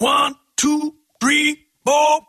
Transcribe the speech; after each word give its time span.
One, 0.00 0.36
two, 0.56 0.94
three, 1.20 1.66
four. 1.84 2.20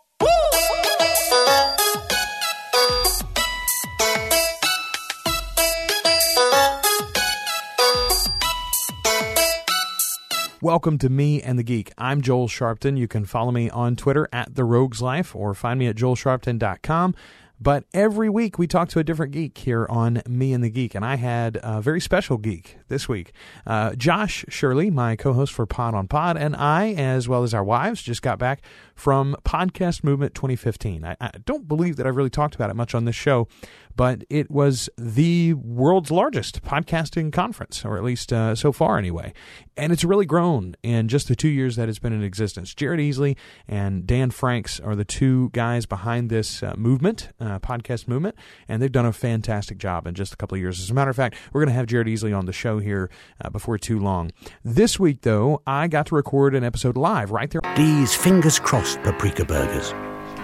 Welcome 10.63 10.97
to 10.97 11.09
Me 11.09 11.43
and 11.43 11.59
the 11.59 11.63
Geek. 11.63 11.91
I'm 11.95 12.21
Joel 12.21 12.47
Sharpton. 12.47 12.97
You 12.97 13.07
can 13.07 13.25
follow 13.25 13.52
me 13.52 13.70
on 13.70 13.96
Twitter 13.96 14.28
at 14.34 14.56
The 14.56 14.64
Rogues 14.64 15.00
Life 15.00 15.36
or 15.36 15.54
find 15.54 15.80
me 15.80 15.86
at 15.86 15.96
joelsharpton.com. 15.96 17.14
But 17.62 17.84
every 17.94 18.30
week 18.30 18.57
we 18.57 18.68
talk 18.68 18.88
to 18.89 19.00
a 19.00 19.04
different 19.04 19.34
geek 19.34 19.57
here 19.57 19.86
on 19.89 20.21
Me 20.28 20.54
and 20.54 20.64
the 20.64 20.70
Geek, 20.70 20.96
and 20.96 21.04
I 21.04 21.16
had 21.16 21.59
a 21.62 21.82
very 21.82 22.00
special 22.00 22.38
geek 22.38 22.78
this 22.88 23.09
week. 23.09 23.34
Uh, 23.68 23.96
Josh 23.96 24.46
Shirley, 24.48 24.89
my 24.89 25.18
co-host 25.18 25.52
for 25.52 25.66
Pod 25.66 25.94
on 25.94 26.08
Pod, 26.08 26.38
and 26.38 26.55
I, 26.55 26.94
as 26.94 27.27
well 27.27 27.44
as 27.44 27.54
our 27.54 27.64
wives, 27.64 28.02
just 28.02 28.22
got 28.22 28.40
back 28.40 28.62
from 28.95 29.36
Podcast 29.44 30.04
Movement 30.04 30.35
2015. 30.35 31.04
I, 31.04 31.18
I 31.20 31.32
don't 31.45 31.68
believe 31.68 31.98
that 31.98 32.08
I've 32.08 32.16
really 32.16 32.30
talked 32.30 32.55
about 32.55 32.70
it 32.70 32.76
much 32.76 32.95
on 32.95 33.04
this 33.04 33.16
show, 33.16 33.48
but 33.96 34.23
it 34.30 34.49
was 34.49 34.90
the 34.98 35.54
world's 35.55 36.12
largest 36.12 36.62
podcasting 36.62 37.34
conference, 37.34 37.84
or 37.84 37.98
at 37.98 38.04
least 38.04 38.32
uh, 38.32 38.55
so 38.55 38.71
far 38.71 38.98
anyway. 38.98 39.34
And 39.76 39.91
it's 39.91 40.04
really 40.04 40.26
grown 40.26 40.76
in 40.84 41.07
just 41.07 41.27
the 41.27 41.35
two 41.35 41.49
years 41.49 41.76
that 41.76 41.90
it's 41.90 41.99
been 41.99 42.13
in 42.13 42.23
existence. 42.23 42.73
Jared 42.73 42.99
Easley 42.99 43.35
and 43.68 44.05
Dan 44.05 44.32
Franks 44.32 44.80
are 44.80 44.96
the 44.96 45.05
two 45.05 45.49
guys 45.49 45.85
behind 45.85 46.30
this 46.30 46.63
uh, 46.63 46.76
movement, 46.77 47.30
uh, 47.40 47.48
podcast 47.58 48.08
movement, 48.08 48.35
and 48.67 48.81
they've 48.81 48.91
done 48.91 49.05
a 49.05 49.13
fantastic 49.13 49.77
job 49.77 50.05
in 50.05 50.13
just 50.13 50.34
a 50.34 50.38
couple 50.38 50.55
of 50.55 50.62
years. 50.62 50.80
As 50.80 50.90
a 50.90 50.94
matter 50.94 51.09
of 51.09 51.16
fact, 51.16 51.35
we're 51.53 51.62
going 51.62 51.70
to 51.70 51.76
have 51.76 51.88
Jared 51.88 52.07
Easley 52.07 52.38
on 52.38 52.45
the 52.45 52.53
show 52.53 52.80
here 52.80 53.09
uh, 53.41 53.49
before 53.49 53.77
too 53.77 53.98
long. 53.98 54.31
This 54.63 54.99
week, 54.99 55.21
though, 55.21 55.62
I 55.66 55.88
got 55.88 56.07
to 56.07 56.16
record 56.16 56.54
an 56.54 56.66
episode 56.66 56.98
live 56.98 57.31
right 57.31 57.49
there. 57.49 57.62
These 57.77 58.13
fingers 58.13 58.59
crossed 58.59 59.02
paprika 59.04 59.45
burgers. 59.45 59.93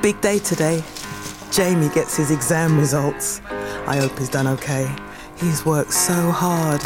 Big 0.02 0.20
day 0.22 0.40
today. 0.40 0.82
Jamie 1.52 1.90
gets 1.90 2.16
his 2.18 2.32
exam 2.32 2.80
results. 2.80 3.42
I 3.88 3.98
hope 3.98 4.18
he's 4.18 4.30
done 4.30 4.48
okay. 4.48 4.94
He's 5.38 5.66
worked 5.66 5.94
so 5.94 6.32
hard. 6.32 6.82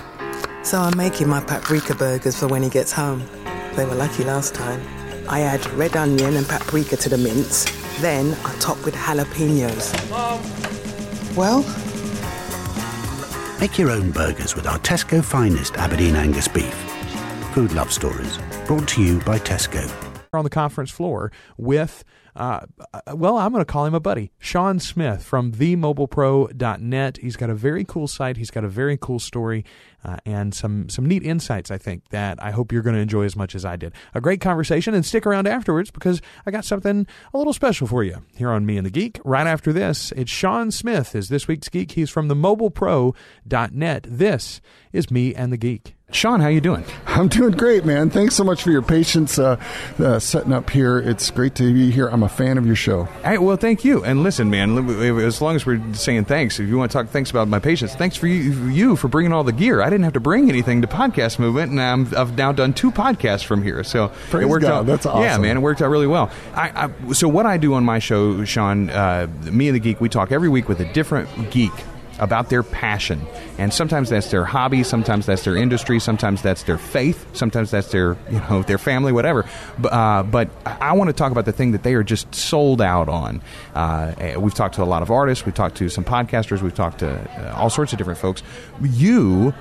So 0.66 0.80
I'm 0.80 0.98
making 0.98 1.30
my 1.30 1.40
paprika 1.40 1.96
burgers 1.96 2.38
for 2.38 2.48
when 2.48 2.64
he 2.64 2.70
gets 2.70 2.92
home. 2.92 3.24
They 3.76 3.86
were 3.86 3.96
lucky 3.96 4.24
last 4.24 4.54
time. 4.54 4.82
I 5.30 5.42
add 5.42 5.66
red 5.72 5.96
onion 5.96 6.36
and 6.36 6.48
paprika 6.48 6.98
to 6.98 7.10
the 7.10 7.18
mince. 7.18 7.79
Then 8.02 8.38
I 8.46 8.56
top 8.60 8.84
with 8.86 8.96
jalapenos. 8.96 9.94
Well, 11.36 11.64
Make 13.60 13.78
your 13.78 13.92
own 13.92 14.12
burgers 14.12 14.56
with 14.56 14.66
our 14.66 14.80
Tesco 14.80 15.22
finest 15.22 15.76
Aberdeen 15.76 16.16
Angus 16.16 16.48
beef. 16.48 16.74
Food 17.54 17.74
Love 17.74 17.92
Stories, 17.92 18.40
brought 18.66 18.88
to 18.90 19.04
you 19.04 19.20
by 19.20 19.38
Tesco. 19.38 19.92
on 20.32 20.46
the 20.46 20.50
conference 20.50 20.92
floor 20.92 21.30
with, 21.58 22.06
uh, 22.40 22.62
well, 23.14 23.38
I'm 23.38 23.52
going 23.52 23.62
to 23.62 23.72
call 23.72 23.86
him 23.86 23.94
a 23.94 24.00
buddy, 24.00 24.32
Sean 24.40 24.80
Smith 24.80 25.24
from 25.24 25.52
themobilepro.net. 25.52 27.18
He's 27.18 27.36
got 27.36 27.50
a 27.50 27.54
very 27.54 27.84
cool 27.84 28.08
site. 28.08 28.38
He's 28.38 28.50
got 28.50 28.64
a 28.64 28.70
very 28.70 28.98
cool 28.98 29.20
story 29.20 29.66
uh, 30.06 30.18
and 30.26 30.56
some 30.56 30.88
some 30.88 31.06
neat 31.06 31.24
insights. 31.24 31.70
I 31.70 31.78
think 31.78 32.08
that 32.10 32.42
I 32.42 32.52
hope 32.52 32.72
you're 32.72 32.82
going 32.82 32.96
to 32.96 33.02
enjoy 33.02 33.26
as 33.26 33.36
much 33.36 33.56
as 33.56 33.66
I 33.66 33.76
did. 33.76 33.94
A 34.14 34.22
great 34.22 34.40
conversation, 34.40 34.94
and 34.94 35.06
stick 35.06 35.26
around 35.26 35.48
afterwards 35.48 35.92
because 35.92 36.22
I 36.46 36.52
got 36.52 36.64
something 36.64 37.06
a 37.34 37.38
little 37.38 37.54
special 37.54 37.88
for 37.88 38.04
you 38.04 38.24
here 38.36 38.52
on 38.52 38.66
Me 38.66 38.78
and 38.78 38.86
the 38.86 38.92
Geek. 38.92 39.20
Right 39.26 39.48
after 39.48 39.74
this, 39.74 40.14
it's 40.16 40.32
Sean 40.32 40.72
Smith 40.72 41.16
is 41.16 41.28
this 41.28 41.48
week's 41.48 41.68
geek. 41.68 41.92
He's 41.92 42.10
from 42.10 42.30
themobilepro.net. 42.30 44.08
This 44.10 44.62
is 44.94 45.12
Me 45.12 45.36
and 45.36 45.52
the 45.52 45.58
Geek. 45.58 45.96
Sean, 46.12 46.40
how 46.40 46.48
you 46.48 46.60
doing? 46.60 46.84
I'm 47.06 47.28
doing 47.28 47.52
great, 47.52 47.86
man. 47.86 48.10
Thanks 48.10 48.36
so 48.36 48.44
much 48.44 48.64
for 48.64 48.72
your 48.72 48.82
patience 48.82 49.38
uh, 49.38 49.62
uh, 50.00 50.18
setting 50.18 50.54
up 50.54 50.72
here. 50.72 50.98
It's 50.98 51.30
great 51.30 51.54
to 51.56 51.72
be 51.72 51.92
here. 51.92 52.08
I'm 52.08 52.24
a 52.24 52.29
fan 52.30 52.58
of 52.58 52.66
your 52.66 52.76
show. 52.76 53.04
Hey, 53.24 53.38
well, 53.38 53.58
thank 53.58 53.84
you. 53.84 54.04
And 54.04 54.24
listen, 54.24 54.50
man, 54.50 54.78
as 55.20 55.42
long 55.42 55.56
as 55.56 55.66
we're 55.66 55.82
saying 55.94 56.26
thanks, 56.26 56.60
if 56.60 56.68
you 56.68 56.78
want 56.78 56.92
to 56.92 56.98
talk 56.98 57.08
thanks 57.08 57.30
about 57.30 57.48
my 57.48 57.60
patience, 57.60 57.96
thanks 57.96 58.16
for 58.16 58.28
you, 58.28 58.68
you 58.70 58.96
for 58.96 59.08
bringing 59.08 59.34
all 59.34 59.44
the 59.44 59.52
gear. 59.52 59.82
I 59.82 59.90
didn't 59.90 60.04
have 60.04 60.14
to 60.14 60.20
bring 60.20 60.50
anything 60.50 60.82
to 60.82 60.88
Podcast 60.88 61.40
Movement, 61.40 61.72
and 61.72 61.82
I'm, 61.82 62.08
I've 62.16 62.38
now 62.38 62.52
done 62.52 62.74
two 62.74 62.92
podcasts 62.92 63.44
from 63.44 63.64
here. 63.64 63.84
So 63.84 64.10
Praise 64.30 64.44
it 64.46 64.50
worked 64.50 64.64
God. 64.64 64.72
out. 64.72 64.86
That's 64.86 65.06
awesome. 65.06 65.24
Yeah, 65.24 65.38
man, 65.38 65.58
it 65.58 65.62
worked 65.62 65.82
out 65.82 65.90
really 65.90 66.08
well. 66.08 66.32
I, 66.54 66.88
I, 66.88 67.14
so 67.14 67.28
what 67.28 67.46
I 67.46 67.58
do 67.58 67.74
on 67.74 67.84
my 67.84 68.00
show, 68.00 68.44
Sean, 68.46 68.90
uh, 68.90 69.28
me 69.52 69.68
and 69.68 69.76
the 69.76 69.80
geek, 69.80 70.00
we 70.00 70.10
talk 70.10 70.32
every 70.32 70.50
week 70.50 70.70
with 70.70 70.80
a 70.80 70.92
different 70.94 71.52
geek 71.52 71.74
about 72.20 72.50
their 72.50 72.64
passion. 72.64 73.26
And 73.58 73.74
sometimes 73.74 74.10
that's 74.10 74.32
their 74.32 74.46
hobby, 74.46 74.84
sometimes 74.84 75.26
that's 75.26 75.44
their 75.44 75.56
industry, 75.56 76.00
sometimes 76.00 76.42
that's 76.42 76.64
their 76.64 76.78
faith, 76.78 77.36
sometimes 77.36 77.72
that's 77.72 77.92
their, 77.92 78.18
you 78.30 78.40
know, 78.40 78.64
their 78.64 78.78
family, 78.78 79.12
whatever. 79.12 79.46
But, 79.78 79.94
uh, 79.94 80.24
but 80.24 80.50
I 80.66 80.94
want 80.94 81.10
to 81.10 81.14
talk 81.14 81.32
about 81.32 81.46
the 81.46 81.52
thing 81.52 81.72
that 81.72 81.84
they 81.84 81.94
are 81.94 82.04
just 82.04 82.34
sold 82.34 82.82
out 82.82 83.10
on. 83.10 83.42
Uh, 83.74 84.36
we've 84.38 84.54
talked 84.54 84.76
to 84.76 84.84
a 84.84 84.86
lot 84.86 85.02
of 85.02 85.12
artists, 85.12 85.46
we've 85.46 85.56
talked 85.56 85.78
to 85.78 85.90
some 85.90 86.04
podcasters, 86.04 86.62
we've 86.62 86.76
talked 86.76 87.00
to 87.00 87.10
uh, 87.10 87.56
all 87.56 87.70
sorts 87.70 87.92
of 87.94 87.98
different 87.98 88.20
folks. 88.20 88.44
You 88.82 89.54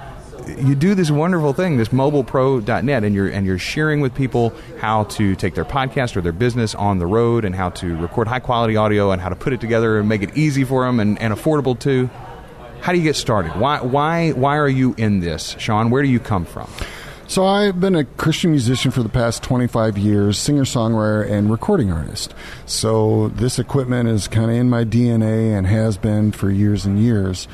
you 0.56 0.74
do 0.74 0.94
this 0.94 1.10
wonderful 1.10 1.52
thing, 1.52 1.76
this 1.76 1.88
mobilepro.net, 1.88 3.04
and 3.04 3.14
you're 3.14 3.28
and 3.28 3.46
you're 3.46 3.58
sharing 3.58 4.00
with 4.00 4.14
people 4.14 4.52
how 4.80 5.04
to 5.04 5.34
take 5.34 5.54
their 5.54 5.64
podcast 5.64 6.16
or 6.16 6.20
their 6.20 6.32
business 6.32 6.74
on 6.74 6.98
the 6.98 7.06
road 7.06 7.44
and 7.44 7.54
how 7.54 7.70
to 7.70 7.96
record 7.96 8.28
high 8.28 8.40
quality 8.40 8.76
audio 8.76 9.10
and 9.10 9.20
how 9.20 9.28
to 9.28 9.36
put 9.36 9.52
it 9.52 9.60
together 9.60 9.98
and 9.98 10.08
make 10.08 10.22
it 10.22 10.36
easy 10.36 10.64
for 10.64 10.84
them 10.84 11.00
and, 11.00 11.20
and 11.20 11.34
affordable 11.34 11.78
too. 11.78 12.08
How 12.80 12.92
do 12.92 12.98
you 12.98 13.04
get 13.04 13.16
started? 13.16 13.56
Why 13.56 13.80
why 13.80 14.30
why 14.30 14.56
are 14.56 14.68
you 14.68 14.94
in 14.96 15.20
this, 15.20 15.56
Sean? 15.58 15.90
Where 15.90 16.02
do 16.02 16.08
you 16.08 16.20
come 16.20 16.44
from? 16.44 16.70
So 17.28 17.44
I've 17.44 17.78
been 17.78 17.94
a 17.94 18.04
Christian 18.04 18.52
musician 18.52 18.90
for 18.90 19.02
the 19.02 19.10
past 19.10 19.42
25 19.42 19.98
years, 19.98 20.38
singer-songwriter 20.38 21.30
and 21.30 21.50
recording 21.50 21.92
artist. 21.92 22.34
So 22.64 23.28
this 23.28 23.58
equipment 23.58 24.08
is 24.08 24.28
kind 24.28 24.50
of 24.50 24.56
in 24.56 24.70
my 24.70 24.84
DNA 24.84 25.54
and 25.54 25.66
has 25.66 25.98
been 25.98 26.32
for 26.32 26.50
years 26.50 26.86
and 26.86 26.98
years. 26.98 27.46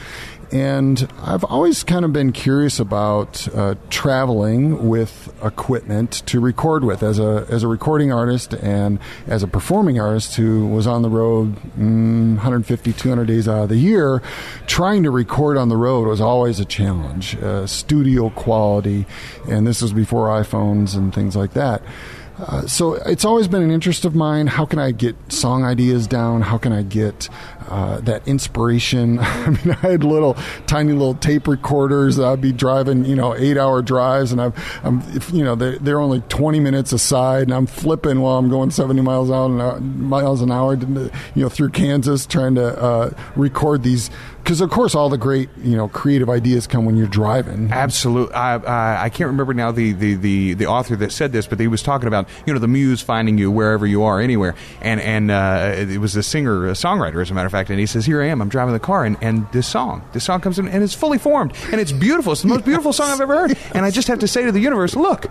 And 0.54 1.08
I've 1.20 1.42
always 1.42 1.82
kind 1.82 2.04
of 2.04 2.12
been 2.12 2.30
curious 2.30 2.78
about 2.78 3.48
uh, 3.56 3.74
traveling 3.90 4.88
with 4.88 5.34
equipment 5.42 6.22
to 6.26 6.38
record 6.38 6.84
with 6.84 7.02
as 7.02 7.18
a 7.18 7.44
as 7.50 7.64
a 7.64 7.68
recording 7.68 8.12
artist 8.12 8.54
and 8.54 9.00
as 9.26 9.42
a 9.42 9.48
performing 9.48 9.98
artist 9.98 10.36
who 10.36 10.68
was 10.68 10.86
on 10.86 11.02
the 11.02 11.10
road 11.10 11.56
mm, 11.76 12.36
150 12.36 12.92
200 12.92 13.24
days 13.24 13.48
out 13.48 13.64
of 13.64 13.68
the 13.68 13.76
year 13.76 14.22
trying 14.68 15.02
to 15.02 15.10
record 15.10 15.56
on 15.56 15.68
the 15.68 15.76
road 15.76 16.06
was 16.06 16.20
always 16.20 16.60
a 16.60 16.64
challenge 16.64 17.34
uh, 17.42 17.66
studio 17.66 18.30
quality 18.30 19.06
and 19.50 19.66
this 19.66 19.82
was 19.82 19.92
before 19.92 20.28
iPhones 20.28 20.96
and 20.96 21.12
things 21.12 21.34
like 21.34 21.52
that 21.54 21.82
uh, 22.38 22.66
so 22.66 22.94
it's 22.94 23.24
always 23.24 23.46
been 23.46 23.62
an 23.62 23.70
interest 23.70 24.04
of 24.04 24.14
mine. 24.14 24.48
How 24.48 24.66
can 24.66 24.78
I 24.78 24.90
get 24.90 25.14
song 25.28 25.64
ideas 25.64 26.08
down? 26.08 26.42
How 26.42 26.58
can 26.58 26.72
I 26.72 26.82
get 26.82 27.28
uh, 27.68 28.00
that 28.00 28.26
inspiration? 28.26 29.18
I 29.22 29.50
mean, 29.50 29.70
I 29.70 29.88
had 29.92 30.04
little 30.04 30.36
tiny 30.66 30.92
little 30.92 31.14
tape 31.14 31.48
recorders. 31.48 32.18
I'd 32.18 32.40
be 32.40 32.52
driving, 32.52 33.04
you 33.04 33.16
know, 33.16 33.34
eight 33.34 33.56
hour 33.56 33.82
drives, 33.82 34.32
and 34.32 34.40
I've, 34.40 34.80
I'm, 34.84 35.00
if, 35.14 35.30
you 35.30 35.44
know, 35.44 35.54
they're, 35.54 35.78
they're 35.78 36.00
only 36.00 36.20
twenty 36.28 36.60
minutes 36.60 36.92
aside, 36.92 37.44
and 37.44 37.54
I'm 37.54 37.66
flipping 37.66 38.20
while 38.20 38.38
I'm 38.38 38.48
going 38.48 38.70
seventy 38.70 39.02
miles 39.02 39.28
an 39.30 39.60
hour, 39.60 39.80
miles 39.80 40.40
an 40.40 40.50
hour, 40.50 40.74
you 40.74 41.10
know, 41.34 41.48
through 41.48 41.70
Kansas, 41.70 42.26
trying 42.26 42.54
to 42.56 42.80
uh, 42.80 43.10
record 43.36 43.82
these. 43.82 44.10
Because 44.42 44.60
of 44.60 44.68
course, 44.68 44.94
all 44.94 45.08
the 45.08 45.16
great, 45.16 45.48
you 45.62 45.74
know, 45.74 45.88
creative 45.88 46.28
ideas 46.28 46.66
come 46.66 46.84
when 46.84 46.98
you're 46.98 47.06
driving. 47.06 47.72
Absolutely. 47.72 48.34
I, 48.34 48.56
I, 48.56 49.04
I 49.04 49.08
can't 49.08 49.28
remember 49.28 49.54
now 49.54 49.72
the, 49.72 49.92
the, 49.92 50.16
the, 50.16 50.52
the 50.52 50.66
author 50.66 50.96
that 50.96 51.12
said 51.12 51.32
this, 51.32 51.46
but 51.46 51.58
he 51.58 51.66
was 51.66 51.82
talking 51.82 52.08
about 52.08 52.28
you 52.44 52.52
know 52.52 52.58
the 52.58 52.68
muse 52.68 53.00
finding 53.00 53.38
you 53.38 53.50
wherever 53.50 53.86
you 53.86 54.02
are, 54.02 54.20
anywhere. 54.20 54.54
And 54.82 55.00
and 55.00 55.30
uh, 55.30 55.74
it 55.76 55.98
was 55.98 56.14
a 56.16 56.22
singer, 56.22 56.66
a 56.66 56.72
songwriter, 56.72 57.22
as 57.22 57.30
a 57.30 57.34
matter 57.34 57.46
of 57.46 57.53
fact. 57.54 57.70
And 57.70 57.78
he 57.78 57.86
says, 57.86 58.04
"Here 58.04 58.22
I 58.22 58.26
am. 58.26 58.42
I'm 58.42 58.48
driving 58.48 58.74
the 58.74 58.80
car, 58.80 59.04
and, 59.04 59.16
and 59.20 59.46
this 59.52 59.66
song, 59.66 60.02
this 60.12 60.24
song 60.24 60.40
comes 60.40 60.58
in, 60.58 60.68
and 60.68 60.82
it's 60.82 60.94
fully 60.94 61.18
formed, 61.18 61.52
and 61.70 61.80
it's 61.80 61.92
beautiful. 61.92 62.32
It's 62.32 62.42
the 62.42 62.48
most 62.48 62.64
beautiful 62.64 62.92
song 62.92 63.10
I've 63.10 63.20
ever 63.20 63.34
heard. 63.34 63.58
And 63.74 63.84
I 63.84 63.90
just 63.90 64.08
have 64.08 64.18
to 64.20 64.28
say 64.28 64.44
to 64.44 64.52
the 64.52 64.60
universe, 64.60 64.96
look." 64.96 65.26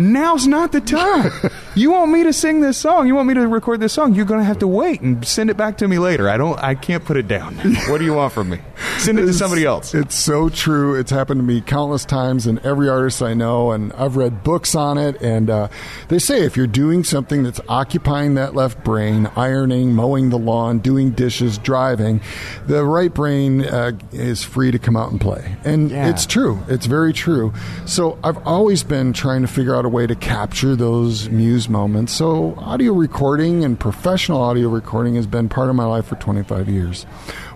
Now's 0.00 0.46
not 0.46 0.70
the 0.70 0.80
time. 0.80 1.32
You 1.74 1.90
want 1.90 2.12
me 2.12 2.22
to 2.22 2.32
sing 2.32 2.60
this 2.60 2.78
song? 2.78 3.08
You 3.08 3.16
want 3.16 3.26
me 3.26 3.34
to 3.34 3.48
record 3.48 3.80
this 3.80 3.92
song? 3.92 4.14
You're 4.14 4.26
going 4.26 4.38
to 4.38 4.46
have 4.46 4.60
to 4.60 4.68
wait 4.68 5.00
and 5.00 5.26
send 5.26 5.50
it 5.50 5.56
back 5.56 5.78
to 5.78 5.88
me 5.88 5.98
later. 5.98 6.28
I 6.28 6.36
don't. 6.36 6.56
I 6.60 6.76
can't 6.76 7.04
put 7.04 7.16
it 7.16 7.26
down. 7.26 7.56
What 7.88 7.98
do 7.98 8.04
you 8.04 8.14
want 8.14 8.32
from 8.32 8.50
me? 8.50 8.60
Send 8.98 9.18
it 9.18 9.26
to 9.26 9.32
somebody 9.32 9.64
else. 9.64 9.94
It's 9.94 10.14
so 10.16 10.48
true. 10.48 10.94
It's 10.94 11.10
happened 11.10 11.40
to 11.40 11.44
me 11.44 11.60
countless 11.60 12.04
times, 12.04 12.46
and 12.46 12.58
every 12.64 12.88
artist 12.88 13.22
I 13.22 13.34
know, 13.34 13.72
and 13.72 13.92
I've 13.94 14.16
read 14.16 14.42
books 14.44 14.74
on 14.74 14.98
it. 14.98 15.20
And 15.22 15.50
uh, 15.50 15.68
they 16.08 16.18
say 16.18 16.42
if 16.42 16.56
you're 16.56 16.66
doing 16.66 17.04
something 17.04 17.42
that's 17.42 17.60
occupying 17.68 18.34
that 18.34 18.54
left 18.54 18.84
brain, 18.84 19.26
ironing, 19.36 19.92
mowing 19.94 20.30
the 20.30 20.38
lawn, 20.38 20.78
doing 20.78 21.10
dishes, 21.10 21.58
driving, 21.58 22.20
the 22.66 22.84
right 22.84 23.12
brain 23.12 23.64
uh, 23.64 23.92
is 24.12 24.42
free 24.42 24.70
to 24.70 24.78
come 24.78 24.96
out 24.96 25.10
and 25.10 25.20
play. 25.20 25.56
And 25.64 25.90
Yeah. 25.90 26.08
it's 26.08 26.26
true. 26.26 26.60
It's 26.68 26.86
very 26.86 27.12
true. 27.12 27.52
So 27.86 28.18
I've 28.24 28.38
always 28.46 28.82
been 28.82 29.12
trying 29.12 29.42
to 29.42 29.48
figure 29.48 29.74
out 29.74 29.84
a 29.84 29.88
way 29.88 30.06
to 30.06 30.14
capture 30.14 30.76
those 30.76 31.28
muse 31.30 31.68
moments. 31.68 32.12
So 32.12 32.54
audio 32.58 32.92
recording 32.92 33.64
and 33.64 33.78
professional 33.78 34.40
audio 34.40 34.68
recording 34.68 35.14
has 35.16 35.26
been 35.26 35.48
part 35.48 35.68
of 35.70 35.76
my 35.76 35.84
life 35.84 36.06
for 36.06 36.16
25 36.16 36.68
years. 36.68 37.06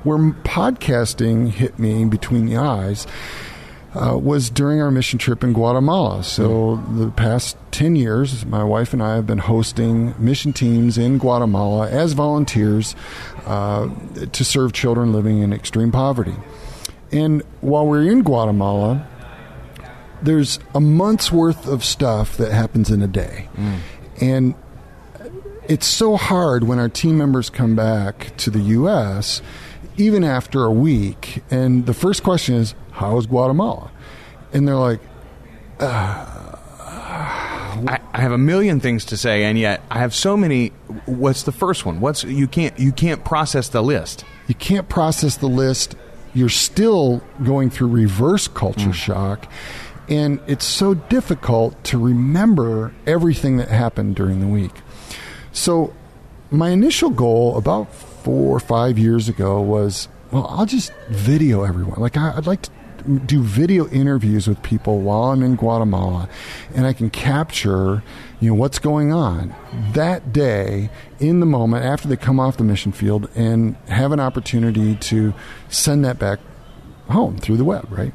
Where 0.05 0.19
podcasting 0.19 1.51
hit 1.51 1.79
me 1.79 2.05
between 2.05 2.47
the 2.47 2.57
eyes 2.57 3.07
uh, 3.95 4.17
was 4.17 4.51
during 4.51 4.81
our 4.81 4.91
mission 4.91 5.19
trip 5.19 5.45
in 5.45 5.53
Guatemala. 5.53 6.25
So 6.25 6.77
the 6.89 7.11
past 7.11 7.57
10 7.73 7.95
years, 7.97 8.45
my 8.47 8.65
wife 8.65 8.93
and 8.93 9.03
I 9.03 9.15
have 9.17 9.27
been 9.27 9.39
hosting 9.39 10.15
mission 10.19 10.53
teams 10.53 10.97
in 10.97 11.19
Guatemala 11.19 11.89
as 11.91 12.15
volunteers 12.15 12.97
uh, 13.47 13.91
to 14.33 14.45
serve 14.45 14.73
children 14.73 15.13
living 15.13 15.41
in 15.41 15.53
extreme 15.53 15.93
poverty. 15.93 16.35
And 17.11 17.43
while 17.61 17.87
we're 17.87 18.11
in 18.11 18.23
Guatemala, 18.23 19.07
there's 20.23 20.59
a 20.75 20.81
month's 20.81 21.31
worth 21.31 21.67
of 21.67 21.85
stuff 21.85 22.37
that 22.39 22.51
happens 22.53 22.91
in 22.91 23.03
a 23.03 23.09
day. 23.09 23.49
And 24.21 24.55
it's 25.69 25.87
so 25.87 26.17
hard 26.17 26.65
when 26.65 26.79
our 26.79 26.89
team 26.89 27.19
members 27.19 27.51
come 27.51 27.77
back 27.77 28.35
to 28.39 28.51
the 28.51 28.61
U.S., 28.61 29.43
even 29.97 30.25
after 30.25 30.65
a 30.65 30.73
week, 30.73 31.43
and 31.51 31.87
the 31.87 31.95
first 31.95 32.23
question 32.23 32.55
is, 32.57 32.75
How 32.93 33.17
is 33.19 33.27
Guatemala? 33.27 33.91
And 34.53 34.67
they're 34.69 34.75
like, 34.77 35.01
uh, 35.81 36.43
I, 37.89 38.01
I 38.13 38.21
have 38.21 38.33
a 38.33 38.39
million 38.39 38.81
things 38.81 39.05
to 39.07 39.17
say, 39.17 39.45
and 39.45 39.59
yet 39.59 39.83
I 39.91 39.99
have 39.99 40.15
so 40.15 40.37
many. 40.37 40.69
What's 41.07 41.43
the 41.43 41.53
first 41.53 41.87
one? 41.87 42.01
What's 42.01 42.25
you 42.25 42.47
can't 42.47 42.79
you 42.79 42.93
can't 42.93 43.25
process 43.25 43.69
the 43.69 43.83
list. 43.83 44.25
you 44.47 44.55
can't 44.55 44.89
process 44.89 45.37
the 45.37 45.49
list. 45.49 45.97
You're 46.35 46.49
still 46.49 47.23
going 47.43 47.71
through 47.71 47.89
reverse 47.89 48.49
culture 48.49 48.87
hmm. 48.87 48.93
shock. 48.93 49.51
And 50.09 50.41
it's 50.47 50.65
so 50.65 50.95
difficult 50.95 51.83
to 51.85 51.99
remember 51.99 52.93
everything 53.07 53.57
that 53.59 53.69
happened 53.69 54.17
during 54.17 54.41
the 54.41 54.47
week. 54.47 54.73
So, 55.53 55.95
my 56.51 56.71
initial 56.71 57.11
goal 57.11 57.57
about 57.57 57.89
four 58.23 58.57
or 58.57 58.61
five 58.61 58.99
years 58.99 59.29
ago 59.29 59.61
was 59.61 60.09
well, 60.31 60.47
I'll 60.49 60.67
just 60.67 60.93
video 61.11 61.65
everyone. 61.65 62.01
Like, 62.01 62.17
I, 62.17 62.35
I'd 62.37 62.47
like 62.47 62.63
to 62.63 62.71
do 63.27 63.43
video 63.43 63.87
interviews 63.89 64.49
with 64.49 64.63
people 64.63 65.01
while 65.01 65.25
I'm 65.25 65.43
in 65.43 65.57
Guatemala, 65.57 66.29
and 66.75 66.87
I 66.87 66.93
can 66.93 67.11
capture, 67.11 68.03
you 68.41 68.49
know, 68.49 68.55
what's 68.55 68.79
going 68.79 69.13
on 69.13 69.55
that 69.93 70.33
day 70.33 70.89
in 71.21 71.41
the 71.41 71.47
moment 71.47 71.85
after 71.85 72.09
they 72.09 72.17
come 72.17 72.41
off 72.41 72.57
the 72.57 72.65
mission 72.65 72.93
field, 72.93 73.29
and 73.35 73.77
have 73.89 74.13
an 74.13 74.21
opportunity 74.21 74.97
to 74.97 75.35
send 75.69 76.05
that 76.05 76.19
back 76.19 76.41
home 77.11 77.37
through 77.37 77.59
the 77.59 77.65
web, 77.65 77.87
right? 77.91 78.15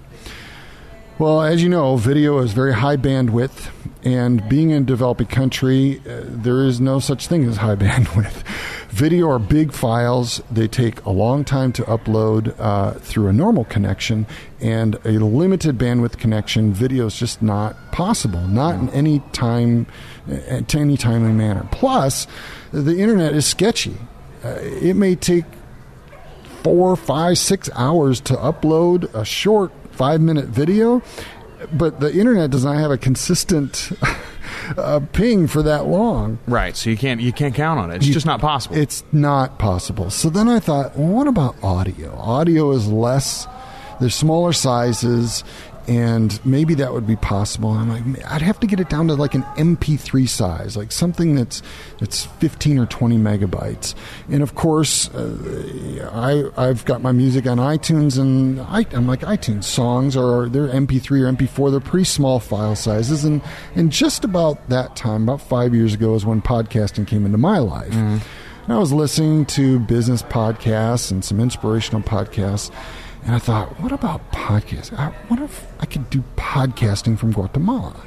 Well, 1.19 1.41
as 1.41 1.61
you 1.61 1.69
know, 1.69 1.97
video 1.97 2.39
is 2.39 2.53
very 2.53 2.73
high 2.73 2.97
bandwidth, 2.97 3.69
and 4.03 4.47
being 4.47 4.69
in 4.69 4.83
a 4.83 4.85
developing 4.85 5.27
country, 5.27 6.01
uh, 6.07 6.21
there 6.25 6.63
is 6.63 6.79
no 6.79 6.99
such 6.99 7.27
thing 7.27 7.45
as 7.45 7.57
high 7.57 7.75
bandwidth. 7.75 8.43
Video 8.89 9.29
are 9.29 9.39
big 9.39 9.73
files. 9.73 10.41
They 10.49 10.67
take 10.67 11.03
a 11.05 11.11
long 11.11 11.43
time 11.45 11.71
to 11.73 11.83
upload 11.83 12.55
uh, 12.59 12.93
through 12.93 13.27
a 13.27 13.33
normal 13.33 13.65
connection, 13.65 14.25
and 14.59 14.95
a 15.05 15.11
limited 15.11 15.77
bandwidth 15.77 16.17
connection, 16.17 16.73
video 16.73 17.05
is 17.05 17.17
just 17.17 17.41
not 17.41 17.91
possible, 17.91 18.41
not 18.47 18.75
in 18.75 18.89
any 18.89 19.19
time, 19.33 19.85
uh, 20.31 20.61
to 20.61 20.79
any 20.79 20.97
timely 20.97 21.31
manner. 21.31 21.67
Plus, 21.71 22.27
the 22.71 22.99
internet 22.99 23.33
is 23.33 23.45
sketchy. 23.45 23.97
Uh, 24.43 24.57
it 24.61 24.95
may 24.95 25.15
take 25.15 25.45
four, 26.63 26.95
five, 26.95 27.37
six 27.37 27.69
hours 27.75 28.19
to 28.21 28.33
upload 28.33 29.13
a 29.13 29.25
short 29.25 29.71
five 29.91 30.21
minute 30.21 30.45
video, 30.45 31.01
but 31.73 31.99
the 31.99 32.13
internet 32.13 32.51
does 32.51 32.63
not 32.65 32.77
have 32.77 32.91
a 32.91 32.97
consistent 32.97 33.91
uh, 34.77 34.99
ping 35.13 35.47
for 35.47 35.61
that 35.63 35.85
long. 35.87 36.39
Right. 36.47 36.75
So 36.75 36.89
you 36.89 36.97
can't 36.97 37.19
you 37.21 37.33
can't 37.33 37.55
count 37.55 37.79
on 37.79 37.91
it. 37.91 37.97
It's 37.97 38.07
You- 38.07 38.13
just 38.13 38.25
not 38.25 38.39
possible. 38.41 38.75
It's 38.77 39.03
not 39.11 39.57
possible. 39.59 40.09
So 40.09 40.29
then 40.29 40.47
I 40.47 40.59
thought, 40.59 40.95
well, 40.97 41.07
what 41.09 41.27
about 41.27 41.55
audio? 41.63 42.15
Audio 42.17 42.71
is 42.71 42.87
less, 42.87 43.47
there's 43.99 44.15
smaller 44.15 44.53
sizes, 44.53 45.43
and 45.87 46.43
maybe 46.45 46.73
that 46.75 46.93
would 46.93 47.07
be 47.07 47.15
possible. 47.15 47.69
I'm 47.69 47.89
like, 47.89 48.25
I'd 48.29 48.41
have 48.41 48.59
to 48.59 48.67
get 48.67 48.79
it 48.79 48.89
down 48.89 49.07
to 49.07 49.13
like 49.13 49.35
an 49.35 49.43
MP3 49.55 50.27
size, 50.27 50.75
like 50.75 50.91
something 50.91 51.35
that's 51.35 51.61
that's 51.99 52.25
15 52.25 52.79
or 52.79 52.85
20 52.85 53.17
megabytes. 53.17 53.95
And 54.29 54.43
of 54.43 54.55
course, 54.55 55.09
uh, 55.13 56.09
I 56.13 56.67
I've 56.67 56.83
got 56.85 57.01
my 57.01 57.11
music 57.13 57.47
on 57.47 57.57
iTunes, 57.57 58.19
and 58.19 58.59
I, 58.61 58.85
I'm 58.91 59.07
like 59.07 59.21
iTunes 59.21 59.63
songs 59.63 60.17
are 60.17 60.49
they're 60.49 60.67
MP3 60.67 61.21
or 61.21 61.31
MP4. 61.31 61.71
They're 61.71 61.79
pretty 61.79 62.05
small 62.05 62.39
file 62.39 62.75
sizes, 62.75 63.23
and 63.23 63.41
and 63.75 63.91
just 63.91 64.25
about 64.25 64.67
that 64.69 64.95
time, 64.95 65.23
about 65.23 65.41
five 65.41 65.73
years 65.73 65.93
ago, 65.93 66.15
is 66.15 66.25
when 66.25 66.41
podcasting 66.41 67.07
came 67.07 67.25
into 67.25 67.37
my 67.37 67.59
life. 67.59 67.93
And 68.63 68.73
I 68.73 68.79
was 68.79 68.91
listening 68.91 69.45
to 69.47 69.79
business 69.79 70.21
podcasts 70.23 71.09
and 71.11 71.23
some 71.23 71.39
inspirational 71.39 72.01
podcasts, 72.01 72.69
and 73.27 73.35
I 73.35 73.39
thought, 73.39 73.79
what 73.81 73.91
about 73.91 74.31
podcasts? 74.31 74.97
I 74.97 75.13
wonder 75.29 75.43
if 75.43 75.67
I 75.81 75.85
could 75.85 76.09
do 76.09 76.23
podcasting 76.37 77.19
from 77.19 77.33
Guatemala. 77.33 78.01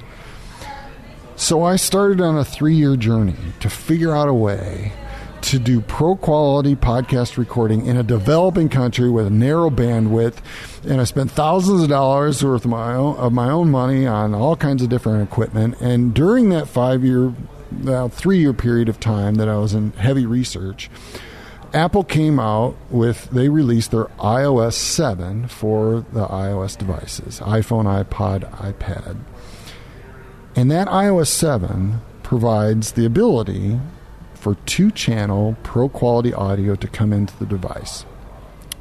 So 1.37 1.63
I 1.63 1.77
started 1.77 2.23
on 2.23 2.39
a 2.39 2.45
three 2.45 2.75
year 2.75 2.97
journey 2.97 3.37
to 3.61 3.69
figure 3.69 4.17
out 4.17 4.29
a 4.29 4.35
way 4.35 4.93
to 5.43 5.59
do 5.59 5.83
pro 5.83 6.17
quality 6.17 6.75
podcast 6.75 7.37
recording 7.37 7.85
in 7.85 7.99
a 7.99 8.03
developing 8.03 8.71
country 8.71 9.11
with 9.11 9.27
a 9.27 9.31
narrow 9.31 9.69
bandwidth. 9.69 10.37
And 10.85 11.03
I 11.03 11.05
spent 11.05 11.31
thousands 11.31 11.83
of 11.83 11.91
dollars 11.91 12.43
worth 12.43 12.65
of 12.65 12.71
my 12.71 12.95
own, 12.95 13.17
of 13.17 13.33
my 13.33 13.51
own 13.51 13.71
money 13.71 14.07
on 14.07 14.35
all 14.35 14.57
kinds 14.57 14.83
of 14.83 14.89
different 14.89 15.23
equipment. 15.23 15.79
And 15.83 16.15
during 16.15 16.49
that 16.49 16.67
five 16.67 17.05
year, 17.05 17.35
well, 17.83 18.07
uh, 18.07 18.09
three 18.09 18.39
year 18.39 18.55
period 18.55 18.89
of 18.89 18.99
time 18.99 19.35
that 19.35 19.51
I 19.51 19.57
was 19.57 19.75
in 19.75 19.93
heavy 19.93 20.25
research, 20.25 20.91
Apple 21.73 22.03
came 22.03 22.41
out 22.41 22.77
with 22.91 23.31
they 23.31 23.49
released 23.49 23.93
their 23.93 24.07
iOS 24.19 24.73
7 24.73 25.47
for 25.47 26.05
the 26.13 26.27
iOS 26.27 26.77
devices, 26.77 27.39
iPhone, 27.41 27.85
iPod, 27.85 28.51
iPad. 28.57 29.19
And 30.57 30.71
that 30.71 30.89
iOS 30.89 31.29
7 31.29 32.01
provides 32.25 32.93
the 32.93 33.07
ability 33.07 33.79
for 34.35 34.57
two 34.67 34.91
channel 34.91 35.57
pro 35.63 35.89
quality 35.89 36.35
audio 36.35 36.75
to 36.75 36.89
come 36.89 37.13
into 37.13 37.37
the 37.39 37.47
device 37.47 38.05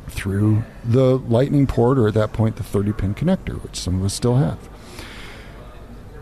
through 0.07 0.63
the 0.83 1.19
lightning 1.19 1.67
port 1.67 1.99
or 1.99 2.07
at 2.07 2.15
that 2.15 2.33
point 2.33 2.55
the 2.55 2.63
30 2.63 2.93
pin 2.93 3.13
connector, 3.13 3.61
which 3.61 3.75
some 3.75 3.99
of 3.99 4.05
us 4.05 4.13
still 4.15 4.37
have. 4.37 4.57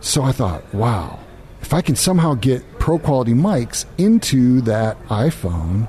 So 0.00 0.22
I 0.22 0.32
thought, 0.32 0.74
wow, 0.74 1.18
if 1.62 1.72
I 1.72 1.80
can 1.80 1.96
somehow 1.96 2.34
get 2.34 2.78
pro 2.78 2.98
quality 2.98 3.32
mics 3.32 3.86
into 3.96 4.60
that 4.62 5.00
iPhone, 5.08 5.88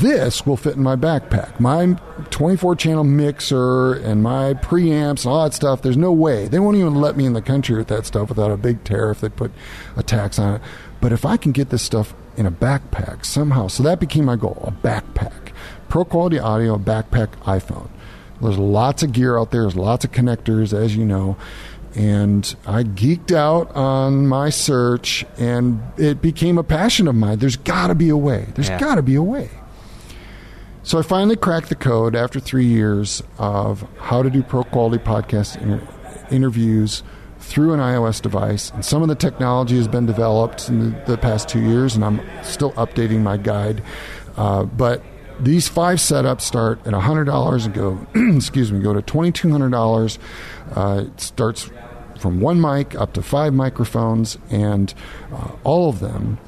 this 0.00 0.46
will 0.46 0.56
fit 0.56 0.76
in 0.76 0.82
my 0.82 0.96
backpack. 0.96 1.58
My 1.60 1.96
24 2.30 2.76
channel 2.76 3.04
mixer 3.04 3.94
and 3.94 4.22
my 4.22 4.54
preamps 4.54 5.24
and 5.24 5.32
all 5.32 5.44
that 5.44 5.54
stuff, 5.54 5.82
there's 5.82 5.96
no 5.96 6.12
way. 6.12 6.48
They 6.48 6.58
won't 6.58 6.76
even 6.76 6.94
let 6.94 7.16
me 7.16 7.26
in 7.26 7.32
the 7.32 7.42
country 7.42 7.76
with 7.76 7.88
that 7.88 8.06
stuff 8.06 8.28
without 8.28 8.50
a 8.50 8.56
big 8.56 8.84
tariff. 8.84 9.20
They 9.20 9.28
put 9.28 9.52
a 9.96 10.02
tax 10.02 10.38
on 10.38 10.56
it. 10.56 10.62
But 11.00 11.12
if 11.12 11.24
I 11.24 11.36
can 11.36 11.52
get 11.52 11.70
this 11.70 11.82
stuff 11.82 12.14
in 12.36 12.46
a 12.46 12.50
backpack 12.50 13.24
somehow, 13.24 13.66
so 13.68 13.82
that 13.82 14.00
became 14.00 14.24
my 14.24 14.36
goal 14.36 14.62
a 14.66 14.70
backpack. 14.86 15.52
Pro 15.88 16.04
quality 16.04 16.38
audio, 16.38 16.78
backpack 16.78 17.28
iPhone. 17.44 17.88
There's 18.40 18.58
lots 18.58 19.02
of 19.02 19.12
gear 19.12 19.38
out 19.38 19.50
there, 19.50 19.62
there's 19.62 19.76
lots 19.76 20.04
of 20.04 20.12
connectors, 20.12 20.72
as 20.72 20.96
you 20.96 21.04
know. 21.04 21.36
And 21.94 22.54
I 22.66 22.84
geeked 22.84 23.32
out 23.32 23.70
on 23.76 24.26
my 24.26 24.48
search, 24.48 25.26
and 25.38 25.82
it 25.98 26.22
became 26.22 26.56
a 26.56 26.62
passion 26.64 27.06
of 27.06 27.14
mine. 27.14 27.38
There's 27.38 27.56
got 27.56 27.88
to 27.88 27.94
be 27.94 28.08
a 28.08 28.16
way. 28.16 28.46
There's 28.54 28.70
Yeah. 28.70 28.78
got 28.80 28.94
to 28.94 29.02
be 29.02 29.14
a 29.14 29.22
way. 29.22 29.50
So 30.84 30.98
I 30.98 31.02
finally 31.02 31.36
cracked 31.36 31.68
the 31.68 31.76
code 31.76 32.16
after 32.16 32.40
three 32.40 32.66
years 32.66 33.22
of 33.38 33.86
how 33.98 34.22
to 34.22 34.30
do 34.30 34.42
pro 34.42 34.64
quality 34.64 35.02
podcast 35.02 35.60
inter- 35.62 35.86
interviews 36.30 37.04
through 37.38 37.72
an 37.72 37.78
iOS 37.80 38.20
device. 38.20 38.70
And 38.70 38.84
some 38.84 39.00
of 39.00 39.08
the 39.08 39.14
technology 39.14 39.76
has 39.76 39.86
been 39.86 40.06
developed 40.06 40.68
in 40.68 40.90
the, 40.92 41.04
the 41.06 41.18
past 41.18 41.48
two 41.48 41.60
years, 41.60 41.94
and 41.94 42.04
I'm 42.04 42.20
still 42.42 42.72
updating 42.72 43.20
my 43.20 43.36
guide. 43.36 43.82
Uh, 44.36 44.64
but 44.64 45.04
these 45.38 45.68
five 45.68 45.98
setups 45.98 46.40
start 46.42 46.80
at 46.84 46.92
$100 46.92 47.64
and 47.64 47.74
go, 47.74 48.06
excuse 48.36 48.72
me, 48.72 48.80
go 48.80 48.92
to 48.92 49.02
$2,200. 49.02 50.18
Uh, 50.74 51.04
it 51.06 51.20
starts 51.20 51.70
from 52.18 52.40
one 52.40 52.60
mic 52.60 52.94
up 52.96 53.12
to 53.14 53.22
five 53.22 53.54
microphones, 53.54 54.36
and 54.50 54.94
uh, 55.32 55.50
all 55.64 55.88
of 55.88 56.00
them 56.00 56.38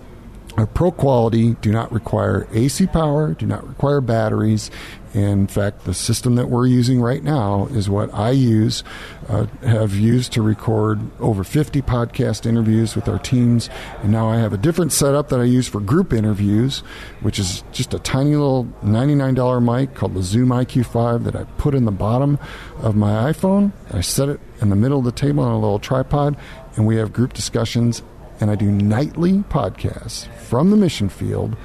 are 0.56 0.66
pro 0.66 0.90
quality, 0.90 1.54
do 1.54 1.72
not 1.72 1.90
require 1.92 2.46
AC 2.52 2.86
power, 2.86 3.34
do 3.34 3.46
not 3.46 3.66
require 3.66 4.00
batteries. 4.00 4.70
In 5.12 5.46
fact, 5.46 5.84
the 5.84 5.94
system 5.94 6.34
that 6.34 6.48
we're 6.48 6.66
using 6.66 7.00
right 7.00 7.22
now 7.22 7.66
is 7.66 7.88
what 7.88 8.12
I 8.12 8.30
use, 8.30 8.82
uh, 9.28 9.46
have 9.62 9.94
used 9.94 10.32
to 10.32 10.42
record 10.42 11.00
over 11.20 11.44
50 11.44 11.82
podcast 11.82 12.46
interviews 12.46 12.96
with 12.96 13.08
our 13.08 13.20
teams. 13.20 13.70
And 14.02 14.10
now 14.10 14.28
I 14.28 14.38
have 14.38 14.52
a 14.52 14.56
different 14.56 14.92
setup 14.92 15.28
that 15.28 15.38
I 15.38 15.44
use 15.44 15.68
for 15.68 15.80
group 15.80 16.12
interviews, 16.12 16.80
which 17.20 17.38
is 17.38 17.62
just 17.70 17.94
a 17.94 18.00
tiny 18.00 18.30
little 18.30 18.64
$99 18.84 19.62
mic 19.62 19.94
called 19.94 20.14
the 20.14 20.22
Zoom 20.22 20.48
IQ5 20.48 21.24
that 21.24 21.36
I 21.36 21.44
put 21.58 21.76
in 21.76 21.84
the 21.84 21.92
bottom 21.92 22.38
of 22.78 22.96
my 22.96 23.32
iPhone. 23.32 23.72
I 23.92 24.00
set 24.00 24.28
it 24.28 24.40
in 24.60 24.70
the 24.70 24.76
middle 24.76 24.98
of 24.98 25.04
the 25.04 25.12
table 25.12 25.44
on 25.44 25.52
a 25.52 25.60
little 25.60 25.78
tripod, 25.78 26.36
and 26.74 26.86
we 26.86 26.96
have 26.96 27.12
group 27.12 27.34
discussions 27.34 28.02
and 28.40 28.50
I 28.50 28.54
do 28.54 28.70
nightly 28.70 29.38
podcasts 29.48 30.26
from 30.36 30.70
the 30.70 30.76
mission 30.76 31.08
field, 31.08 31.56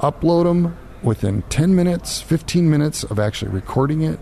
upload 0.00 0.44
them 0.44 0.76
within 1.02 1.42
10 1.48 1.74
minutes, 1.74 2.20
15 2.20 2.68
minutes 2.70 3.04
of 3.04 3.18
actually 3.18 3.50
recording 3.50 4.02
it, 4.02 4.18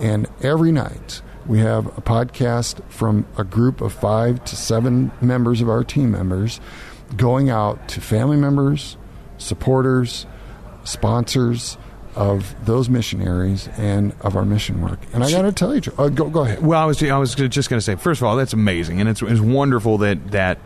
and 0.00 0.26
every 0.42 0.72
night 0.72 1.20
We 1.44 1.58
have 1.58 1.86
a 1.98 2.00
podcast 2.00 2.80
from 2.88 3.26
a 3.36 3.42
group 3.42 3.80
of 3.80 3.92
five 3.92 4.44
to 4.44 4.54
seven 4.56 5.10
members 5.20 5.60
of 5.60 5.68
our 5.68 5.82
team 5.82 6.12
members 6.12 6.60
going 7.16 7.50
out 7.50 7.88
to 7.88 8.00
family 8.00 8.36
members, 8.36 8.96
supporters, 9.38 10.24
sponsors 10.84 11.76
of 12.14 12.54
those 12.64 12.88
missionaries 12.88 13.68
and 13.76 14.14
of 14.20 14.36
our 14.36 14.44
mission 14.44 14.82
work. 14.82 15.00
And 15.12 15.24
I 15.24 15.30
got 15.30 15.42
to 15.42 15.52
tell 15.52 15.74
you, 15.74 15.80
uh, 15.98 16.10
go, 16.10 16.28
go 16.28 16.44
ahead. 16.44 16.64
Well, 16.64 16.80
I 16.80 16.84
was 16.84 17.02
I 17.02 17.16
was 17.18 17.34
just 17.34 17.68
going 17.68 17.78
to 17.78 17.84
say, 17.84 17.96
first 17.96 18.20
of 18.20 18.26
all, 18.26 18.36
that's 18.36 18.52
amazing, 18.52 19.00
and 19.00 19.08
it's, 19.08 19.20
it's 19.22 19.40
wonderful 19.40 19.98
that 19.98 20.30
that 20.30 20.58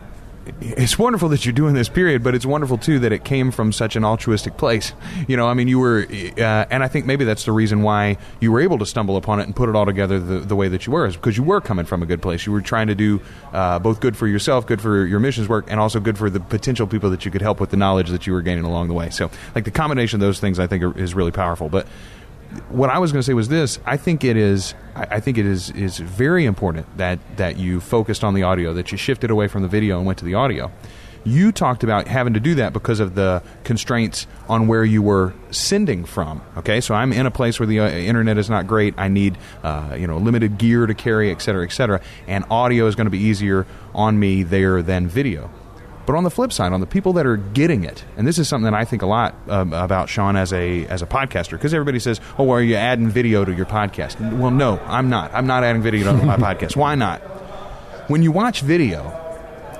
it's 0.61 0.97
wonderful 0.97 1.29
that 1.29 1.45
you're 1.45 1.53
doing 1.53 1.73
this 1.73 1.89
period, 1.89 2.23
but 2.23 2.35
it's 2.35 2.45
wonderful 2.45 2.77
too 2.77 2.99
that 2.99 3.11
it 3.11 3.23
came 3.23 3.51
from 3.51 3.71
such 3.71 3.95
an 3.95 4.03
altruistic 4.03 4.57
place. 4.57 4.93
You 5.27 5.37
know, 5.37 5.47
I 5.47 5.53
mean, 5.53 5.67
you 5.67 5.79
were, 5.79 6.05
uh, 6.09 6.65
and 6.69 6.83
I 6.83 6.87
think 6.87 7.05
maybe 7.05 7.25
that's 7.25 7.45
the 7.45 7.51
reason 7.51 7.81
why 7.81 8.17
you 8.39 8.51
were 8.51 8.61
able 8.61 8.77
to 8.79 8.85
stumble 8.85 9.17
upon 9.17 9.39
it 9.39 9.43
and 9.43 9.55
put 9.55 9.69
it 9.69 9.75
all 9.75 9.85
together 9.85 10.19
the, 10.19 10.39
the 10.39 10.55
way 10.55 10.67
that 10.67 10.85
you 10.85 10.93
were, 10.93 11.05
is 11.05 11.15
because 11.15 11.37
you 11.37 11.43
were 11.43 11.61
coming 11.61 11.85
from 11.85 12.03
a 12.03 12.05
good 12.05 12.21
place. 12.21 12.45
You 12.45 12.51
were 12.51 12.61
trying 12.61 12.87
to 12.87 12.95
do 12.95 13.21
uh, 13.53 13.79
both 13.79 13.99
good 13.99 14.17
for 14.17 14.27
yourself, 14.27 14.65
good 14.65 14.81
for 14.81 15.05
your 15.05 15.19
missions 15.19 15.47
work, 15.47 15.65
and 15.69 15.79
also 15.79 15.99
good 15.99 16.17
for 16.17 16.29
the 16.29 16.39
potential 16.39 16.87
people 16.87 17.09
that 17.09 17.25
you 17.25 17.31
could 17.31 17.41
help 17.41 17.59
with 17.59 17.69
the 17.69 17.77
knowledge 17.77 18.09
that 18.09 18.27
you 18.27 18.33
were 18.33 18.41
gaining 18.41 18.63
along 18.63 18.87
the 18.87 18.93
way. 18.93 19.09
So, 19.09 19.29
like 19.55 19.65
the 19.65 19.71
combination 19.71 20.17
of 20.17 20.21
those 20.21 20.39
things, 20.39 20.59
I 20.59 20.67
think 20.67 20.83
are, 20.83 20.97
is 20.97 21.13
really 21.13 21.31
powerful. 21.31 21.69
But 21.69 21.87
what 22.69 22.89
I 22.89 22.99
was 22.99 23.11
going 23.11 23.19
to 23.19 23.25
say 23.25 23.33
was 23.33 23.49
this: 23.49 23.79
I 23.85 23.97
think 23.97 24.23
it 24.23 24.37
is. 24.37 24.73
I 24.95 25.19
think 25.19 25.37
it 25.37 25.45
is 25.45 25.69
is 25.71 25.99
very 25.99 26.45
important 26.45 26.97
that 26.97 27.19
that 27.37 27.57
you 27.57 27.79
focused 27.79 28.23
on 28.23 28.33
the 28.33 28.43
audio, 28.43 28.73
that 28.73 28.91
you 28.91 28.97
shifted 28.97 29.29
away 29.29 29.47
from 29.47 29.61
the 29.61 29.67
video 29.67 29.97
and 29.97 30.05
went 30.05 30.19
to 30.19 30.25
the 30.25 30.33
audio. 30.33 30.71
You 31.23 31.51
talked 31.51 31.83
about 31.83 32.07
having 32.07 32.35
to 32.35 32.39
do 32.39 32.55
that 32.55 32.71
because 32.71 33.01
of 33.01 33.15
the 33.15 33.43
constraints 33.65 34.27
on 34.47 34.67
where 34.67 34.85
you 34.85 35.01
were 35.01 35.33
sending 35.51 36.05
from. 36.05 36.41
Okay, 36.55 36.79
so 36.79 36.95
I'm 36.95 37.11
in 37.11 37.25
a 37.25 37.31
place 37.31 37.59
where 37.59 37.67
the 37.67 37.81
uh, 37.81 37.89
internet 37.89 38.37
is 38.37 38.49
not 38.49 38.65
great. 38.65 38.93
I 38.97 39.09
need 39.09 39.37
uh, 39.61 39.95
you 39.99 40.07
know 40.07 40.17
limited 40.17 40.57
gear 40.57 40.85
to 40.85 40.93
carry, 40.93 41.31
et 41.31 41.41
cetera, 41.41 41.65
et 41.65 41.71
cetera. 41.71 42.01
And 42.27 42.45
audio 42.49 42.87
is 42.87 42.95
going 42.95 43.07
to 43.07 43.11
be 43.11 43.19
easier 43.19 43.65
on 43.93 44.19
me 44.19 44.43
there 44.43 44.81
than 44.81 45.07
video. 45.07 45.51
But 46.07 46.15
on 46.15 46.23
the 46.23 46.31
flip 46.31 46.53
side, 46.53 46.71
on 46.71 46.79
the 46.79 46.87
people 46.87 47.11
that 47.13 47.25
are 47.25 47.35
getting 47.35 47.83
it, 47.83 48.05
and 48.15 48.25
this 48.25 48.39
is 48.39 48.47
something 48.47 48.63
that 48.71 48.73
I 48.73 48.85
think 48.85 49.01
a 49.01 49.05
lot 49.05 49.35
um, 49.49 49.73
about 49.73 50.07
Sean 50.07 50.37
as 50.37 50.53
a 50.53 50.85
as 50.87 51.01
a 51.01 51.05
podcaster, 51.05 51.51
because 51.51 51.73
everybody 51.73 51.99
says, 51.99 52.21
"Oh, 52.39 52.45
well, 52.45 52.57
are 52.57 52.61
you 52.61 52.75
adding 52.75 53.09
video 53.09 53.43
to 53.43 53.53
your 53.53 53.65
podcast?" 53.65 54.17
Well, 54.37 54.51
no, 54.51 54.79
I'm 54.85 55.09
not. 55.09 55.33
I'm 55.33 55.45
not 55.45 55.65
adding 55.65 55.81
video 55.81 56.17
to 56.17 56.25
my 56.25 56.37
podcast. 56.37 56.77
Why 56.77 56.95
not? 56.95 57.19
When 58.09 58.23
you 58.23 58.31
watch 58.31 58.61
video, 58.61 59.03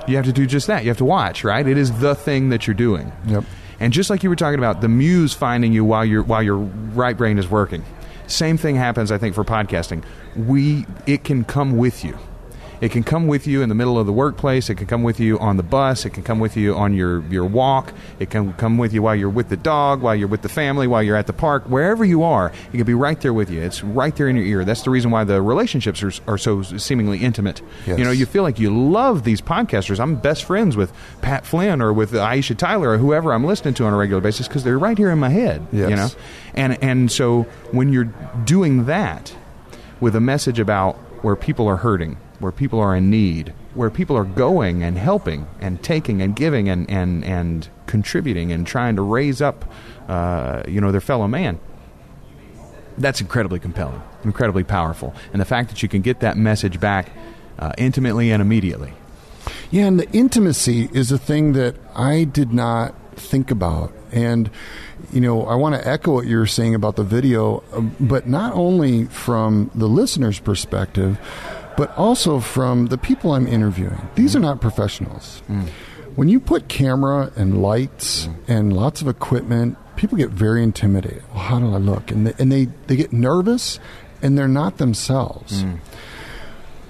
you 0.06 0.16
have 0.16 0.26
to 0.26 0.32
do 0.32 0.44
just 0.46 0.66
that. 0.66 0.84
You 0.84 0.90
have 0.90 0.98
to 0.98 1.06
watch, 1.06 1.44
right? 1.44 1.66
It 1.66 1.78
is 1.78 1.98
the 1.98 2.14
thing 2.14 2.50
that 2.50 2.66
you're 2.66 2.74
doing. 2.74 3.10
Yep. 3.26 3.44
And 3.80 3.90
just 3.90 4.10
like 4.10 4.22
you 4.22 4.28
were 4.28 4.36
talking 4.36 4.58
about, 4.58 4.82
the 4.82 4.88
muse 4.88 5.32
finding 5.32 5.72
you 5.72 5.82
while 5.82 6.04
your 6.04 6.22
while 6.22 6.42
your 6.42 6.58
right 6.58 7.16
brain 7.16 7.38
is 7.38 7.48
working. 7.48 7.86
Same 8.26 8.58
thing 8.58 8.76
happens, 8.76 9.10
I 9.10 9.16
think, 9.16 9.34
for 9.34 9.44
podcasting. 9.44 10.04
We 10.36 10.84
it 11.06 11.24
can 11.24 11.44
come 11.44 11.78
with 11.78 12.04
you. 12.04 12.18
It 12.80 12.90
can 12.90 13.02
come 13.02 13.26
with 13.26 13.46
you 13.46 13.62
in 13.62 13.68
the 13.68 13.74
middle 13.74 13.98
of 13.98 14.06
the 14.06 14.12
workplace. 14.12 14.70
It 14.70 14.76
can 14.76 14.86
come 14.86 15.02
with 15.02 15.18
you 15.18 15.38
on 15.38 15.56
the 15.56 15.62
bus. 15.62 16.04
It 16.04 16.10
can 16.10 16.22
come 16.22 16.38
with 16.38 16.56
you 16.56 16.74
on 16.74 16.94
your, 16.94 17.22
your 17.26 17.44
walk. 17.44 17.92
It 18.18 18.30
can 18.30 18.52
come 18.54 18.78
with 18.78 18.92
you 18.92 19.02
while 19.02 19.16
you're 19.16 19.28
with 19.28 19.48
the 19.48 19.56
dog, 19.56 20.00
while 20.00 20.14
you're 20.14 20.28
with 20.28 20.42
the 20.42 20.48
family, 20.48 20.86
while 20.86 21.02
you're 21.02 21.16
at 21.16 21.26
the 21.26 21.32
park. 21.32 21.64
Wherever 21.64 22.04
you 22.04 22.22
are, 22.22 22.52
it 22.72 22.76
can 22.76 22.84
be 22.84 22.94
right 22.94 23.20
there 23.20 23.32
with 23.32 23.50
you. 23.50 23.60
It's 23.60 23.82
right 23.82 24.14
there 24.14 24.28
in 24.28 24.36
your 24.36 24.44
ear. 24.44 24.64
That's 24.64 24.82
the 24.82 24.90
reason 24.90 25.10
why 25.10 25.24
the 25.24 25.42
relationships 25.42 26.02
are, 26.02 26.12
are 26.26 26.38
so 26.38 26.62
seemingly 26.62 27.18
intimate. 27.18 27.62
Yes. 27.86 27.98
You 27.98 28.04
know, 28.04 28.10
you 28.10 28.26
feel 28.26 28.42
like 28.42 28.58
you 28.58 28.70
love 28.70 29.24
these 29.24 29.40
podcasters. 29.40 29.98
I'm 29.98 30.16
best 30.16 30.44
friends 30.44 30.76
with 30.76 30.92
Pat 31.20 31.44
Flynn 31.44 31.82
or 31.82 31.92
with 31.92 32.12
Aisha 32.12 32.56
Tyler 32.56 32.90
or 32.90 32.98
whoever 32.98 33.32
I'm 33.32 33.44
listening 33.44 33.74
to 33.74 33.84
on 33.86 33.92
a 33.92 33.96
regular 33.96 34.20
basis 34.20 34.46
because 34.46 34.64
they're 34.64 34.78
right 34.78 34.96
here 34.96 35.10
in 35.10 35.18
my 35.18 35.30
head. 35.30 35.66
Yes. 35.72 35.90
You 35.90 35.96
know, 35.96 36.08
and 36.54 36.82
and 36.82 37.10
so 37.10 37.42
when 37.72 37.92
you're 37.92 38.12
doing 38.44 38.86
that 38.86 39.34
with 40.00 40.14
a 40.14 40.20
message 40.20 40.58
about 40.58 40.96
where 41.22 41.36
people 41.36 41.66
are 41.66 41.76
hurting, 41.76 42.16
where 42.38 42.52
people 42.52 42.80
are 42.80 42.94
in 42.94 43.10
need, 43.10 43.52
where 43.74 43.90
people 43.90 44.16
are 44.16 44.24
going 44.24 44.82
and 44.82 44.96
helping 44.98 45.46
and 45.60 45.82
taking 45.82 46.22
and 46.22 46.36
giving 46.36 46.68
and, 46.68 46.88
and, 46.90 47.24
and 47.24 47.68
contributing 47.86 48.52
and 48.52 48.66
trying 48.66 48.96
to 48.96 49.02
raise 49.02 49.42
up, 49.42 49.64
uh, 50.08 50.62
you 50.68 50.80
know, 50.80 50.92
their 50.92 51.00
fellow 51.00 51.26
man. 51.26 51.58
That's 52.96 53.20
incredibly 53.20 53.60
compelling, 53.60 54.02
incredibly 54.24 54.64
powerful. 54.64 55.14
And 55.32 55.40
the 55.40 55.44
fact 55.44 55.68
that 55.70 55.82
you 55.82 55.88
can 55.88 56.02
get 56.02 56.20
that 56.20 56.36
message 56.36 56.80
back 56.80 57.10
uh, 57.58 57.72
intimately 57.78 58.30
and 58.30 58.40
immediately. 58.40 58.92
Yeah, 59.70 59.86
and 59.86 60.00
the 60.00 60.10
intimacy 60.12 60.88
is 60.92 61.12
a 61.12 61.18
thing 61.18 61.52
that 61.52 61.76
I 61.94 62.24
did 62.24 62.52
not 62.52 62.94
think 63.14 63.50
about. 63.50 63.92
And, 64.10 64.50
you 65.12 65.20
know, 65.20 65.44
I 65.44 65.54
want 65.54 65.74
to 65.74 65.86
echo 65.86 66.14
what 66.14 66.26
you 66.26 66.38
were 66.38 66.46
saying 66.46 66.74
about 66.74 66.96
the 66.96 67.04
video, 67.04 67.62
um, 67.72 67.94
but 68.00 68.26
not 68.26 68.54
only 68.54 69.04
from 69.04 69.70
the 69.74 69.86
listener's 69.86 70.40
perspective, 70.40 71.18
but 71.78 71.96
also 71.96 72.40
from 72.40 72.86
the 72.86 72.98
people 72.98 73.30
I'm 73.32 73.46
interviewing. 73.46 74.08
These 74.16 74.34
are 74.34 74.40
not 74.40 74.60
professionals. 74.60 75.42
When 76.16 76.28
you 76.28 76.40
put 76.40 76.66
camera 76.66 77.30
and 77.36 77.62
lights 77.62 78.28
and 78.48 78.72
lots 78.72 79.00
of 79.00 79.06
equipment, 79.06 79.78
people 79.94 80.18
get 80.18 80.30
very 80.30 80.64
intimidated. 80.64 81.22
Well, 81.32 81.44
how 81.44 81.60
do 81.60 81.72
I 81.72 81.78
look? 81.78 82.10
And 82.10 82.26
they, 82.26 82.34
and 82.42 82.50
they, 82.50 82.64
they 82.88 82.96
get 82.96 83.12
nervous 83.12 83.78
and 84.20 84.36
they're 84.36 84.48
not 84.48 84.78
themselves. 84.78 85.64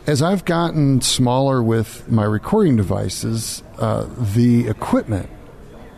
As 0.07 0.23
I've 0.23 0.47
gotten 0.47 1.02
smaller 1.02 1.62
with 1.62 2.11
my 2.11 2.25
recording 2.25 2.76
devices, 2.76 3.62
uh, 3.78 4.07
the 4.35 4.68
equipment 4.68 5.28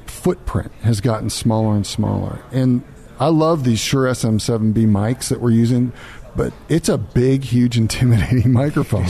footprint 0.06 0.72
has 0.82 1.00
gotten 1.00 1.30
smaller 1.30 1.76
and 1.76 1.86
smaller. 1.86 2.42
And 2.50 2.82
I 3.20 3.28
love 3.28 3.62
these 3.62 3.78
Shure 3.78 4.06
SM7B 4.06 4.74
mics 4.88 5.28
that 5.28 5.40
we're 5.40 5.50
using, 5.52 5.92
but 6.40 6.54
it's 6.70 6.88
a 6.88 6.96
big, 6.96 7.44
huge, 7.44 7.76
intimidating 7.84 8.50
microphone. 8.50 9.04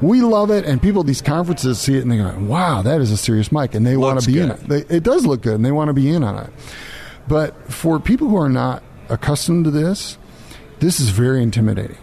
We 0.00 0.20
love 0.20 0.52
it, 0.52 0.64
and 0.64 0.80
people 0.80 1.00
at 1.00 1.08
these 1.08 1.20
conferences 1.20 1.80
see 1.80 1.96
it 1.96 2.02
and 2.02 2.12
they 2.12 2.18
go, 2.18 2.32
wow, 2.38 2.82
that 2.82 3.00
is 3.00 3.10
a 3.10 3.16
serious 3.16 3.50
mic, 3.50 3.74
and 3.74 3.84
they 3.84 3.96
want 3.96 4.20
to 4.20 4.26
be 4.30 4.38
in 4.38 4.52
it. 4.52 4.60
They, 4.60 4.82
it 4.82 5.02
does 5.02 5.26
look 5.26 5.42
good, 5.42 5.56
and 5.56 5.64
they 5.64 5.72
want 5.72 5.88
to 5.88 5.92
be 5.92 6.08
in 6.08 6.22
on 6.22 6.44
it. 6.44 6.52
But 7.26 7.72
for 7.72 7.98
people 7.98 8.28
who 8.28 8.36
are 8.36 8.48
not 8.48 8.84
accustomed 9.08 9.64
to 9.64 9.72
this, 9.72 10.18
this 10.78 11.00
is 11.00 11.10
very 11.10 11.42
intimidating 11.42 11.98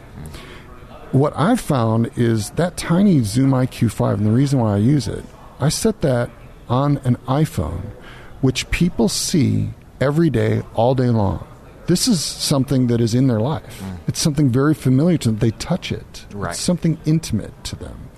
what 1.13 1.31
I've 1.37 1.61
found 1.61 2.11
is 2.17 2.49
that 2.51 2.75
tiny 2.75 3.21
Zoom 3.21 3.51
IQ5, 3.51 4.15
and 4.15 4.25
the 4.25 4.31
reason 4.31 4.59
why 4.59 4.73
I 4.73 4.77
use 4.79 5.07
it, 5.07 5.23
I 5.61 5.69
set 5.69 6.01
that 6.01 6.29
on 6.67 6.97
an 7.05 7.15
iPhone, 7.27 7.83
which 8.41 8.69
people 8.69 9.07
see 9.07 9.69
every 10.01 10.29
day, 10.29 10.63
all 10.73 10.93
day 10.93 11.09
long. 11.09 11.47
This 11.87 12.07
is 12.07 12.23
something 12.23 12.87
that 12.87 12.99
is 12.99 13.13
in 13.13 13.27
their 13.27 13.39
life. 13.39 13.81
Mm. 13.81 13.97
It's 14.07 14.19
something 14.19 14.49
very 14.49 14.73
familiar 14.73 15.17
to 15.19 15.29
them. 15.29 15.37
They 15.39 15.51
touch 15.51 15.91
it. 15.91 16.25
Right. 16.33 16.51
It's 16.51 16.59
something 16.59 16.97
intimate 17.05 17.63
to 17.65 17.75
them. 17.75 18.09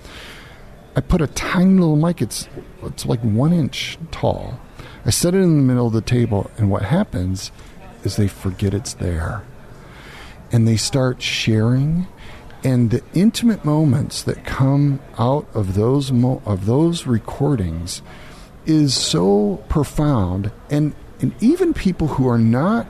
I 0.96 1.00
put 1.00 1.20
a 1.20 1.26
tiny 1.28 1.78
little 1.78 1.96
mic. 1.96 2.20
It's 2.22 2.48
it's 2.82 3.06
like 3.06 3.20
one 3.20 3.52
inch 3.52 3.98
tall. 4.10 4.58
I 5.04 5.10
set 5.10 5.34
it 5.34 5.38
in 5.38 5.56
the 5.56 5.62
middle 5.62 5.86
of 5.86 5.92
the 5.92 6.00
table, 6.00 6.50
and 6.56 6.70
what 6.70 6.82
happens 6.82 7.52
is 8.04 8.16
they 8.16 8.28
forget 8.28 8.74
it's 8.74 8.94
there, 8.94 9.44
and 10.50 10.66
they 10.66 10.76
start 10.76 11.22
sharing, 11.22 12.08
and 12.64 12.90
the 12.90 13.02
intimate 13.14 13.64
moments 13.64 14.22
that 14.22 14.44
come 14.44 15.00
out 15.18 15.46
of 15.54 15.74
those 15.74 16.10
mo- 16.10 16.42
of 16.44 16.66
those 16.66 17.06
recordings 17.06 18.02
is 18.66 18.94
so 18.94 19.62
profound, 19.68 20.50
and 20.68 20.94
and 21.20 21.32
even 21.40 21.74
people 21.74 22.08
who 22.08 22.28
are 22.28 22.38
not 22.38 22.86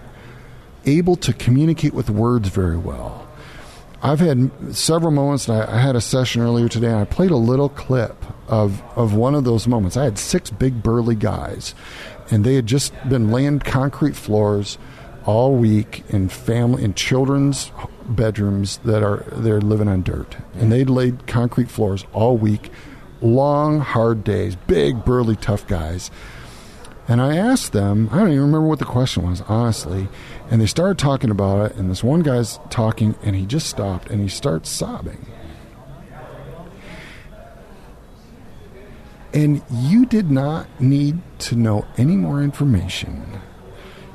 able 0.88 1.16
to 1.16 1.32
communicate 1.32 1.94
with 1.94 2.10
words 2.10 2.48
very 2.48 2.76
well. 2.76 3.28
I've 4.02 4.20
had 4.20 4.50
several 4.74 5.10
moments. 5.10 5.48
And 5.48 5.60
I, 5.60 5.76
I 5.76 5.80
had 5.80 5.96
a 5.96 6.00
session 6.00 6.42
earlier 6.42 6.68
today, 6.68 6.88
and 6.88 6.96
I 6.96 7.04
played 7.04 7.30
a 7.30 7.36
little 7.36 7.68
clip 7.68 8.24
of 8.48 8.82
of 8.96 9.14
one 9.14 9.34
of 9.34 9.44
those 9.44 9.66
moments. 9.66 9.96
I 9.96 10.04
had 10.04 10.18
six 10.18 10.50
big 10.50 10.82
burly 10.82 11.14
guys, 11.14 11.74
and 12.30 12.44
they 12.44 12.54
had 12.54 12.66
just 12.66 12.92
been 13.08 13.30
laying 13.30 13.58
concrete 13.58 14.16
floors 14.16 14.78
all 15.24 15.56
week 15.56 16.04
in 16.08 16.28
family 16.28 16.84
in 16.84 16.94
children's 16.94 17.70
bedrooms 18.08 18.78
that 18.78 19.02
are 19.02 19.24
they're 19.32 19.60
living 19.60 19.88
on 19.88 20.02
dirt, 20.02 20.36
and 20.54 20.72
they'd 20.72 20.88
laid 20.88 21.26
concrete 21.26 21.68
floors 21.68 22.06
all 22.12 22.36
week, 22.36 22.70
long 23.20 23.80
hard 23.80 24.24
days, 24.24 24.56
big 24.66 25.04
burly 25.04 25.36
tough 25.36 25.66
guys. 25.66 26.10
And 27.08 27.22
I 27.22 27.36
asked 27.36 27.72
them, 27.72 28.10
I 28.12 28.18
don't 28.18 28.28
even 28.28 28.42
remember 28.42 28.68
what 28.68 28.80
the 28.80 28.84
question 28.84 29.28
was, 29.28 29.40
honestly. 29.48 30.08
And 30.50 30.60
they 30.60 30.66
started 30.66 30.98
talking 30.98 31.30
about 31.30 31.70
it, 31.70 31.76
and 31.76 31.90
this 31.90 32.02
one 32.02 32.20
guy's 32.20 32.58
talking, 32.70 33.14
and 33.22 33.36
he 33.36 33.44
just 33.44 33.68
stopped 33.68 34.08
and 34.08 34.20
he 34.22 34.28
starts 34.28 34.70
sobbing. 34.70 35.26
And 39.34 39.62
you 39.70 40.06
did 40.06 40.30
not 40.30 40.66
need 40.80 41.20
to 41.40 41.54
know 41.54 41.86
any 41.98 42.16
more 42.16 42.42
information. 42.42 43.40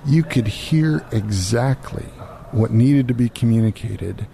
You 0.06 0.24
could 0.24 0.48
hear 0.48 1.06
exactly 1.12 2.06
what 2.52 2.72
needed 2.72 3.08
to 3.10 3.14
be 3.14 3.30
communicated. 3.30 4.28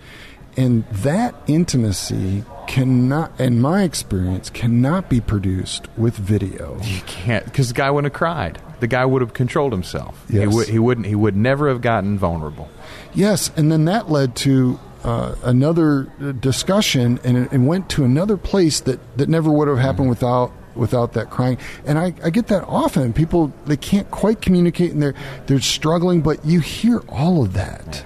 And 0.55 0.85
that 0.87 1.35
intimacy 1.47 2.43
cannot, 2.69 3.37
in 3.39 3.59
my 3.59 3.83
experience, 3.83 4.49
cannot 4.51 5.09
be 5.09 5.19
produced 5.19 5.87
with 5.97 6.15
video. 6.15 6.79
You 6.83 7.01
can't 7.07 7.43
because 7.45 7.67
the 7.69 7.73
guy 7.73 7.89
wouldn't 7.89 8.13
have 8.13 8.17
cried. 8.17 8.61
The 8.79 8.87
guy 8.87 9.05
would 9.05 9.21
have 9.21 9.33
controlled 9.33 9.73
himself. 9.73 10.23
He, 10.29 10.37
Yes. 10.37 10.53
would, 10.53 10.67
he 10.69 10.77
wouldn't. 10.79 11.07
He 11.07 11.15
would 11.15 11.35
never 11.35 11.67
have 11.67 11.81
gotten 11.81 12.17
vulnerable. 12.19 12.69
Yes, 13.13 13.51
and 13.57 13.71
then 13.71 13.85
that 13.85 14.09
led 14.11 14.35
to 14.37 14.79
uh, 15.03 15.33
another 15.43 16.03
discussion 16.39 17.19
and, 17.23 17.51
and 17.51 17.67
went 17.67 17.89
to 17.89 18.03
another 18.05 18.37
place 18.37 18.79
that, 18.81 18.99
that 19.17 19.27
never 19.29 19.49
would 19.51 19.67
have 19.67 19.79
happened 19.79 20.07
without 20.09 20.51
without 20.75 21.13
that 21.13 21.29
crying. 21.31 21.57
And 21.85 21.97
I, 21.97 22.13
I 22.23 22.29
get 22.29 22.47
that 22.47 22.63
often. 22.65 23.11
People 23.13 23.51
they 23.65 23.77
can't 23.77 24.09
quite 24.11 24.41
communicate 24.41 24.91
and 24.91 25.01
they're 25.01 25.15
they're 25.47 25.59
struggling, 25.59 26.21
but 26.21 26.45
you 26.45 26.59
hear 26.59 26.99
all 27.09 27.41
of 27.43 27.53
that. 27.53 28.05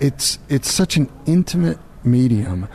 It's 0.00 0.38
it's 0.48 0.70
such 0.70 0.96
an 0.98 1.10
intimate 1.26 1.78
medium. 2.04 2.68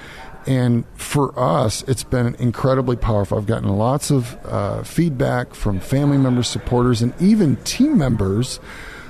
And 0.47 0.85
for 0.95 1.37
us, 1.37 1.83
it's 1.83 2.03
been 2.03 2.35
incredibly 2.35 2.95
powerful. 2.95 3.37
I've 3.37 3.45
gotten 3.45 3.69
lots 3.69 4.09
of 4.11 4.37
uh, 4.45 4.83
feedback 4.83 5.53
from 5.53 5.79
family 5.79 6.17
members, 6.17 6.47
supporters, 6.47 7.01
and 7.01 7.13
even 7.21 7.57
team 7.57 7.97
members 7.97 8.59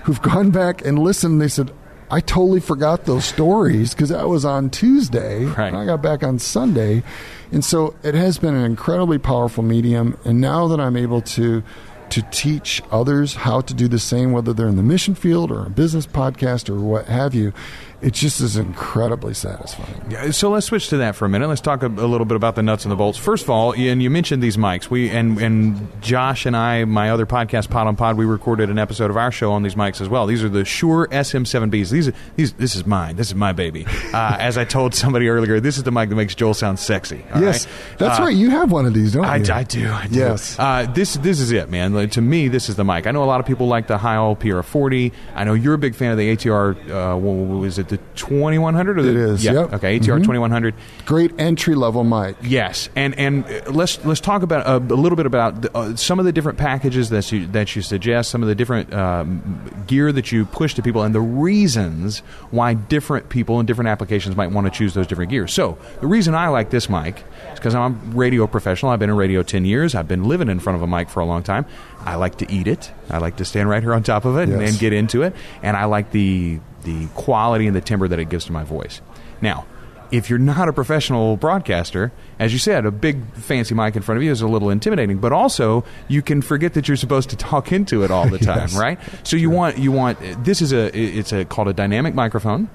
who've 0.03 0.21
gone 0.33 0.49
back 0.49 0.83
and 0.83 0.97
listened. 0.97 1.39
They 1.39 1.47
said, 1.47 1.71
I 2.09 2.21
totally 2.21 2.59
forgot 2.61 3.05
those 3.05 3.25
stories 3.25 3.93
because 3.93 4.09
that 4.09 4.27
was 4.27 4.45
on 4.45 4.69
Tuesday. 4.69 5.45
Right. 5.45 5.73
I 5.73 5.85
got 5.85 6.01
back 6.01 6.23
on 6.23 6.39
Sunday. 6.39 7.03
And 7.51 7.63
so 7.63 7.95
it 8.03 8.15
has 8.15 8.37
been 8.37 8.55
an 8.55 8.63
incredibly 8.63 9.17
powerful 9.17 9.63
medium. 9.63 10.17
And 10.25 10.41
now 10.41 10.67
that 10.69 10.79
I'm 10.79 10.97
able 10.97 11.21
to 11.21 11.63
to 12.09 12.21
teach 12.31 12.81
others 12.91 13.35
how 13.35 13.59
to 13.61 13.73
do 13.73 13.87
the 13.87 13.99
same, 13.99 14.31
whether 14.31 14.53
they're 14.53 14.69
in 14.69 14.77
the 14.77 14.83
mission 14.83 15.13
field 15.13 15.51
or 15.51 15.65
a 15.65 15.69
business 15.69 16.07
podcast 16.07 16.69
or 16.69 16.79
what 16.79 17.05
have 17.07 17.35
you, 17.35 17.51
it 17.99 18.13
just 18.13 18.41
is 18.41 18.57
incredibly 18.57 19.33
satisfying. 19.33 20.05
Yeah, 20.09 20.29
so 20.29 20.51
let's 20.51 20.67
switch 20.67 20.89
to 20.89 20.97
that 20.97 21.15
for 21.15 21.25
a 21.25 21.29
minute. 21.29 21.47
Let's 21.47 21.61
talk 21.61 21.81
a, 21.81 21.87
a, 21.87 22.05
little 22.07 22.25
bit 22.25 22.35
about 22.35 22.55
the 22.55 22.61
nuts 22.61 22.85
and 22.85 22.91
the 22.91 22.95
bolts. 22.95 23.17
First 23.17 23.43
of 23.43 23.49
all, 23.49 23.73
and 23.73 24.03
you 24.03 24.11
mentioned 24.11 24.43
these 24.43 24.55
mics. 24.55 24.89
We 24.89 25.09
and 25.09 25.39
and 25.41 26.01
Josh 26.01 26.45
and 26.45 26.55
I, 26.55 26.85
my 26.85 27.09
other 27.09 27.25
podcast, 27.25 27.71
Pod 27.71 27.87
on 27.87 27.95
Pod, 27.95 28.15
we 28.15 28.25
recorded 28.25 28.69
an 28.69 28.77
episode 28.77 29.09
of 29.09 29.17
our 29.17 29.31
show 29.31 29.51
on 29.51 29.63
these 29.63 29.73
mics 29.73 29.99
as 29.99 30.09
well. 30.09 30.27
These 30.27 30.43
are 30.43 30.49
the 30.49 30.63
Shure 30.63 31.07
SM7Bs. 31.07 31.89
These 31.89 32.07
are 32.09 32.13
these. 32.35 32.53
This 32.53 32.75
is 32.75 32.85
mine. 32.85 33.15
This 33.15 33.27
is 33.27 33.35
my 33.35 33.51
baby. 33.51 33.85
Uh, 34.13 34.37
as 34.39 34.59
I 34.59 34.65
told 34.65 34.93
somebody 34.93 35.27
earlier, 35.27 35.59
this 35.59 35.77
is 35.77 35.83
the 35.83 35.91
mic 35.91 36.09
that 36.09 36.15
makes 36.15 36.35
Joel 36.35 36.53
sound 36.53 36.77
sexy. 36.77 37.25
yes, 37.35 37.65
right? 37.65 37.97
that's 37.97 38.19
uh, 38.19 38.23
right. 38.23 38.35
You 38.35 38.51
have 38.51 38.71
one 38.71 38.85
of 38.85 38.93
these, 38.93 39.13
don't 39.13 39.25
I, 39.25 39.37
you? 39.37 39.51
I 39.51 39.63
do. 39.63 39.91
I 39.91 40.05
do. 40.05 40.15
Yes. 40.15 40.57
Uh, 40.59 40.85
this 40.93 41.15
this 41.15 41.39
is 41.39 41.51
it, 41.51 41.69
man. 41.69 41.95
Like, 41.95 42.11
to 42.11 42.21
me, 42.21 42.47
this 42.47 42.69
is 42.69 42.75
the 42.75 42.85
mic. 42.85 43.07
I 43.07 43.11
know 43.11 43.23
a 43.23 43.25
lot 43.25 43.39
of 43.39 43.47
people 43.47 43.65
like 43.65 43.87
the 43.87 43.97
Heil 43.97 44.35
PR40. 44.35 45.11
I 45.33 45.43
know 45.45 45.55
you're 45.55 45.73
a 45.73 45.79
big 45.79 45.95
fan 45.95 46.11
of 46.11 46.19
the 46.19 46.35
ATR. 46.35 46.89
Uh, 46.91 47.17
what 47.17 47.59
was 47.59 47.79
it 47.79 47.86
the 47.89 47.97
21? 48.15 48.73
2100? 48.73 48.99
It 49.05 49.15
is. 49.15 49.43
Yeah. 49.45 49.51
Yep. 49.53 49.73
Okay. 49.73 49.99
ATR 49.99 50.19
Mhm. 50.19 50.23
2100. 50.23 50.73
Great 51.05 51.31
entry 51.39 51.75
level 51.75 52.03
mic. 52.03 52.35
Yes, 52.41 52.89
and 52.95 53.17
and 53.17 53.45
let's 53.69 54.03
let's 54.05 54.19
talk 54.19 54.41
about 54.41 54.65
uh, 54.67 54.79
a 54.93 54.97
little 54.97 55.15
bit 55.15 55.25
about 55.25 55.61
the, 55.61 55.77
uh, 55.77 55.95
some 55.95 56.19
of 56.19 56.25
the 56.25 56.31
different 56.31 56.57
packages 56.57 57.09
that 57.09 57.31
you 57.31 57.45
that 57.47 57.75
you 57.75 57.81
suggest, 57.81 58.29
some 58.29 58.41
of 58.41 58.49
the 58.49 58.55
different 58.55 58.93
um, 58.93 59.83
gear 59.87 60.11
that 60.11 60.31
you 60.31 60.45
push 60.45 60.73
to 60.75 60.81
people, 60.81 61.03
and 61.03 61.13
the 61.15 61.21
reasons 61.21 62.19
why 62.51 62.73
different 62.73 63.29
people 63.29 63.59
and 63.59 63.67
different 63.67 63.87
applications 63.89 64.35
might 64.35 64.51
want 64.51 64.65
to 64.65 64.71
choose 64.71 64.93
those 64.93 65.07
different 65.07 65.29
gears. 65.31 65.53
So 65.53 65.77
the 66.01 66.07
reason 66.07 66.35
I 66.35 66.47
like 66.49 66.69
this 66.69 66.89
mic 66.89 67.23
is 67.53 67.59
because 67.59 67.75
I'm 67.75 67.93
a 67.93 68.15
radio 68.15 68.47
professional. 68.47 68.91
I've 68.91 68.99
been 68.99 69.09
in 69.09 69.15
radio 69.15 69.43
ten 69.43 69.65
years. 69.65 69.95
I've 69.95 70.07
been 70.07 70.23
living 70.25 70.49
in 70.49 70.59
front 70.59 70.75
of 70.77 70.81
a 70.81 70.87
mic 70.87 71.09
for 71.09 71.19
a 71.19 71.25
long 71.25 71.43
time. 71.43 71.65
I 72.05 72.15
like 72.15 72.37
to 72.37 72.51
eat 72.51 72.67
it. 72.67 72.91
I 73.09 73.17
like 73.17 73.37
to 73.37 73.45
stand 73.45 73.69
right 73.69 73.83
here 73.83 73.93
on 73.93 74.03
top 74.03 74.25
of 74.25 74.37
it 74.37 74.49
and, 74.49 74.61
and 74.61 74.77
get 74.79 74.93
into 74.93 75.23
it, 75.23 75.35
and 75.61 75.75
I 75.75 75.85
like 75.85 76.11
the 76.11 76.59
the 76.87 77.07
quality 77.07 77.67
and 77.67 77.75
the 77.75 77.81
timbre 77.81 78.07
that 78.07 78.17
it 78.17 78.29
gives 78.29 78.45
to 78.45 78.53
my 78.53 78.63
voice. 78.63 79.01
Now, 79.41 79.65
if 80.11 80.29
you're 80.29 80.39
not 80.39 80.67
a 80.69 80.73
professional 80.73 81.37
broadcaster, 81.37 82.11
as 82.39 82.53
you 82.53 82.59
said, 82.59 82.85
a 82.85 82.91
big 82.91 83.33
fancy 83.35 83.73
mic 83.75 83.95
in 83.95 84.01
front 84.01 84.17
of 84.17 84.23
you 84.23 84.31
is 84.31 84.41
a 84.41 84.47
little 84.47 84.69
intimidating. 84.69 85.17
But 85.17 85.31
also, 85.33 85.83
you 86.07 86.21
can 86.21 86.41
forget 86.41 86.73
that 86.75 86.87
you're 86.87 86.97
supposed 86.97 87.29
to 87.31 87.35
talk 87.35 87.71
into 87.71 88.03
it 88.03 88.11
all 88.11 88.27
the 88.29 88.37
time, 88.53 88.57
Yes. 88.69 88.75
right? 88.77 88.99
So 89.23 89.35
you 89.37 89.49
want 89.49 89.77
you 89.77 89.91
want 89.91 90.17
this 90.43 90.61
is 90.61 90.71
a 90.73 90.95
it's 90.97 91.31
a 91.33 91.45
called 91.45 91.67
a 91.67 91.73
dynamic 91.73 92.13
microphone, 92.15 92.69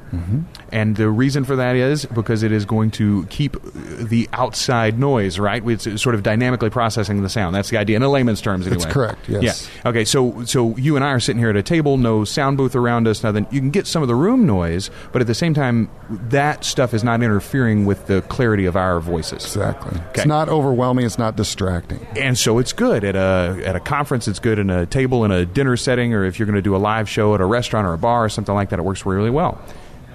and 0.71 0.97
the 0.97 1.09
reason 1.09 1.45
for 1.45 1.57
that 1.57 1.77
is 1.77 2.05
because 2.07 2.43
it 2.43 2.53
is 2.53 2.65
going 2.65 2.91
to 2.93 3.27
keep 3.27 3.57
the 3.75 4.29
outside 4.33 4.99
noise, 4.99 5.39
right? 5.39 5.63
It's 5.67 5.85
sort 6.03 6.15
of 6.15 6.23
dynamically 6.23 6.71
processing 6.71 7.23
the 7.23 7.29
sound. 7.29 7.55
That's 7.55 7.71
the 7.71 7.77
idea 7.79 7.97
in 7.97 8.03
a 8.03 8.09
layman's 8.09 8.41
terms, 8.41 8.67
anyway. 8.67 8.83
That's 8.83 8.93
correct, 8.93 9.29
yes. 9.29 9.69
Yeah. 9.85 9.89
Okay. 9.91 10.05
So 10.05 10.45
so 10.45 10.77
you 10.77 10.97
and 10.97 11.05
I 11.05 11.09
are 11.09 11.21
sitting 11.21 11.39
here 11.41 11.51
at 11.51 11.57
a 11.57 11.63
table, 11.63 11.97
no 11.97 12.25
sound 12.25 12.57
booth 12.57 12.75
around 12.77 13.07
us, 13.09 13.23
nothing. 13.23 13.47
You 13.51 13.61
can 13.61 13.71
get 13.71 13.87
some 13.87 14.03
of 14.03 14.09
the 14.09 14.15
room 14.15 14.47
noise, 14.47 14.91
but 15.13 15.21
at 15.21 15.27
the 15.27 15.35
same 15.35 15.55
time, 15.55 15.89
that 16.11 16.65
stuff 16.65 16.95
is 16.95 17.03
not 17.05 17.22
interfering 17.23 17.85
with 17.85 18.07
the 18.07 18.23
clarity 18.23 18.67
of 18.67 18.77
our 18.77 19.01
voices. 19.01 19.45
Exactly. 19.45 19.99
Okay. 19.99 20.11
It's 20.15 20.27
not 20.27 20.49
overwhelming. 20.49 21.07
It's 21.07 21.19
not 21.19 21.37
distracting. 21.37 22.05
And 22.17 22.37
so 22.39 22.59
it's 22.59 22.73
good 22.73 23.05
at 23.05 23.17
a 23.17 23.63
at 23.65 23.77
a 23.77 23.81
conference. 23.81 24.29
It's 24.29 24.39
good 24.39 24.59
in 24.59 24.71
a 24.71 24.87
table 24.87 25.25
in 25.25 25.31
a 25.31 25.45
dinner 25.47 25.77
setting, 25.77 26.15
or 26.15 26.25
if 26.25 26.39
you're 26.39 26.47
going 26.47 26.57
to 26.57 26.63
do 26.63 26.77
a 26.77 26.79
live 26.79 27.09
show 27.09 27.35
at 27.35 27.41
a 27.41 27.47
restaurant 27.47 27.87
or 27.87 27.93
a 27.93 27.99
bar 27.99 28.25
or 28.25 28.29
something 28.29 28.55
like 28.55 28.71
that. 28.71 28.79
It 28.79 28.83
works 28.83 29.07
really 29.07 29.31
well. 29.31 29.61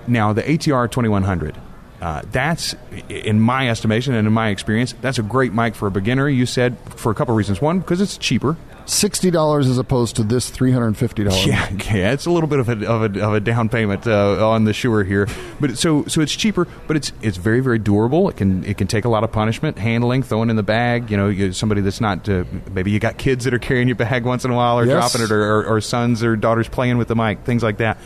Now 0.07 0.33
the 0.33 0.43
ATR 0.43 0.89
2100. 0.89 1.57
Uh, 1.99 2.21
that's, 2.31 2.75
in 3.09 3.39
my 3.39 3.69
estimation 3.69 4.13
and 4.13 4.27
in 4.27 4.33
my 4.33 4.49
experience, 4.49 4.93
that's 5.01 5.17
a 5.17 5.23
great 5.23 5.51
mic 5.51 5.73
for 5.73 5.87
a 5.87 5.91
beginner. 5.91 6.29
You 6.29 6.45
said 6.45 6.77
for 6.95 7.11
a 7.11 7.15
couple 7.15 7.33
of 7.33 7.37
reasons. 7.37 7.59
One, 7.59 7.79
because 7.79 8.01
it's 8.01 8.17
cheaper. 8.17 8.55
Sixty 8.89 9.31
dollars 9.31 9.67
as 9.67 9.77
opposed 9.77 10.15
to 10.15 10.23
this 10.23 10.49
three 10.49 10.71
hundred 10.71 10.87
and 10.87 10.97
fifty 10.97 11.25
dollars. 11.25 11.45
Yeah, 11.45 11.69
yeah, 11.93 12.13
it's 12.13 12.25
a 12.25 12.31
little 12.31 12.47
bit 12.47 12.59
of 12.59 12.69
a 12.69 12.87
of 12.89 13.15
a, 13.17 13.21
of 13.21 13.33
a 13.33 13.39
down 13.41 13.67
payment 13.67 14.07
uh, 14.07 14.49
on 14.49 14.63
the 14.63 14.71
Shure 14.71 15.03
here, 15.03 15.27
but 15.59 15.77
so 15.77 16.05
so 16.05 16.21
it's 16.21 16.33
cheaper, 16.33 16.65
but 16.87 16.95
it's 16.95 17.11
it's 17.21 17.35
very 17.35 17.59
very 17.59 17.79
durable. 17.79 18.29
It 18.29 18.37
can 18.37 18.63
it 18.63 18.77
can 18.77 18.87
take 18.87 19.03
a 19.03 19.09
lot 19.09 19.25
of 19.25 19.31
punishment 19.33 19.77
handling, 19.77 20.23
throwing 20.23 20.49
in 20.49 20.55
the 20.55 20.63
bag. 20.63 21.11
You 21.11 21.17
know, 21.17 21.27
you 21.27 21.51
somebody 21.51 21.81
that's 21.81 21.99
not 21.99 22.29
uh, 22.29 22.45
maybe 22.71 22.91
you 22.91 22.99
got 22.99 23.17
kids 23.17 23.43
that 23.43 23.53
are 23.53 23.59
carrying 23.59 23.89
your 23.89 23.97
bag 23.97 24.23
once 24.23 24.45
in 24.45 24.51
a 24.51 24.55
while 24.55 24.79
or 24.79 24.85
Yes. 24.85 25.11
dropping 25.11 25.25
it, 25.25 25.31
or, 25.33 25.43
or, 25.43 25.65
or 25.65 25.81
sons 25.81 26.23
or 26.23 26.37
daughters 26.37 26.69
playing 26.69 26.97
with 26.97 27.09
the 27.09 27.15
mic, 27.15 27.43
things 27.43 27.63
like 27.63 27.77
that. 27.79 27.97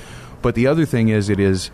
But 0.42 0.56
the 0.56 0.66
other 0.66 0.88
thing 0.88 1.10
is, 1.10 1.30
it 1.30 1.40
is 1.40 1.70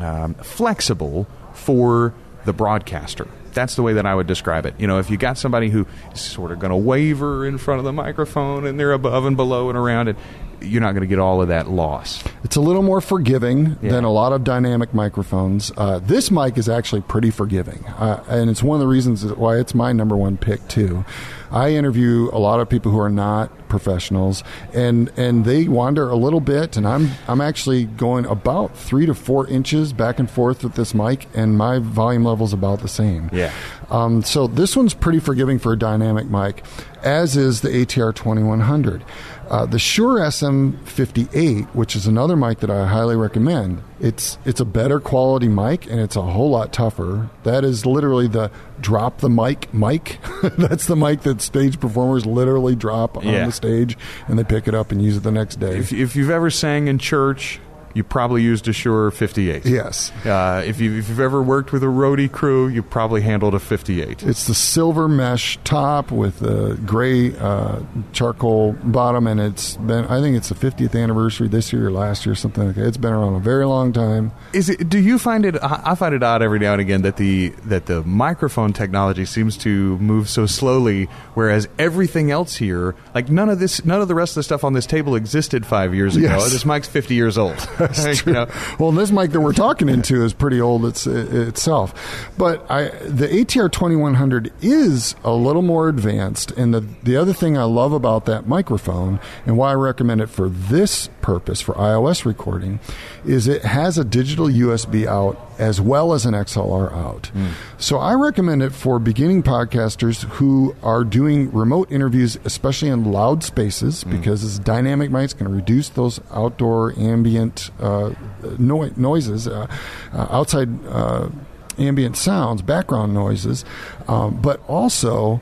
um, 0.00 0.32
flexible 0.36 1.26
for 1.52 2.14
the 2.46 2.54
broadcaster. 2.54 3.28
That's 3.54 3.76
the 3.76 3.82
way 3.82 3.94
that 3.94 4.04
I 4.06 4.14
would 4.14 4.26
describe 4.26 4.66
it. 4.66 4.74
You 4.78 4.86
know, 4.86 4.98
if 4.98 5.10
you 5.10 5.16
got 5.16 5.38
somebody 5.38 5.70
who 5.70 5.86
is 6.12 6.20
sort 6.20 6.52
of 6.52 6.58
going 6.58 6.70
to 6.70 6.76
waver 6.76 7.46
in 7.46 7.58
front 7.58 7.78
of 7.78 7.84
the 7.84 7.92
microphone 7.92 8.66
and 8.66 8.78
they're 8.78 8.92
above 8.92 9.24
and 9.24 9.36
below 9.36 9.68
and 9.68 9.78
around 9.78 10.08
it, 10.08 10.16
you're 10.66 10.80
not 10.80 10.92
going 10.92 11.02
to 11.02 11.06
get 11.06 11.18
all 11.18 11.40
of 11.42 11.48
that 11.48 11.68
loss. 11.70 12.22
It's 12.42 12.56
a 12.56 12.60
little 12.60 12.82
more 12.82 13.00
forgiving 13.00 13.76
Yeah. 13.82 13.92
than 13.92 14.04
a 14.04 14.10
lot 14.12 14.32
of 14.32 14.44
dynamic 14.44 14.92
microphones. 14.94 15.72
Uh, 15.76 15.98
this 15.98 16.30
mic 16.30 16.58
is 16.58 16.68
actually 16.68 17.02
pretty 17.02 17.30
forgiving, 17.30 17.84
uh, 17.98 18.22
and 18.28 18.50
it's 18.50 18.62
one 18.62 18.76
of 18.76 18.80
the 18.80 18.88
reasons 18.88 19.24
why 19.24 19.56
it's 19.58 19.74
my 19.74 19.92
number 19.92 20.16
one 20.16 20.36
pick 20.36 20.66
too. 20.68 21.04
I 21.52 21.70
interview 21.70 22.30
a 22.32 22.38
lot 22.38 22.58
of 22.58 22.68
people 22.68 22.90
who 22.90 22.98
are 22.98 23.08
not 23.10 23.50
professionals, 23.68 24.42
and 24.72 25.10
and 25.16 25.44
they 25.44 25.68
wander 25.68 26.08
a 26.10 26.16
little 26.16 26.40
bit, 26.40 26.76
and 26.76 26.86
I'm 26.86 27.10
I'm 27.28 27.40
actually 27.40 27.84
going 27.84 28.26
about 28.26 28.76
three 28.76 29.06
to 29.06 29.14
four 29.14 29.46
inches 29.46 29.92
back 29.92 30.18
and 30.18 30.28
forth 30.28 30.64
with 30.64 30.74
this 30.74 30.94
mic, 30.94 31.28
and 31.34 31.56
my 31.56 31.78
volume 31.78 32.24
level 32.24 32.44
is 32.46 32.52
about 32.52 32.80
the 32.80 32.88
same. 32.88 33.30
Yeah. 33.32 33.52
Um, 33.90 34.22
so 34.22 34.46
this 34.48 34.76
one's 34.76 34.94
pretty 34.94 35.20
forgiving 35.20 35.58
for 35.60 35.72
a 35.72 35.78
dynamic 35.78 36.26
mic, 36.26 36.64
as 37.04 37.36
is 37.36 37.60
the 37.60 37.68
ATR 37.68 38.12
2100. 38.14 39.04
Uh, 39.50 39.66
the 39.66 39.78
Shure 39.78 40.18
SM58, 40.20 41.66
which 41.74 41.94
is 41.96 42.06
another 42.06 42.36
mic 42.36 42.60
that 42.60 42.70
I 42.70 42.86
highly 42.86 43.16
recommend, 43.16 43.82
it's 44.00 44.38
it's 44.44 44.60
a 44.60 44.64
better 44.64 45.00
quality 45.00 45.48
mic 45.48 45.86
and 45.90 46.00
it's 46.00 46.16
a 46.16 46.22
whole 46.22 46.50
lot 46.50 46.72
tougher. 46.72 47.30
That 47.44 47.64
is 47.64 47.84
literally 47.86 48.26
the 48.28 48.50
drop 48.80 49.18
the 49.18 49.30
mic 49.30 49.72
mic. 49.72 50.18
That's 50.58 50.86
the 50.86 50.96
mic 50.96 51.22
that 51.22 51.40
stage 51.40 51.78
performers 51.80 52.26
literally 52.26 52.74
drop 52.74 53.16
on 53.18 53.24
Yeah. 53.24 53.46
the 53.46 53.52
stage 53.52 53.96
and 54.28 54.38
they 54.38 54.44
pick 54.44 54.66
it 54.68 54.74
up 54.74 54.92
and 54.92 55.02
use 55.02 55.16
it 55.16 55.22
the 55.22 55.30
next 55.32 55.56
day. 55.56 55.76
If, 55.78 55.92
if 55.92 56.16
you've 56.16 56.30
ever 56.30 56.50
sang 56.50 56.88
in 56.88 56.98
church, 56.98 57.60
you 57.94 58.04
probably 58.04 58.42
used 58.42 58.68
a 58.68 58.72
Shure 58.72 59.10
58. 59.10 59.64
yes. 59.64 60.10
Uh, 60.24 60.62
if, 60.66 60.80
you, 60.80 60.98
if 60.98 61.08
you've 61.08 61.20
ever 61.20 61.42
worked 61.42 61.72
with 61.72 61.82
a 61.82 61.86
roadie 61.86 62.30
crew, 62.30 62.68
you 62.68 62.82
probably 62.82 63.22
handled 63.22 63.54
a 63.54 63.58
58. 63.60 64.22
It's 64.24 64.46
the 64.46 64.54
silver 64.54 65.08
mesh 65.08 65.58
top 65.64 66.10
with 66.10 66.40
the 66.40 66.78
gray 66.84 67.36
uh, 67.36 67.80
charcoal 68.12 68.72
bottom, 68.82 69.26
and 69.26 69.40
it's 69.40 69.76
been. 69.76 70.04
I 70.06 70.20
think 70.20 70.36
it's 70.36 70.48
the 70.48 70.54
50th 70.54 71.00
anniversary 71.00 71.48
this 71.48 71.72
year 71.72 71.86
or 71.86 71.90
last 71.90 72.26
year, 72.26 72.34
something 72.34 72.66
like 72.66 72.76
that. 72.76 72.86
It's 72.86 72.96
been 72.96 73.12
around 73.12 73.34
a 73.34 73.40
very 73.40 73.66
long 73.66 73.92
time. 73.92 74.32
Is 74.52 74.68
it? 74.68 74.88
Do 74.88 74.98
you 74.98 75.18
find 75.18 75.44
it? 75.46 75.56
I 75.62 75.94
find 75.94 76.14
it 76.14 76.22
odd 76.22 76.42
every 76.42 76.58
now 76.58 76.72
and 76.72 76.80
again 76.80 77.02
that 77.02 77.16
the 77.16 77.50
that 77.64 77.86
the 77.86 78.02
microphone 78.02 78.72
technology 78.72 79.24
seems 79.24 79.56
to 79.58 79.98
move 79.98 80.28
so 80.28 80.46
slowly, 80.46 81.04
whereas 81.34 81.68
everything 81.78 82.30
else 82.30 82.56
here, 82.56 82.94
like 83.14 83.28
none 83.30 83.48
of 83.48 83.58
this, 83.60 83.84
none 83.84 84.00
of 84.00 84.08
the 84.08 84.14
rest 84.14 84.32
of 84.32 84.36
the 84.36 84.42
stuff 84.42 84.64
on 84.64 84.72
this 84.72 84.86
table 84.86 85.14
existed 85.14 85.64
five 85.64 85.94
years 85.94 86.16
ago. 86.16 86.26
Yes. 86.26 86.50
This 86.52 86.64
mic's 86.64 86.88
fifty 86.88 87.14
years 87.14 87.38
old. 87.38 87.56
That's 87.88 88.26
You 88.26 88.32
know? 88.32 88.46
Well, 88.78 88.92
this 88.92 89.10
mic 89.10 89.30
that 89.32 89.40
we're 89.40 89.52
talking 89.52 89.88
into 89.88 90.24
is 90.24 90.32
pretty 90.32 90.60
old 90.60 90.84
it's, 90.84 91.06
itself, 91.06 92.30
but 92.38 92.68
I 92.70 92.88
the 92.88 93.28
ATR 93.28 93.70
2100 93.70 94.52
is 94.62 95.14
a 95.24 95.32
little 95.32 95.62
more 95.62 95.88
advanced. 95.88 96.50
And 96.52 96.74
the 96.74 96.80
the 97.02 97.16
other 97.16 97.32
thing 97.32 97.56
I 97.56 97.64
love 97.64 97.92
about 97.92 98.26
that 98.26 98.46
microphone 98.46 99.20
and 99.46 99.56
why 99.56 99.70
I 99.70 99.74
recommend 99.74 100.20
it 100.20 100.28
for 100.28 100.48
this 100.48 101.08
purpose 101.20 101.60
for 101.60 101.74
iOS 101.74 102.24
recording 102.24 102.80
is 103.26 103.48
it 103.48 103.62
has 103.62 103.98
a 103.98 104.04
digital 104.04 104.46
USB 104.46 105.06
out 105.06 105.40
as 105.58 105.80
well 105.80 106.12
as 106.12 106.26
an 106.26 106.34
XLR 106.34 106.92
out. 106.92 107.30
So 107.78 107.98
I 107.98 108.14
recommend 108.14 108.62
it 108.62 108.72
for 108.72 108.98
beginning 108.98 109.42
podcasters 109.42 110.24
who 110.24 110.74
are 110.82 111.04
doing 111.04 111.50
remote 111.52 111.90
interviews, 111.92 112.38
especially 112.44 112.88
in 112.88 113.10
loud 113.12 113.42
spaces, 113.44 114.04
because 114.04 114.42
this 114.42 114.58
dynamic 114.58 115.10
mic 115.10 115.24
is 115.26 115.34
going 115.34 115.50
to 115.50 115.54
reduce 115.56 115.88
those 115.90 116.20
outdoor 116.32 116.92
ambient 116.98 117.70
uh, 117.80 118.10
noi- 118.58 118.92
noises, 118.96 119.46
uh, 119.48 119.66
uh, 120.12 120.26
outside. 120.30 120.68
Uh, 120.86 121.28
ambient 121.76 122.16
sounds, 122.16 122.62
background 122.62 123.12
noises, 123.12 123.64
um, 124.06 124.40
but 124.40 124.60
also 124.68 125.40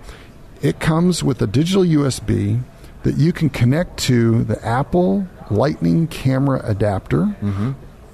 it 0.62 0.80
comes 0.80 1.22
with 1.22 1.42
a 1.42 1.46
digital 1.46 1.82
USB 1.82 2.62
that 3.02 3.16
you 3.16 3.34
can 3.34 3.50
connect 3.50 3.98
to 3.98 4.42
the 4.44 4.64
Apple 4.64 5.26
Lightning 5.50 6.06
camera 6.06 6.60
adapter. 6.64 7.34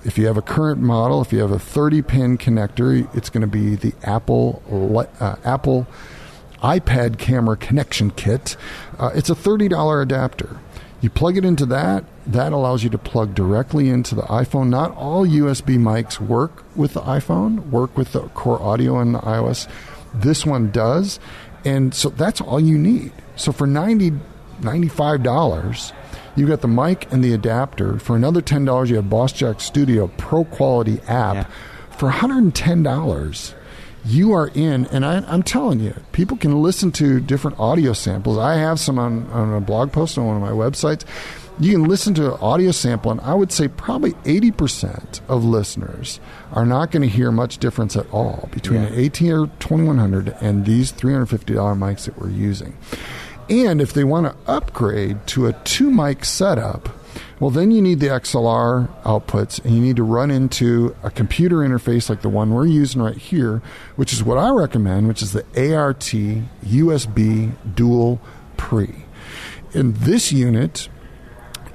If 0.05 0.17
you 0.17 0.27
have 0.27 0.37
a 0.37 0.43
current 0.43 0.81
model, 0.81 1.21
if 1.21 1.33
you 1.33 1.41
have 1.41 1.51
a 1.51 1.59
30 1.59 2.03
pin 2.03 2.39
connector, 2.39 3.15
it's 3.17 3.29
going 3.31 3.41
to 3.43 3.47
be 3.47 3.75
the 3.75 3.93
Apple 4.05 4.63
uh, 5.21 5.37
Apple 5.45 5.87
iPad 6.63 7.19
camera 7.19 7.57
connection 7.57 8.11
kit. 8.11 8.57
Uh, 8.99 9.11
it's 9.15 9.31
a 9.31 9.35
$30 9.35 10.03
adapter. 10.03 10.59
You 11.01 11.11
plug 11.11 11.37
it 11.37 11.45
into 11.45 11.65
that, 11.67 12.05
that 12.27 12.53
allows 12.53 12.83
you 12.83 12.91
to 12.91 12.99
plug 12.99 13.35
directly 13.35 13.89
into 13.89 14.17
the 14.17 14.23
iPhone. 14.23 14.69
Not 14.69 14.97
all 14.97 15.25
USB 15.27 15.79
mics 15.79 16.19
work 16.19 16.65
with 16.75 16.95
the 16.95 17.03
iPhone, 17.03 17.71
work 17.71 17.97
with 17.97 18.13
the 18.13 18.23
core 18.31 18.61
audio 18.61 18.97
on 18.97 19.13
the 19.13 19.21
iOS. 19.21 19.69
This 20.13 20.45
one 20.45 20.73
does. 20.73 21.21
And 21.65 21.95
so 21.95 22.09
that's 22.09 22.41
all 22.41 22.59
you 22.59 22.79
need. 22.79 23.13
So 23.37 23.53
for 23.53 23.67
90 23.67 24.13
$95, 24.61 25.93
you've 26.39 26.49
got 26.49 26.61
the 26.63 26.69
mic 26.69 27.11
and 27.13 27.23
the 27.23 27.33
adapter. 27.35 27.99
For 27.99 28.17
another 28.17 28.41
$10, 28.41 28.89
you 28.89 28.97
have 28.97 29.11
Boss 29.11 29.33
Jock 29.33 29.61
Studio 29.61 30.07
Pro 30.17 30.45
Quality 30.45 31.01
app. 31.09 31.35
Yeah. 31.35 31.45
For 31.97 32.11
$110, 32.11 33.55
you 34.05 34.33
are 34.33 34.49
in, 34.55 34.87
and 34.87 35.05
I, 35.05 35.17
I'm 35.27 35.43
telling 35.43 35.81
you, 35.81 35.95
people 36.13 36.37
can 36.37 36.63
listen 36.63 36.93
to 36.93 37.21
different 37.21 37.59
audio 37.59 37.93
samples. 37.93 38.39
I 38.39 38.55
have 38.55 38.79
some 38.81 38.99
on, 38.99 39.27
on 39.31 39.53
a 39.53 39.61
blog 39.61 39.93
post 39.93 40.17
on 40.17 40.27
one 40.27 40.37
of 40.37 40.43
my 40.43 40.51
websites. 40.53 41.05
You 41.61 41.73
can 41.73 41.85
listen 41.89 42.15
to 42.15 42.35
an 42.35 42.41
audio 42.41 42.71
sample, 42.71 43.11
and 43.11 43.21
I 43.21 43.35
would 43.35 43.51
say 43.51 43.67
probably 43.67 44.13
80% 44.13 45.21
of 45.29 45.45
listeners 45.45 46.21
are 46.53 46.65
not 46.65 46.93
going 46.93 47.03
to 47.03 47.09
hear 47.09 47.33
much 47.33 47.59
difference 47.59 47.97
at 47.97 48.09
all 48.13 48.49
between 48.53 48.83
Yeah. 48.83 48.89
an 48.91 48.95
ATR 48.95 49.51
2100 49.59 50.37
and 50.41 50.65
these 50.65 50.93
$350 50.93 51.77
mics 51.77 52.05
that 52.05 52.17
we're 52.17 52.31
using. 52.31 52.77
And 53.51 53.81
if 53.81 53.93
they 53.93 54.05
want 54.05 54.27
to 54.27 54.51
upgrade 54.51 55.27
to 55.29 55.47
a 55.47 55.53
two 55.53 55.91
mic 55.91 56.25
setup, 56.25 56.89
well, 57.41 57.51
then 57.51 57.71
you 57.71 57.81
need 57.81 58.01
the 58.01 58.09
XLR 58.09 58.89
outputs 59.05 59.65
and 59.65 59.75
you 59.75 59.81
need 59.81 59.97
to 59.97 60.03
run 60.03 60.31
into 60.31 60.95
a 61.03 61.11
computer 61.11 61.59
interface 61.59 62.11
like 62.11 62.23
the 62.23 62.29
one 62.29 62.53
we're 62.53 62.67
using 62.67 63.01
right 63.01 63.17
here, 63.17 63.63
which 63.97 64.13
is 64.13 64.25
what 64.25 64.39
I 64.39 64.51
recommend, 64.51 65.07
which 65.07 65.23
is 65.23 65.33
the 65.33 65.45
ART 65.75 66.01
USB 66.01 67.53
Dual 67.75 68.21
Pre. 68.57 69.05
And 69.73 69.97
this 69.97 70.33
unit 70.33 70.89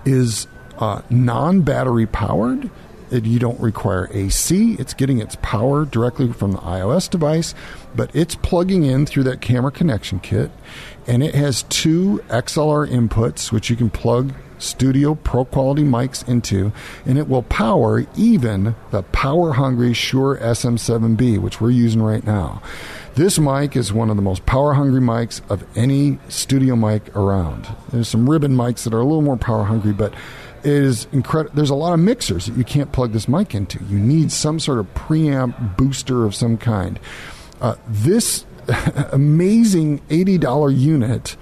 is 0.06 0.48
uh, 0.80 1.02
non 1.10 1.62
battery 1.62 2.08
powered. 2.08 2.70
You 3.14 3.38
don't 3.38 3.60
require 3.60 4.10
AC. 4.12 4.76
It's 4.80 4.94
getting 4.94 5.20
its 5.20 5.38
power 5.42 5.86
directly 5.86 6.34
from 6.34 6.54
the 6.54 6.58
iOS 6.58 7.10
device, 7.10 7.54
but 7.96 8.10
it's 8.16 8.36
plugging 8.36 8.84
in 8.84 9.06
through 9.06 9.24
that 9.24 9.40
camera 9.40 9.72
connection 9.72 10.20
kit. 10.20 10.50
And 11.06 11.22
it 11.22 11.36
has 11.36 11.64
two 11.64 12.24
XLR 12.30 12.90
inputs, 12.90 13.52
which 13.52 13.70
you 13.70 13.76
can 13.76 13.90
plug 13.90 14.34
studio 14.58 15.16
pro 15.16 15.46
quality 15.46 15.84
mics 15.84 16.28
into, 16.28 16.72
and 17.06 17.18
it 17.18 17.28
will 17.28 17.44
power 17.44 18.06
even 18.16 18.76
the 18.92 19.04
power 19.04 19.54
hungry 19.54 19.94
Shure 19.94 20.38
SM7B, 20.38 21.38
which 21.40 21.62
we're 21.62 21.72
using 21.72 22.02
right 22.02 22.26
now. 22.26 22.62
This 23.16 23.38
mic 23.38 23.76
is 23.76 23.94
one 23.94 24.10
of 24.10 24.16
the 24.16 24.22
most 24.24 24.46
power 24.46 24.74
hungry 24.74 25.02
mics 25.02 25.42
of 25.50 25.64
any 25.78 26.18
studio 26.30 26.76
mic 26.76 27.16
around. 27.16 27.68
There's 27.92 28.08
some 28.08 28.28
ribbon 28.28 28.56
mics 28.56 28.84
that 28.86 28.94
are 28.94 29.02
a 29.02 29.06
little 29.06 29.22
more 29.22 29.38
power 29.38 29.66
hungry, 29.66 29.94
but 29.94 30.14
is 30.64 31.08
incredible. 31.12 31.56
There's 31.56 31.70
a 31.70 31.76
lot 31.76 31.94
of 31.94 32.00
mixers 32.00 32.46
that 32.48 32.58
you 32.58 32.64
can't 32.64 32.92
plug 32.92 33.12
this 33.12 33.28
mic 33.28 33.54
into. 33.54 33.84
You 33.86 34.00
need 34.00 34.32
some 34.32 34.60
sort 34.60 34.80
of 34.80 34.94
preamp 34.94 35.78
booster 35.78 36.26
of 36.26 36.36
some 36.36 36.58
kind. 36.58 37.00
Uh, 37.62 37.76
this 37.88 38.46
amazing 39.12 40.00
$80 40.10 40.78
unit 40.78 41.36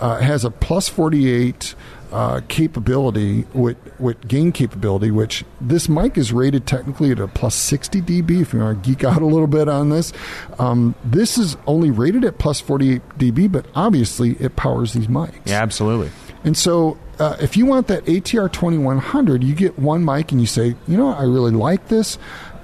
uh, 0.00 0.20
has 0.20 0.44
a 0.44 0.50
plus 0.50 0.88
48 0.88 1.74
uh, 2.12 2.42
capability 2.48 3.44
with, 3.54 3.76
with 3.98 4.28
gain 4.28 4.52
capability, 4.52 5.10
which 5.10 5.44
this 5.60 5.88
mic 5.88 6.18
is 6.18 6.32
rated 6.32 6.66
technically 6.66 7.10
at 7.10 7.18
a 7.18 7.26
plus 7.26 7.54
60 7.54 8.02
dB. 8.02 8.42
If 8.42 8.52
you 8.52 8.60
want 8.60 8.82
to 8.82 8.90
geek 8.90 9.02
out 9.02 9.22
a 9.22 9.26
little 9.26 9.46
bit 9.46 9.68
on 9.68 9.88
this, 9.88 10.12
um, 10.58 10.94
this 11.04 11.38
is 11.38 11.56
only 11.66 11.90
rated 11.90 12.24
at 12.24 12.38
plus 12.38 12.60
48 12.60 13.00
dB, 13.18 13.50
but 13.50 13.64
obviously 13.74 14.32
it 14.32 14.56
powers 14.56 14.92
these 14.92 15.06
mics. 15.06 15.34
Yeah, 15.46 15.62
absolutely. 15.62 16.10
And 16.44 16.56
so, 16.56 16.98
uh, 17.22 17.36
if 17.40 17.56
you 17.56 17.66
want 17.66 17.86
that 17.86 18.04
ATR 18.06 18.52
2100, 18.52 19.44
you 19.44 19.54
get 19.54 19.78
one 19.78 20.04
mic 20.04 20.32
and 20.32 20.40
you 20.40 20.46
say, 20.46 20.74
you 20.88 20.96
know, 20.96 21.06
what, 21.06 21.18
I 21.18 21.22
really 21.22 21.52
like 21.52 21.86
this. 21.86 22.18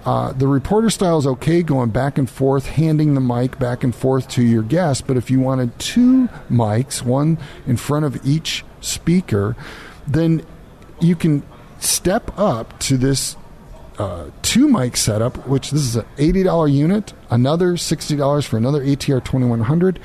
Uh, 0.04 0.32
the 0.32 0.48
reporter 0.48 0.90
style 0.90 1.16
is 1.16 1.28
okay, 1.28 1.62
going 1.62 1.90
back 1.90 2.18
and 2.18 2.28
forth, 2.28 2.66
handing 2.66 3.14
the 3.14 3.20
mic 3.20 3.56
back 3.60 3.84
and 3.84 3.94
forth 3.94 4.26
to 4.30 4.42
your 4.42 4.64
guest. 4.64 5.06
But 5.06 5.16
if 5.16 5.30
you 5.30 5.38
wanted 5.38 5.78
two 5.78 6.26
mics, 6.50 7.02
one 7.02 7.38
in 7.68 7.76
front 7.76 8.04
of 8.04 8.18
each 8.26 8.64
speaker, 8.80 9.54
then 10.08 10.44
you 11.00 11.14
can 11.14 11.44
step 11.78 12.36
up 12.36 12.76
to 12.80 12.96
this 12.96 13.36
uh, 13.96 14.30
two 14.42 14.66
mic 14.66 14.96
setup, 14.96 15.46
which 15.46 15.70
this 15.70 15.82
is 15.82 15.94
an 15.94 16.06
eighty 16.18 16.42
dollar 16.42 16.66
unit, 16.66 17.12
another 17.30 17.76
sixty 17.76 18.16
dollars 18.16 18.44
for 18.44 18.56
another 18.56 18.84
ATR 18.84 19.22
twenty 19.22 19.46
one 19.46 19.60
hundred. 19.60 20.00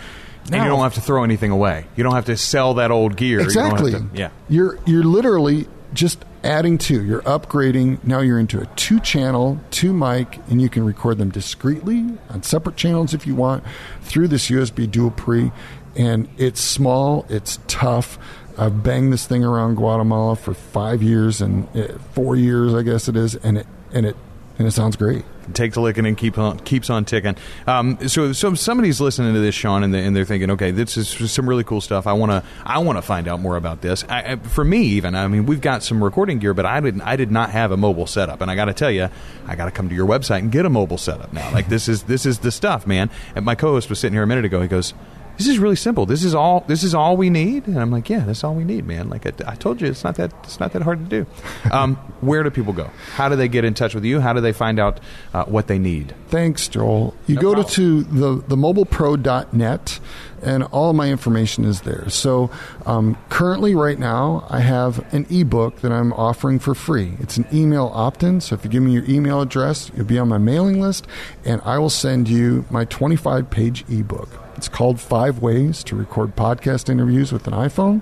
And 0.51 0.62
you 0.63 0.69
don't 0.69 0.82
have 0.82 0.95
to 0.95 1.01
throw 1.01 1.23
anything 1.23 1.51
away. 1.51 1.86
You 1.95 2.03
don't 2.03 2.15
have 2.15 2.25
to 2.25 2.38
sell 2.38 2.73
that 2.75 2.91
old 2.91 3.15
gear. 3.15 3.39
You 3.39 3.45
Exactly. 3.45 3.91
to- 3.93 4.06
yeah. 4.13 4.29
You're 4.49 4.77
you're 4.86 5.03
literally 5.03 5.67
just 5.93 6.25
adding 6.43 6.77
two. 6.77 7.01
You're 7.03 7.21
upgrading. 7.21 8.03
Now 8.03 8.19
you're 8.19 8.39
into 8.39 8.60
a 8.60 8.65
two 8.75 8.99
channel, 8.99 9.60
two 9.71 9.93
mic, 9.93 10.39
and 10.49 10.62
you 10.62 10.67
can 10.69 10.84
record 10.86 11.17
them 11.17 11.29
discreetly 11.29 12.17
on 12.29 12.43
separate 12.43 12.75
channels 12.75 13.13
if 13.13 13.25
you 13.25 13.36
want 13.36 13.63
through 14.01 14.27
this 14.27 14.49
USB 14.49 14.89
dual 14.89 15.12
pre. 15.12 15.51
And 15.95 16.27
it's 16.38 16.60
small. 16.60 17.25
It's 17.29 17.60
tough. 17.67 18.17
I've 18.58 18.84
banged 18.84 19.13
this 19.13 19.25
thing 19.25 19.43
around 19.43 19.75
Guatemala 19.75 20.36
for 20.36 20.53
five 20.53 21.01
years 21.01 21.41
and 21.41 21.67
uh, 21.75 21.97
four 22.13 22.36
years, 22.36 22.73
I 22.73 22.82
guess 22.84 23.08
it 23.08 23.15
is, 23.15 23.36
and 23.36 23.58
it 23.60 23.67
and 23.93 24.06
it 24.06 24.15
and 24.60 24.67
it 24.67 24.71
sounds 24.71 24.95
great. 24.95 25.23
Takes 25.53 25.75
a 25.75 25.82
licking 25.82 26.06
and 26.06 26.17
keep 26.17 26.38
on, 26.38 26.60
keeps 26.60 26.89
on 26.89 27.06
ticking. 27.06 27.36
Um, 27.67 27.97
so, 28.08 28.34
so 28.34 28.53
somebody's 28.53 29.01
listening 29.01 29.34
to 29.34 29.39
this, 29.39 29.56
Sean, 29.56 29.84
and, 29.84 29.93
they, 29.93 30.06
and 30.06 30.15
they're 30.15 30.25
thinking, 30.25 30.51
okay, 30.51 30.71
this 30.71 30.97
is 30.97 31.32
some 31.32 31.49
really 31.49 31.63
cool 31.63 31.82
stuff. 31.82 32.08
I 32.08 32.13
want 32.13 32.32
to, 32.32 32.43
I 32.65 32.79
want 32.79 32.97
to 32.97 33.01
find 33.01 33.27
out 33.27 33.39
more 33.39 33.56
about 33.56 33.82
this. 33.82 34.03
I, 34.06 34.38
for 34.38 34.63
me, 34.63 34.84
even, 34.84 35.15
I 35.15 35.27
mean, 35.27 35.45
we've 35.45 35.62
got 35.62 35.84
some 35.84 36.03
recording 36.03 36.39
gear, 36.39 36.53
but 36.53 36.65
I 36.65 36.79
didn't, 36.79 37.01
I 37.01 37.15
did 37.15 37.32
not 37.32 37.49
have 37.49 37.71
a 37.71 37.77
mobile 37.77 38.08
setup, 38.08 38.41
and 38.41 38.49
I 38.49 38.56
got 38.56 38.65
to 38.65 38.73
tell 38.73 38.91
you, 38.91 39.10
I 39.47 39.56
got 39.56 39.65
to 39.65 39.71
come 39.71 39.89
to 39.89 39.95
your 39.95 40.08
website 40.08 40.39
and 40.39 40.51
get 40.51 40.65
a 40.65 40.69
mobile 40.69 40.97
setup 40.97 41.34
now. 41.34 41.51
Like 41.51 41.67
this 41.67 41.88
is, 41.89 42.03
this 42.03 42.25
is 42.25 42.39
the 42.39 42.51
stuff, 42.51 42.88
man. 42.88 43.10
And 43.36 43.43
my 43.45 43.56
co-host 43.56 43.89
was 43.89 43.99
sitting 43.99 44.13
here 44.13 44.23
a 44.23 44.27
minute 44.27 44.45
ago. 44.45 44.62
He 44.62 44.67
goes. 44.67 44.93
This 45.37 45.47
is 45.47 45.57
really 45.59 45.75
simple. 45.75 46.05
This 46.05 46.23
is 46.23 46.35
all. 46.35 46.63
This 46.67 46.83
is 46.83 46.93
all 46.93 47.17
we 47.17 47.29
need, 47.29 47.67
and 47.67 47.79
I'm 47.79 47.89
like, 47.91 48.09
yeah, 48.09 48.19
that's 48.19 48.43
all 48.43 48.53
we 48.55 48.63
need, 48.63 48.85
man. 48.85 49.09
Like 49.09 49.25
I, 49.25 49.51
I 49.51 49.55
told 49.55 49.81
you, 49.81 49.87
it's 49.87 50.03
not 50.03 50.15
that. 50.15 50.31
It's 50.43 50.59
not 50.59 50.73
that 50.73 50.81
hard 50.83 51.09
to 51.09 51.23
do. 51.23 51.29
Um, 51.71 51.95
where 52.21 52.43
do 52.43 52.51
people 52.51 52.71
go? 52.73 52.91
How 53.15 53.29
do 53.29 53.35
they 53.35 53.47
get 53.47 53.65
in 53.65 53.73
touch 53.73 53.95
with 53.95 54.05
you? 54.05 54.19
How 54.19 54.31
do 54.33 54.41
they 54.41 54.51
find 54.53 54.79
out 54.79 54.99
uh, 55.33 55.45
what 55.45 55.65
they 55.67 55.79
need? 55.79 56.13
Thanks, 56.27 56.67
Joel. 56.67 57.15
You 57.25 57.35
No 57.35 57.41
go 57.41 57.53
problem. 57.53 57.73
to, 57.73 58.03
to 58.03 58.09
the 58.11 58.37
themobilepro.net 58.55 59.99
and 60.43 60.63
all 60.65 60.93
my 60.93 61.09
information 61.09 61.63
is 61.65 61.81
there. 61.81 62.09
So 62.09 62.51
um, 62.85 63.17
currently, 63.29 63.73
right 63.75 63.97
now, 63.97 64.45
I 64.49 64.59
have 64.59 65.11
an 65.13 65.25
ebook 65.31 65.77
that 65.81 65.91
I'm 65.91 66.13
offering 66.13 66.59
for 66.59 66.75
free. 66.75 67.13
It's 67.19 67.37
an 67.37 67.47
email 67.53 67.89
opt-in. 67.93 68.41
So 68.41 68.55
if 68.55 68.63
you 68.65 68.69
give 68.69 68.83
me 68.83 68.91
your 68.91 69.05
email 69.05 69.41
address, 69.41 69.89
you'll 69.95 70.05
be 70.05 70.19
on 70.19 70.27
my 70.27 70.37
mailing 70.37 70.79
list, 70.81 71.07
and 71.45 71.61
I 71.63 71.79
will 71.79 71.89
send 71.89 72.27
you 72.29 72.65
my 72.69 72.85
25-page 72.85 73.85
ebook. 73.89 74.29
It's 74.55 74.67
called 74.67 74.99
Five 74.99 75.39
Ways 75.39 75.83
to 75.85 75.95
Record 75.95 76.35
Podcast 76.35 76.89
Interviews 76.89 77.31
with 77.31 77.47
an 77.47 77.53
iPhone. 77.53 78.01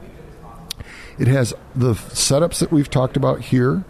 It 1.18 1.28
has 1.28 1.54
the 1.76 1.94
setups 1.94 2.60
that 2.60 2.72
we've 2.72 2.90
talked 2.90 3.16
about 3.16 3.42
here. 3.42 3.84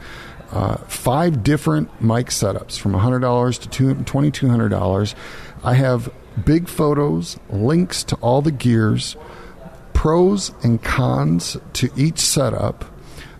Uh, 0.51 0.75
five 0.87 1.43
different 1.43 2.01
mic 2.01 2.27
setups 2.27 2.77
from 2.77 2.93
$100 2.93 3.69
to 3.69 3.95
$2,200. 3.95 5.15
I 5.63 5.73
have 5.75 6.11
big 6.45 6.67
photos, 6.67 7.39
links 7.49 8.03
to 8.05 8.15
all 8.17 8.41
the 8.41 8.51
gears, 8.51 9.15
pros 9.93 10.51
and 10.63 10.81
cons 10.83 11.57
to 11.73 11.89
each 11.95 12.19
setup. 12.19 12.85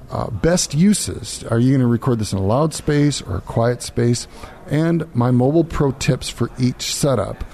Uh, 0.09 0.29
best 0.29 0.73
uses. 0.73 1.43
Are 1.45 1.59
you 1.59 1.71
going 1.71 1.81
to 1.81 1.87
record 1.87 2.19
this 2.19 2.33
in 2.33 2.37
a 2.37 2.43
loud 2.43 2.73
space 2.73 3.21
or 3.21 3.37
a 3.37 3.41
quiet 3.41 3.81
space? 3.81 4.27
And 4.67 5.13
my 5.15 5.31
mobile 5.31 5.63
pro 5.63 5.91
tips 5.91 6.29
for 6.29 6.49
each 6.59 6.93
setup. 6.93 7.45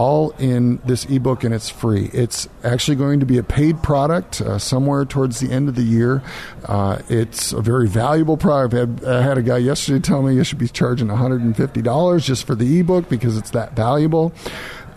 All 0.00 0.30
in 0.38 0.80
this 0.86 1.04
ebook 1.10 1.44
and 1.44 1.52
it's 1.52 1.68
free. 1.68 2.08
It's 2.14 2.48
actually 2.64 2.96
going 2.96 3.20
to 3.20 3.26
be 3.26 3.36
a 3.36 3.42
paid 3.42 3.82
product 3.82 4.40
uh, 4.40 4.58
somewhere 4.58 5.04
towards 5.04 5.40
the 5.40 5.52
end 5.52 5.68
of 5.68 5.74
the 5.74 5.82
year. 5.82 6.22
Uh, 6.64 7.02
it's 7.10 7.52
a 7.52 7.60
very 7.60 7.86
valuable 7.86 8.38
product. 8.38 8.72
I 8.72 8.78
had, 8.78 9.04
I 9.04 9.22
had 9.22 9.36
a 9.36 9.42
guy 9.42 9.58
yesterday 9.58 10.00
tell 10.00 10.22
me 10.22 10.36
you 10.36 10.42
should 10.42 10.56
be 10.56 10.68
charging 10.68 11.08
$150 11.08 12.24
just 12.24 12.46
for 12.46 12.54
the 12.54 12.80
ebook 12.80 13.10
because 13.10 13.36
it's 13.36 13.50
that 13.50 13.76
valuable. 13.76 14.32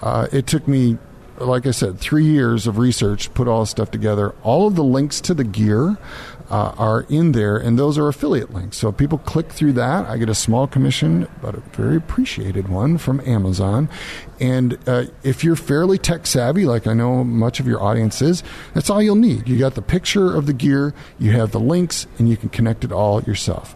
Uh, 0.01 0.27
it 0.31 0.47
took 0.47 0.69
me 0.69 0.97
like 1.37 1.65
I 1.65 1.71
said, 1.71 1.99
three 1.99 2.25
years 2.25 2.67
of 2.67 2.77
research, 2.77 3.33
put 3.33 3.47
all 3.47 3.61
this 3.61 3.69
stuff 3.71 3.91
together. 3.91 4.35
All 4.43 4.67
of 4.67 4.75
the 4.75 4.83
links 4.83 5.19
to 5.21 5.33
the 5.33 5.43
gear 5.43 5.97
uh, 6.49 6.73
are 6.77 7.01
in 7.09 7.31
there, 7.31 7.57
and 7.57 7.79
those 7.79 7.97
are 7.97 8.07
affiliate 8.07 8.53
links. 8.53 8.77
So 8.77 8.89
if 8.89 8.97
people 8.97 9.17
click 9.17 9.51
through 9.51 9.73
that, 9.73 10.05
I 10.05 10.17
get 10.17 10.29
a 10.29 10.35
small 10.35 10.67
commission, 10.67 11.27
but 11.41 11.55
a 11.55 11.59
very 11.71 11.95
appreciated 11.95 12.67
one 12.67 12.97
from 12.97 13.19
Amazon. 13.21 13.89
And 14.39 14.77
uh, 14.87 15.05
if 15.23 15.43
you're 15.43 15.55
fairly 15.55 15.97
tech 15.97 16.27
savvy, 16.27 16.65
like 16.65 16.85
I 16.85 16.93
know 16.93 17.23
much 17.23 17.59
of 17.59 17.67
your 17.67 17.81
audience 17.81 18.21
is, 18.21 18.43
that's 18.73 18.89
all 18.89 19.01
you'll 19.01 19.15
need. 19.15 19.47
You 19.47 19.57
got 19.57 19.75
the 19.75 19.81
picture 19.81 20.35
of 20.35 20.45
the 20.45 20.53
gear, 20.53 20.93
you 21.17 21.31
have 21.31 21.51
the 21.51 21.59
links, 21.59 22.05
and 22.19 22.29
you 22.29 22.37
can 22.37 22.49
connect 22.49 22.83
it 22.83 22.91
all 22.91 23.21
yourself. 23.23 23.75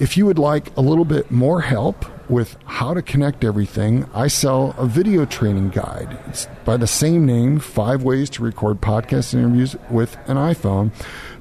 If 0.00 0.16
you 0.16 0.26
would 0.26 0.38
like 0.38 0.76
a 0.76 0.80
little 0.80 1.04
bit 1.04 1.32
more 1.32 1.60
help 1.60 2.04
with 2.30 2.56
how 2.66 2.94
to 2.94 3.02
connect 3.02 3.42
everything, 3.42 4.08
I 4.14 4.28
sell 4.28 4.72
a 4.78 4.86
video 4.86 5.24
training 5.24 5.70
guide. 5.70 6.16
It's 6.28 6.46
by 6.64 6.76
the 6.76 6.86
same 6.86 7.26
name, 7.26 7.58
Five 7.58 8.04
Ways 8.04 8.30
to 8.30 8.44
Record 8.44 8.80
Podcast 8.80 9.34
Interviews 9.34 9.74
with 9.90 10.16
an 10.28 10.36
iPhone, 10.36 10.92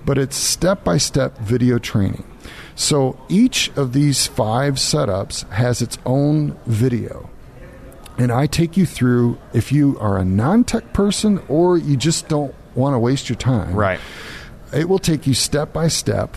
but 0.05 0.17
it's 0.17 0.35
step 0.35 0.83
by 0.83 0.97
step 0.97 1.37
video 1.37 1.77
training. 1.77 2.23
So 2.73 3.19
each 3.29 3.69
of 3.77 3.93
these 3.93 4.25
five 4.25 4.75
setups 4.75 5.47
has 5.51 5.83
its 5.83 5.99
own 6.03 6.57
video. 6.65 7.29
And 8.17 8.31
I 8.31 8.47
take 8.47 8.75
you 8.75 8.87
through 8.87 9.37
if 9.53 9.71
you 9.71 9.99
are 9.99 10.17
a 10.17 10.25
non 10.25 10.63
tech 10.63 10.93
person 10.93 11.43
or 11.47 11.77
you 11.77 11.95
just 11.95 12.27
don't 12.27 12.55
want 12.73 12.95
to 12.95 12.99
waste 12.99 13.29
your 13.29 13.35
time. 13.35 13.75
Right. 13.75 13.99
It 14.73 14.89
will 14.89 14.99
take 14.99 15.27
you 15.27 15.35
step 15.35 15.71
by 15.73 15.89
step 15.89 16.35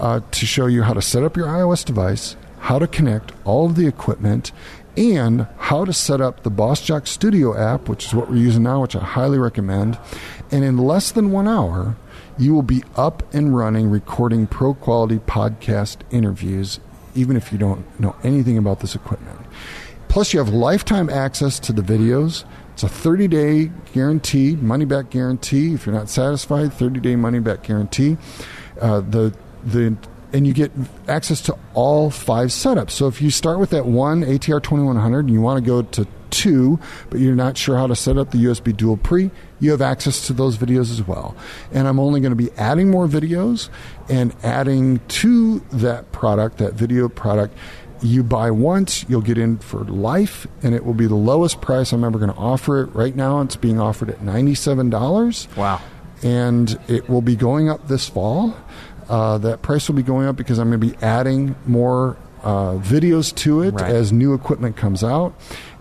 uh, 0.00 0.20
to 0.30 0.46
show 0.46 0.66
you 0.66 0.82
how 0.82 0.94
to 0.94 1.02
set 1.02 1.22
up 1.22 1.36
your 1.36 1.46
iOS 1.46 1.84
device, 1.84 2.36
how 2.60 2.78
to 2.78 2.86
connect 2.86 3.32
all 3.44 3.66
of 3.66 3.76
the 3.76 3.86
equipment, 3.86 4.50
and 4.96 5.46
how 5.58 5.84
to 5.84 5.92
set 5.92 6.20
up 6.20 6.42
the 6.42 6.50
Boss 6.50 6.80
Jock 6.80 7.06
Studio 7.06 7.56
app, 7.56 7.88
which 7.88 8.06
is 8.06 8.14
what 8.14 8.28
we're 8.28 8.36
using 8.36 8.64
now, 8.64 8.82
which 8.82 8.96
I 8.96 9.00
highly 9.00 9.38
recommend. 9.38 9.98
And 10.50 10.64
in 10.64 10.78
less 10.78 11.12
than 11.12 11.30
one 11.30 11.46
hour, 11.46 11.96
you 12.38 12.54
will 12.54 12.62
be 12.62 12.82
up 12.96 13.22
and 13.34 13.56
running 13.56 13.90
recording 13.90 14.46
pro 14.46 14.74
quality 14.74 15.18
podcast 15.18 15.98
interviews, 16.10 16.80
even 17.14 17.36
if 17.36 17.52
you 17.52 17.58
don't 17.58 17.84
know 18.00 18.16
anything 18.24 18.58
about 18.58 18.80
this 18.80 18.94
equipment. 18.94 19.38
Plus, 20.08 20.32
you 20.32 20.40
have 20.40 20.48
lifetime 20.48 21.08
access 21.08 21.60
to 21.60 21.72
the 21.72 21.82
videos. 21.82 22.44
It's 22.72 22.82
a 22.82 22.88
30 22.88 23.28
day 23.28 23.70
guaranteed 23.92 24.62
money 24.62 24.84
back 24.84 25.10
guarantee. 25.10 25.74
If 25.74 25.86
you're 25.86 25.94
not 25.94 26.08
satisfied, 26.08 26.72
30 26.72 26.98
day 26.98 27.14
money 27.14 27.38
back 27.38 27.62
guarantee. 27.62 28.16
Uh, 28.80 29.00
the 29.02 29.34
the 29.64 29.96
and 30.32 30.46
you 30.46 30.52
get 30.52 30.70
access 31.08 31.40
to 31.42 31.58
all 31.74 32.10
five 32.10 32.48
setups. 32.48 32.92
So 32.92 33.08
if 33.08 33.20
you 33.20 33.30
start 33.30 33.58
with 33.58 33.70
that 33.70 33.86
one 33.86 34.22
ATR 34.22 34.62
2100 34.62 35.20
and 35.20 35.30
you 35.30 35.40
want 35.40 35.62
to 35.62 35.68
go 35.68 35.82
to 35.82 36.06
two, 36.30 36.78
but 37.10 37.20
you're 37.20 37.34
not 37.34 37.56
sure 37.56 37.76
how 37.76 37.86
to 37.86 37.96
set 37.96 38.16
up 38.16 38.30
the 38.30 38.38
USB 38.38 38.76
dual 38.76 38.96
pre, 38.96 39.30
you 39.58 39.70
have 39.72 39.82
access 39.82 40.26
to 40.28 40.32
those 40.32 40.56
videos 40.56 40.90
as 40.90 41.02
well. 41.06 41.36
And 41.72 41.86
I'm 41.86 41.98
only 41.98 42.20
going 42.20 42.30
to 42.30 42.36
be 42.36 42.50
adding 42.52 42.90
more 42.90 43.06
videos 43.06 43.68
and 44.08 44.34
adding 44.42 45.00
to 45.08 45.58
that 45.72 46.12
product, 46.12 46.58
that 46.58 46.74
video 46.74 47.08
product. 47.08 47.56
You 48.02 48.22
buy 48.22 48.50
once, 48.50 49.04
you'll 49.08 49.20
get 49.20 49.36
in 49.36 49.58
for 49.58 49.84
life, 49.84 50.46
and 50.62 50.74
it 50.74 50.86
will 50.86 50.94
be 50.94 51.06
the 51.06 51.16
lowest 51.16 51.60
price 51.60 51.92
I'm 51.92 52.02
ever 52.02 52.18
going 52.18 52.32
to 52.32 52.38
offer 52.38 52.82
it. 52.82 52.86
Right 52.94 53.14
now, 53.14 53.42
it's 53.42 53.56
being 53.56 53.78
offered 53.78 54.08
at 54.08 54.20
$97. 54.20 55.56
Wow. 55.56 55.82
And 56.22 56.78
it 56.88 57.10
will 57.10 57.20
be 57.20 57.36
going 57.36 57.68
up 57.68 57.88
this 57.88 58.08
fall. 58.08 58.56
Uh, 59.10 59.38
that 59.38 59.60
price 59.60 59.88
will 59.88 59.96
be 59.96 60.04
going 60.04 60.26
up 60.28 60.36
because 60.36 60.58
I'm 60.58 60.70
going 60.70 60.80
to 60.80 60.86
be 60.96 61.04
adding 61.04 61.56
more 61.66 62.16
uh, 62.44 62.74
videos 62.74 63.34
to 63.36 63.62
it 63.62 63.74
Right. 63.74 63.90
as 63.90 64.12
new 64.12 64.32
equipment 64.34 64.76
comes 64.76 65.02
out. 65.02 65.34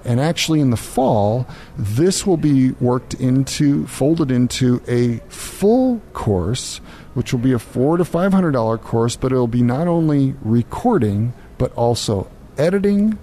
And 0.04 0.20
actually, 0.20 0.62
in 0.62 0.72
the 0.72 0.78
fall, 0.78 1.46
this 1.78 2.26
will 2.26 2.38
be 2.38 2.72
worked 2.82 3.14
into, 3.14 3.86
folded 3.86 4.32
into 4.32 4.82
a 4.88 5.18
full 5.30 6.02
course, 6.14 6.78
which 7.14 7.32
will 7.32 7.40
be 7.40 7.54
a 7.54 7.60
four 7.60 7.98
to 7.98 8.06
five 8.06 8.34
hundred 8.34 8.52
dollar 8.54 8.78
course. 8.80 9.16
But 9.16 9.32
it'll 9.32 9.46
be 9.48 9.62
not 9.62 9.88
only 9.88 10.34
recording, 10.42 11.34
but 11.60 11.72
also 11.76 12.32
editing, 12.58 13.20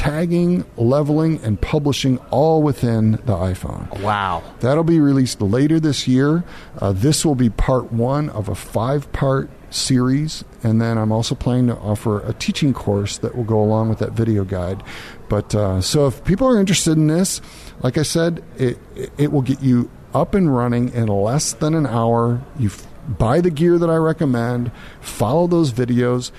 tagging, 0.00 0.64
leveling, 0.78 1.38
and 1.44 1.60
publishing 1.60 2.16
all 2.30 2.62
within 2.62 3.10
the 3.10 3.36
iPhone. 3.36 4.00
Wow. 4.00 4.42
That'll 4.60 4.82
be 4.82 4.98
released 4.98 5.42
later 5.42 5.78
this 5.78 6.08
year. 6.08 6.42
Uh, 6.78 6.92
this 6.92 7.22
will 7.22 7.34
be 7.34 7.50
part 7.50 7.92
one 7.92 8.30
of 8.30 8.48
a 8.48 8.54
five 8.54 9.12
part 9.12 9.50
series. 9.68 10.42
And 10.62 10.80
then 10.80 10.96
I'm 10.96 11.12
also 11.12 11.34
planning 11.34 11.66
to 11.66 11.76
offer 11.76 12.26
a 12.26 12.32
teaching 12.32 12.72
course 12.72 13.18
that 13.18 13.36
will 13.36 13.44
go 13.44 13.60
along 13.60 13.90
with 13.90 13.98
that 13.98 14.12
video 14.12 14.42
guide. 14.42 14.82
But 15.28 15.54
uh, 15.54 15.82
so 15.82 16.06
if 16.06 16.24
people 16.24 16.48
are 16.48 16.58
interested 16.58 16.92
in 16.92 17.08
this, 17.08 17.42
like 17.82 17.98
I 17.98 18.02
said, 18.02 18.42
it, 18.56 18.78
it 19.18 19.30
will 19.30 19.42
get 19.42 19.60
you 19.60 19.90
up 20.14 20.34
and 20.34 20.56
running 20.56 20.94
in 20.94 21.08
less 21.08 21.52
than 21.52 21.74
an 21.74 21.86
hour. 21.86 22.40
You 22.58 22.70
buy 23.06 23.42
the 23.42 23.50
gear 23.50 23.76
that 23.76 23.90
I 23.90 23.96
recommend, 23.96 24.72
follow 25.02 25.46
those 25.46 25.72
videos. 25.72 26.30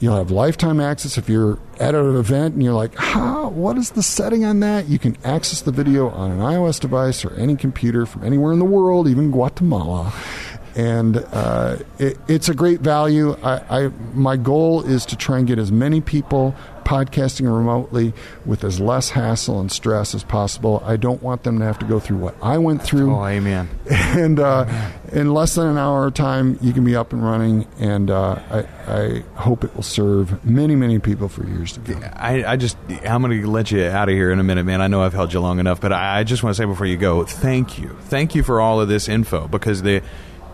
You'll 0.00 0.16
have 0.16 0.30
lifetime 0.30 0.80
access 0.80 1.18
if 1.18 1.28
you're 1.28 1.58
at 1.78 1.94
an 1.94 2.16
event 2.16 2.54
and 2.54 2.64
you're 2.64 2.72
like, 2.72 2.94
how, 2.94 3.50
what 3.50 3.76
is 3.76 3.90
the 3.90 4.02
setting 4.02 4.46
on 4.46 4.60
that? 4.60 4.88
You 4.88 4.98
can 4.98 5.14
access 5.24 5.60
the 5.60 5.72
video 5.72 6.08
on 6.08 6.30
an 6.30 6.38
iOS 6.38 6.80
device 6.80 7.22
or 7.22 7.34
any 7.34 7.54
computer 7.54 8.06
from 8.06 8.24
anywhere 8.24 8.50
in 8.54 8.58
the 8.58 8.64
world, 8.64 9.08
even 9.08 9.30
Guatemala. 9.30 10.14
And 10.76 11.18
uh, 11.32 11.78
it, 11.98 12.18
it's 12.28 12.48
a 12.48 12.54
great 12.54 12.80
value. 12.80 13.36
I, 13.42 13.84
I, 13.84 13.88
my 14.14 14.36
goal 14.36 14.82
is 14.82 15.04
to 15.06 15.16
try 15.16 15.38
and 15.38 15.46
get 15.46 15.58
as 15.58 15.72
many 15.72 16.00
people 16.00 16.54
podcasting 16.90 17.42
remotely 17.42 18.12
with 18.44 18.64
as 18.64 18.80
less 18.80 19.10
hassle 19.10 19.60
and 19.60 19.70
stress 19.70 20.12
as 20.12 20.24
possible. 20.24 20.82
I 20.84 20.96
don't 20.96 21.22
want 21.22 21.44
them 21.44 21.60
to 21.60 21.64
have 21.64 21.78
to 21.78 21.86
go 21.86 22.00
through 22.00 22.16
what 22.16 22.34
I 22.42 22.58
went 22.58 22.82
through 22.82 23.14
Oh, 23.14 23.24
amen. 23.24 23.68
and 23.90 24.40
uh, 24.40 24.90
in 25.12 25.32
less 25.32 25.54
than 25.54 25.68
an 25.68 25.78
hour 25.78 26.08
of 26.08 26.14
time, 26.14 26.58
you 26.60 26.72
can 26.72 26.84
be 26.84 26.96
up 26.96 27.12
and 27.12 27.22
running. 27.22 27.68
And 27.78 28.10
uh, 28.10 28.42
I, 28.50 28.92
I 28.92 29.20
hope 29.36 29.62
it 29.62 29.74
will 29.76 29.84
serve 29.84 30.44
many, 30.44 30.74
many 30.74 30.98
people 30.98 31.28
for 31.28 31.46
years 31.46 31.72
to 31.74 31.80
come. 31.80 32.04
I, 32.14 32.44
I 32.44 32.56
just, 32.56 32.76
I'm 33.06 33.22
going 33.22 33.40
to 33.40 33.48
let 33.48 33.70
you 33.70 33.84
out 33.84 34.08
of 34.08 34.14
here 34.16 34.32
in 34.32 34.40
a 34.40 34.44
minute, 34.44 34.64
man. 34.64 34.82
I 34.82 34.88
know 34.88 35.02
I've 35.02 35.12
held 35.12 35.32
you 35.32 35.38
long 35.38 35.60
enough, 35.60 35.80
but 35.80 35.92
I, 35.92 36.18
I 36.18 36.24
just 36.24 36.42
want 36.42 36.56
to 36.56 36.60
say 36.60 36.66
before 36.66 36.86
you 36.86 36.96
go, 36.96 37.24
thank 37.24 37.78
you. 37.78 37.96
Thank 38.02 38.34
you 38.34 38.42
for 38.42 38.60
all 38.60 38.80
of 38.80 38.88
this 38.88 39.08
info 39.08 39.46
because 39.46 39.82
the, 39.82 40.02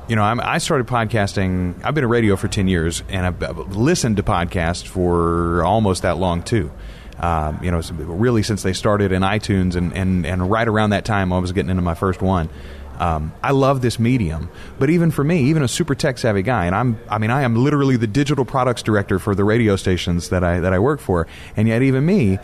you 0.08 0.14
know, 0.16 0.22
I'm, 0.22 0.40
I 0.40 0.58
started 0.58 0.86
podcasting. 0.86 1.74
I've 1.84 1.94
been 1.94 2.04
in 2.04 2.10
radio 2.10 2.36
for 2.36 2.48
10 2.48 2.68
years 2.68 3.02
and 3.08 3.26
I've, 3.26 3.42
I've 3.42 3.76
listened 3.76 4.18
to 4.18 4.22
podcasts 4.22 4.86
for 4.86 5.64
almost 5.64 6.02
that 6.02 6.16
long 6.18 6.42
too. 6.42 6.70
Um, 7.18 7.60
you 7.62 7.70
know, 7.70 7.80
really 7.80 8.42
since 8.42 8.62
they 8.62 8.72
started 8.72 9.10
in 9.10 9.22
iTunes 9.22 9.74
and, 9.74 9.92
and, 9.94 10.26
and 10.26 10.50
right 10.50 10.68
around 10.68 10.90
that 10.90 11.04
time 11.04 11.32
I 11.32 11.38
was 11.38 11.52
getting 11.52 11.70
into 11.70 11.82
my 11.82 11.94
first 11.94 12.22
one. 12.22 12.50
Um, 12.98 13.34
I 13.42 13.50
love 13.50 13.82
this 13.82 13.98
medium, 13.98 14.48
but 14.78 14.88
even 14.88 15.10
for 15.10 15.22
me, 15.22 15.42
even 15.44 15.62
a 15.62 15.68
super 15.68 15.94
tech 15.94 16.16
savvy 16.16 16.42
guy, 16.42 16.64
and 16.64 16.74
I'm, 16.74 16.98
I 17.10 17.18
mean, 17.18 17.30
I 17.30 17.42
am 17.42 17.54
literally 17.54 17.96
the 17.96 18.06
digital 18.06 18.46
products 18.46 18.82
director 18.82 19.18
for 19.18 19.34
the 19.34 19.44
radio 19.44 19.76
stations 19.76 20.30
that 20.30 20.42
I 20.42 20.60
that 20.60 20.72
I 20.72 20.78
work 20.78 21.00
for, 21.00 21.26
and 21.58 21.68
yet 21.68 21.82
even 21.82 22.06
me, 22.06 22.38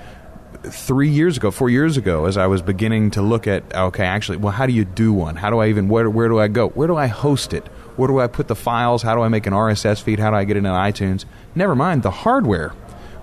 three 0.64 1.08
years 1.08 1.36
ago, 1.36 1.50
four 1.50 1.70
years 1.70 1.96
ago, 1.96 2.26
as 2.26 2.36
I 2.36 2.46
was 2.46 2.62
beginning 2.62 3.10
to 3.12 3.22
look 3.22 3.46
at, 3.46 3.74
okay, 3.74 4.04
actually, 4.04 4.38
well, 4.38 4.52
how 4.52 4.66
do 4.66 4.72
you 4.72 4.84
do 4.84 5.12
one? 5.12 5.36
How 5.36 5.50
do 5.50 5.58
I 5.58 5.68
even, 5.68 5.88
where, 5.88 6.08
where 6.08 6.28
do 6.28 6.38
I 6.38 6.48
go? 6.48 6.68
Where 6.68 6.88
do 6.88 6.96
I 6.96 7.06
host 7.06 7.52
it? 7.52 7.66
Where 7.96 8.08
do 8.08 8.20
I 8.20 8.26
put 8.26 8.48
the 8.48 8.54
files? 8.54 9.02
How 9.02 9.14
do 9.14 9.22
I 9.22 9.28
make 9.28 9.46
an 9.46 9.52
RSS 9.52 10.02
feed? 10.02 10.18
How 10.18 10.30
do 10.30 10.36
I 10.36 10.44
get 10.44 10.56
it 10.56 10.62
iTunes? 10.62 11.24
Never 11.54 11.74
mind 11.74 12.02
the 12.02 12.10
hardware 12.10 12.72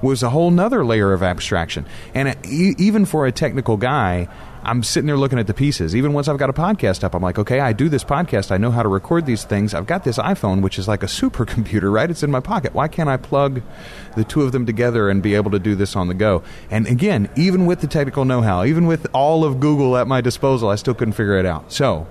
was 0.02 0.24
a 0.24 0.30
whole 0.30 0.52
nother 0.52 0.86
layer 0.86 1.12
of 1.12 1.24
abstraction. 1.24 1.86
And 2.14 2.30
uh, 2.30 2.36
e- 2.46 2.76
even 2.78 3.06
for 3.06 3.26
a 3.26 3.32
technical 3.32 3.78
guy, 3.78 4.28
I'm 4.64 4.84
sitting 4.84 5.08
there 5.08 5.18
looking 5.18 5.40
at 5.40 5.48
the 5.48 5.54
pieces. 5.54 5.96
Even 5.96 6.14
once 6.14 6.28
I've 6.28 6.38
got 6.38 6.50
a 6.50 6.54
podcast 6.54 7.04
up, 7.04 7.16
I'm 7.16 7.22
like, 7.22 7.40
okay, 7.40 7.60
I 7.60 7.74
do 7.74 7.90
this 7.90 8.04
podcast. 8.04 8.52
I 8.52 8.58
know 8.58 8.72
how 8.72 8.84
to 8.84 8.90
record 8.90 9.26
these 9.26 9.44
things. 9.46 9.74
I've 9.74 9.88
got 9.88 10.04
this 10.04 10.18
iPhone, 10.18 10.62
which 10.62 10.78
is 10.78 10.88
like 10.88 11.04
a 11.04 11.06
supercomputer, 11.20 11.92
right? 11.92 12.10
It's 12.10 12.24
in 12.24 12.32
my 12.32 12.40
pocket. 12.40 12.74
Why 12.74 12.88
can't 12.88 13.10
I 13.10 13.18
plug 13.18 13.62
the 14.16 14.24
two 14.24 14.42
of 14.42 14.52
them 14.52 14.66
together 14.66 15.10
and 15.10 15.24
be 15.24 15.36
able 15.36 15.52
to 15.52 15.60
do 15.60 15.76
this 15.76 15.96
on 15.96 16.08
the 16.08 16.14
go? 16.14 16.44
And 16.70 16.88
again, 16.88 17.30
even 17.36 17.66
with 17.66 17.82
the 17.82 17.88
technical 17.88 18.26
know 18.26 18.42
how, 18.42 18.66
even 18.66 18.86
with 18.86 19.08
all 19.14 19.44
of 19.44 19.60
Google 19.60 19.98
at 19.98 20.08
my 20.08 20.22
disposal, 20.22 20.70
I 20.70 20.76
still 20.76 20.94
couldn't 20.94 21.14
figure 21.14 21.38
it 21.38 21.46
out. 21.46 21.72
So, 21.72 22.08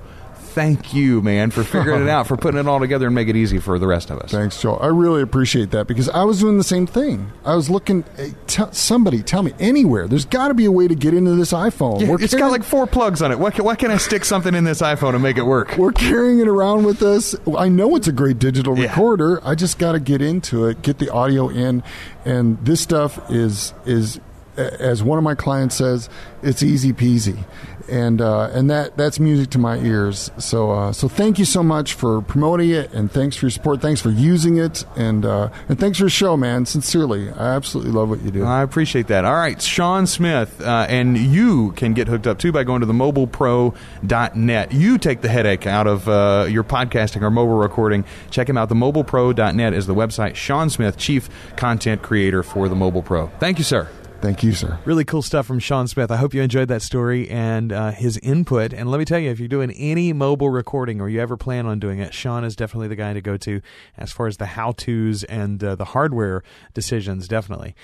thank 0.59 0.93
you, 0.93 1.23
man, 1.23 1.51
for 1.53 1.63
figuring 1.63 2.03
it 2.03 2.09
out, 2.17 2.27
for 2.27 2.37
putting 2.37 2.59
it 2.59 2.67
all 2.67 2.81
together 2.81 3.07
and 3.07 3.15
make 3.15 3.29
it 3.29 3.37
easy 3.37 3.59
for 3.59 3.79
the 3.79 3.87
rest 3.87 4.11
of 4.11 4.19
us. 4.19 4.31
Thanks, 4.33 4.61
Joel. 4.61 4.79
I 4.83 4.87
really 4.89 5.23
appreciate 5.23 5.71
that 5.71 5.87
because 5.87 6.09
I 6.09 6.25
was 6.25 6.41
doing 6.41 6.59
the 6.59 6.65
same 6.65 6.87
thing. 6.87 7.31
I 7.45 7.55
was 7.55 7.71
looking. 7.71 8.05
eh, 8.19 8.31
T- 8.49 8.65
somebody 8.73 9.23
tell 9.23 9.43
me 9.45 9.53
anywhere. 9.61 10.09
There's 10.09 10.25
got 10.25 10.49
to 10.49 10.55
be 10.55 10.65
a 10.65 10.73
way 10.73 10.89
to 10.89 10.95
get 10.97 11.15
into 11.15 11.37
this 11.37 11.53
iPhone. 11.53 12.01
Yeah, 12.01 12.17
it's 12.21 12.35
got 12.35 12.51
like 12.51 12.65
four 12.65 12.87
plugs 12.89 13.23
on 13.23 13.31
it. 13.31 13.39
Why 13.39 13.51
can, 13.53 13.65
why 13.65 13.77
can't 13.77 13.93
I 13.93 13.99
stick 13.99 14.25
something 14.25 14.55
in 14.55 14.65
this 14.65 14.83
iPhone 14.83 15.15
and 15.15 15.23
make 15.23 15.37
it 15.39 15.45
work? 15.45 15.77
We're 15.79 15.93
carrying 15.93 16.41
it 16.41 16.49
around 16.49 16.85
with 16.85 17.03
us. 17.03 17.37
I 17.57 17.69
know 17.69 17.95
it's 17.95 18.09
a 18.09 18.13
great 18.13 18.39
digital 18.41 18.77
Yeah. 18.77 18.89
recorder. 18.89 19.41
I 19.47 19.55
just 19.55 19.79
got 19.79 19.93
to 19.93 20.01
get 20.01 20.21
into 20.21 20.67
it, 20.67 20.83
get 20.83 20.99
the 20.99 21.11
audio 21.13 21.49
in, 21.49 21.83
and 22.25 22.59
this 22.65 22.81
stuff 22.81 23.31
is 23.31 23.73
is 23.87 24.19
as 24.59 25.03
one 25.03 25.19
of 25.19 25.25
my 25.25 25.35
clients 25.35 25.77
says, 25.77 26.09
it's 26.43 26.63
easy 26.63 26.93
peasy, 26.93 27.45
and 27.89 28.21
uh, 28.21 28.51
and 28.53 28.71
that 28.71 28.97
that's 28.97 29.19
music 29.19 29.51
to 29.51 29.59
my 29.59 29.79
ears. 29.79 30.31
So 30.39 30.71
uh, 30.71 30.93
so 30.93 31.09
thank 31.09 31.39
you 31.39 31.45
so 31.45 31.63
much 31.63 31.95
for 31.95 32.23
promoting 32.23 32.71
it, 32.71 32.93
and 32.93 33.11
thanks 33.11 33.37
for 33.37 33.47
your 33.47 33.51
support. 33.51 33.81
Thanks 33.81 34.01
for 34.01 34.11
using 34.11 34.57
it, 34.57 34.85
and 34.97 35.25
uh, 35.25 35.51
and 35.69 35.79
thanks 35.79 35.99
for 35.99 36.05
the 36.05 36.11
show, 36.11 36.37
man. 36.37 36.67
Sincerely, 36.67 37.31
I 37.31 37.55
absolutely 37.55 37.93
love 37.93 38.09
what 38.09 38.21
you 38.23 38.31
do. 38.31 38.45
I 38.45 38.63
appreciate 38.63 39.09
that. 39.09 39.25
All 39.25 39.35
right, 39.35 39.61
Sean 39.61 40.07
Smith, 40.07 40.61
uh, 40.61 40.87
and 40.89 41.17
you 41.17 41.73
can 41.73 41.95
get 41.95 42.09
hooked 42.09 42.27
up 42.27 42.39
too 42.39 42.53
by 42.53 42.65
going 42.65 42.81
to 42.81 42.87
the 42.87 42.93
mobilepro.net. 42.93 44.73
You 44.73 44.99
take 44.99 45.21
the 45.21 45.29
headache 45.29 45.67
out 45.67 45.87
of 45.87 46.09
uh, 46.09 46.47
your 46.49 46.65
podcasting 46.65 47.23
or 47.23 47.31
mobile 47.31 47.59
recording. 47.59 48.05
Check 48.31 48.49
him 48.49 48.57
out. 48.57 48.69
The 48.69 48.75
mobilepro.net 48.75 49.75
is 49.75 49.87
the 49.87 49.95
website. 49.95 50.37
Sean 50.37 50.71
Smith, 50.71 50.97
Chief 50.97 51.29
Content 51.57 52.03
Creator 52.03 52.43
for 52.43 52.69
the 52.69 52.77
Mobile 52.77 53.03
Pro. 53.03 53.29
Thank 53.39 53.59
you, 53.59 53.65
sir. 53.65 53.89
Thank 54.21 54.43
you, 54.43 54.53
sir. 54.53 54.81
Really 54.85 55.05
cool 55.05 55.23
stuff 55.23 55.47
from 55.47 55.61
Sean 55.61 55.87
Smith. 55.87 56.11
I 56.11 56.17
hope 56.17 56.35
you 56.35 56.43
enjoyed 56.43 56.67
that 56.69 56.83
story 56.83 57.31
and 57.31 57.73
uh, 57.73 57.93
his 57.93 58.19
input. 58.19 58.73
And 58.73 58.91
let 58.91 58.99
me 58.99 59.05
tell 59.05 59.21
you, 59.21 59.31
if 59.31 59.39
you're 59.39 59.47
doing 59.47 59.71
any 59.71 60.13
mobile 60.13 60.51
recording 60.51 61.01
or 61.01 61.09
you 61.09 61.21
ever 61.21 61.37
plan 61.37 61.67
on 61.67 61.79
doing 61.79 62.01
it, 62.01 62.13
Sean 62.13 62.43
is 62.43 62.57
definitely 62.57 62.89
the 62.89 62.97
guy 62.97 63.13
to 63.13 63.21
go 63.21 63.37
to 63.37 63.61
as 63.97 64.11
far 64.11 64.27
as 64.27 64.39
the 64.39 64.47
how 64.47 64.73
to's 64.73 65.23
and 65.25 65.63
uh, 65.63 65.77
the 65.77 65.85
hardware 65.85 66.43
decisions, 66.75 67.29
definitely. 67.29 67.77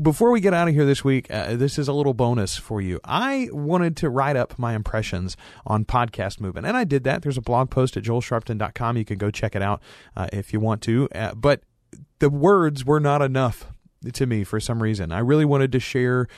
Before 0.00 0.30
we 0.30 0.40
get 0.40 0.54
out 0.54 0.68
of 0.68 0.74
here 0.74 0.86
this 0.86 1.04
week, 1.04 1.26
uh, 1.30 1.54
this 1.54 1.78
is 1.78 1.86
a 1.86 1.92
little 1.92 2.14
bonus 2.14 2.56
for 2.56 2.80
you. 2.80 2.98
I 3.04 3.50
wanted 3.52 3.94
to 3.98 4.08
write 4.08 4.36
up 4.36 4.58
my 4.58 4.74
impressions 4.74 5.36
on 5.66 5.84
podcast 5.84 6.40
movement, 6.40 6.66
and 6.66 6.78
I 6.78 6.84
did 6.84 7.04
that. 7.04 7.20
There's 7.20 7.38
a 7.38 7.42
blog 7.42 7.68
post 7.68 7.98
at 7.98 8.04
joelsharpton.com. 8.04 8.96
You 8.96 9.04
can 9.04 9.18
go 9.18 9.30
check 9.30 9.54
it 9.54 9.60
out 9.60 9.82
uh, 10.16 10.28
if 10.32 10.54
you 10.54 10.60
want 10.60 10.80
to. 10.82 11.10
Uh, 11.14 11.34
but 11.34 11.60
the 12.20 12.30
words 12.30 12.86
were 12.86 13.00
not 13.00 13.20
enough 13.20 13.66
to 14.12 14.26
me 14.26 14.44
for 14.44 14.60
some 14.60 14.82
reason. 14.82 15.12
I 15.12 15.20
really 15.20 15.44
wanted 15.44 15.72
to 15.72 15.80
share 15.80 16.28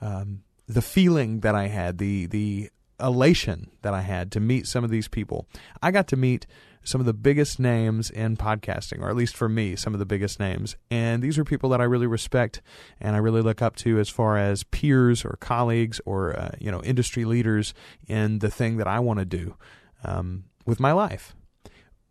um, 0.00 0.42
the 0.66 0.82
feeling 0.82 1.40
that 1.40 1.54
I 1.54 1.68
had, 1.68 1.98
the 1.98 2.26
the 2.26 2.70
elation 2.98 3.70
that 3.82 3.94
I 3.94 4.00
had 4.00 4.32
to 4.32 4.40
meet 4.40 4.66
some 4.66 4.84
of 4.84 4.90
these 4.90 5.08
people. 5.08 5.46
I 5.82 5.90
got 5.90 6.08
to 6.08 6.16
meet 6.16 6.46
some 6.82 7.00
of 7.00 7.06
the 7.06 7.12
biggest 7.12 7.58
names 7.58 8.10
in 8.10 8.36
podcasting, 8.36 9.00
or 9.00 9.10
at 9.10 9.16
least 9.16 9.36
for 9.36 9.48
me, 9.48 9.74
some 9.74 9.92
of 9.92 9.98
the 9.98 10.06
biggest 10.06 10.38
names. 10.38 10.76
And 10.88 11.20
these 11.20 11.36
are 11.36 11.44
people 11.44 11.68
that 11.70 11.80
I 11.80 11.84
really 11.84 12.06
respect 12.06 12.62
and 13.00 13.16
I 13.16 13.18
really 13.18 13.42
look 13.42 13.60
up 13.60 13.74
to 13.76 13.98
as 13.98 14.08
far 14.08 14.38
as 14.38 14.62
peers 14.62 15.24
or 15.24 15.36
colleagues 15.40 16.00
or 16.06 16.38
uh, 16.38 16.52
you 16.58 16.70
know 16.70 16.82
industry 16.82 17.24
leaders 17.24 17.74
in 18.06 18.38
the 18.38 18.50
thing 18.50 18.76
that 18.76 18.86
I 18.86 19.00
want 19.00 19.18
to 19.18 19.24
do 19.24 19.56
um, 20.04 20.44
with 20.64 20.80
my 20.80 20.92
life 20.92 21.34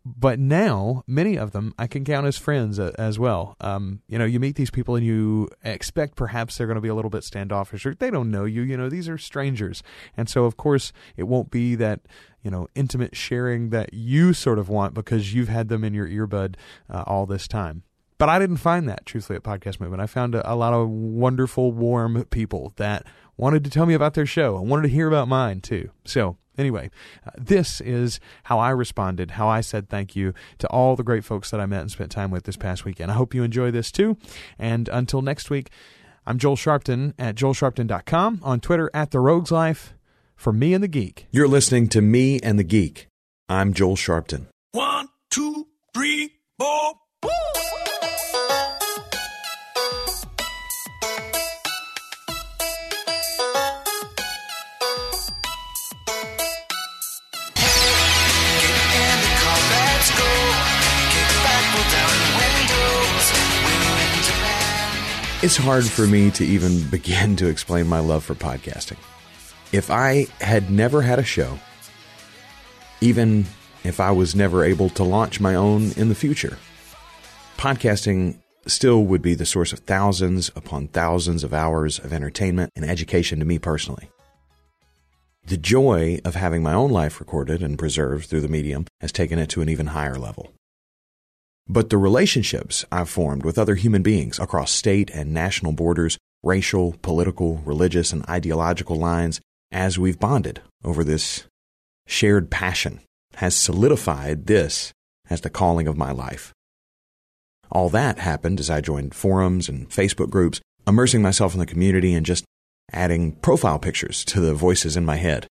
but 0.06 0.38
now 0.38 1.02
many 1.06 1.36
of 1.36 1.50
them 1.50 1.74
I 1.78 1.88
can 1.88 2.04
count 2.04 2.26
as 2.26 2.38
friends 2.38 2.78
uh, 2.78 2.92
as 2.96 3.18
well. 3.18 3.56
Um, 3.60 4.02
you 4.06 4.18
know, 4.18 4.24
you 4.24 4.38
meet 4.38 4.54
these 4.54 4.70
people 4.70 4.94
and 4.94 5.04
you 5.04 5.48
expect 5.64 6.14
perhaps 6.14 6.56
they're 6.56 6.68
going 6.68 6.76
to 6.76 6.80
be 6.80 6.88
a 6.88 6.94
little 6.94 7.10
bit 7.10 7.24
standoffish 7.24 7.84
or 7.84 7.94
they 7.94 8.10
don't 8.10 8.30
know 8.30 8.44
you. 8.44 8.62
You 8.62 8.76
know, 8.76 8.88
these 8.88 9.08
are 9.08 9.18
strangers, 9.18 9.82
and 10.16 10.28
so 10.28 10.44
of 10.44 10.56
course 10.56 10.92
it 11.16 11.24
won't 11.24 11.50
be 11.50 11.74
that 11.74 12.00
you 12.42 12.50
know 12.50 12.68
intimate 12.76 13.16
sharing 13.16 13.70
that 13.70 13.92
you 13.92 14.32
sort 14.32 14.60
of 14.60 14.68
want 14.68 14.94
because 14.94 15.34
you've 15.34 15.48
had 15.48 15.68
them 15.68 15.82
in 15.82 15.92
your 15.92 16.08
earbud 16.08 16.54
uh, 16.88 17.02
all 17.06 17.26
this 17.26 17.48
time. 17.48 17.82
But 18.18 18.28
I 18.28 18.38
didn't 18.38 18.58
find 18.58 18.88
that 18.88 19.04
truthfully 19.04 19.36
at 19.36 19.42
Podcast 19.42 19.78
Movement. 19.80 20.00
I 20.00 20.06
found 20.06 20.34
a, 20.34 20.50
a 20.50 20.54
lot 20.54 20.72
of 20.72 20.88
wonderful, 20.88 21.72
warm 21.72 22.24
people 22.26 22.72
that 22.76 23.04
wanted 23.36 23.64
to 23.64 23.70
tell 23.70 23.86
me 23.86 23.94
about 23.94 24.14
their 24.14 24.26
show 24.26 24.56
and 24.56 24.68
wanted 24.68 24.82
to 24.82 24.88
hear 24.88 25.08
about 25.08 25.28
mine 25.28 25.60
too. 25.60 25.90
So 26.04 26.36
Anyway, 26.58 26.90
uh, 27.26 27.30
this 27.36 27.80
is 27.80 28.18
how 28.44 28.58
I 28.58 28.70
responded, 28.70 29.32
how 29.32 29.48
I 29.48 29.60
said 29.60 29.88
thank 29.88 30.16
you 30.16 30.32
to 30.58 30.66
all 30.68 30.96
the 30.96 31.02
great 31.02 31.24
folks 31.24 31.50
that 31.50 31.60
I 31.60 31.66
met 31.66 31.82
and 31.82 31.90
spent 31.90 32.10
time 32.10 32.30
with 32.30 32.44
this 32.44 32.56
past 32.56 32.84
weekend. 32.84 33.10
I 33.10 33.14
hope 33.14 33.34
you 33.34 33.42
enjoy 33.42 33.70
this 33.70 33.92
too. 33.92 34.16
And 34.58 34.88
until 34.88 35.22
next 35.22 35.50
week, 35.50 35.70
I'm 36.26 36.38
Joel 36.38 36.56
Sharpton 36.56 37.14
at 37.18 37.34
joelsharpton.com, 37.36 38.40
on 38.42 38.60
Twitter 38.60 38.90
at 38.94 39.10
The 39.10 39.20
Rogues 39.20 39.50
Life. 39.50 39.92
For 40.34 40.52
me 40.52 40.74
and 40.74 40.84
the 40.84 40.88
Geek. 40.88 41.28
You're 41.30 41.48
listening 41.48 41.88
to 41.88 42.02
Me 42.02 42.38
and 42.40 42.58
the 42.58 42.64
Geek. 42.64 43.08
I'm 43.48 43.72
Joel 43.72 43.96
Sharpton. 43.96 44.48
One, 44.72 45.08
two, 45.30 45.66
three, 45.94 46.34
four. 46.58 46.92
It's 65.46 65.56
hard 65.56 65.84
for 65.84 66.08
me 66.08 66.32
to 66.32 66.44
even 66.44 66.82
begin 66.90 67.36
to 67.36 67.46
explain 67.46 67.86
my 67.86 68.00
love 68.00 68.24
for 68.24 68.34
podcasting. 68.34 68.96
If 69.70 69.92
I 69.92 70.26
had 70.40 70.72
never 70.72 71.02
had 71.02 71.20
a 71.20 71.24
show, 71.24 71.60
even 73.00 73.46
if 73.84 74.00
I 74.00 74.10
was 74.10 74.34
never 74.34 74.64
able 74.64 74.88
to 74.90 75.04
launch 75.04 75.38
my 75.38 75.54
own 75.54 75.92
in 75.92 76.08
the 76.08 76.16
future, 76.16 76.58
podcasting 77.58 78.40
still 78.66 79.04
would 79.04 79.22
be 79.22 79.34
the 79.34 79.46
source 79.46 79.72
of 79.72 79.78
thousands 79.78 80.50
upon 80.56 80.88
thousands 80.88 81.44
of 81.44 81.54
hours 81.54 82.00
of 82.00 82.12
entertainment 82.12 82.72
and 82.74 82.84
education 82.84 83.38
to 83.38 83.44
me 83.44 83.60
personally. 83.60 84.10
The 85.44 85.56
joy 85.56 86.18
of 86.24 86.34
having 86.34 86.64
my 86.64 86.74
own 86.74 86.90
life 86.90 87.20
recorded 87.20 87.62
and 87.62 87.78
preserved 87.78 88.28
through 88.28 88.40
the 88.40 88.48
medium 88.48 88.86
has 89.00 89.12
taken 89.12 89.38
it 89.38 89.48
to 89.50 89.62
an 89.62 89.68
even 89.68 89.86
higher 89.86 90.18
level. 90.18 90.50
But 91.68 91.90
the 91.90 91.98
relationships 91.98 92.84
I've 92.92 93.08
formed 93.08 93.44
with 93.44 93.58
other 93.58 93.74
human 93.74 94.02
beings 94.02 94.38
across 94.38 94.70
state 94.70 95.10
and 95.10 95.34
national 95.34 95.72
borders, 95.72 96.16
racial, 96.42 96.94
political, 97.02 97.58
religious, 97.64 98.12
and 98.12 98.28
ideological 98.28 98.96
lines, 98.96 99.40
as 99.72 99.98
we've 99.98 100.18
bonded 100.18 100.62
over 100.84 101.02
this 101.02 101.44
shared 102.06 102.50
passion, 102.50 103.00
has 103.36 103.56
solidified 103.56 104.46
this 104.46 104.92
as 105.28 105.40
the 105.40 105.50
calling 105.50 105.88
of 105.88 105.96
my 105.96 106.12
life. 106.12 106.52
All 107.70 107.88
that 107.90 108.20
happened 108.20 108.60
as 108.60 108.70
I 108.70 108.80
joined 108.80 109.14
forums 109.14 109.68
and 109.68 109.90
Facebook 109.90 110.30
groups, 110.30 110.60
immersing 110.86 111.20
myself 111.20 111.52
in 111.52 111.58
the 111.58 111.66
community 111.66 112.14
and 112.14 112.24
just 112.24 112.44
adding 112.92 113.32
profile 113.32 113.80
pictures 113.80 114.24
to 114.26 114.40
the 114.40 114.54
voices 114.54 114.96
in 114.96 115.04
my 115.04 115.16
head. 115.16 115.48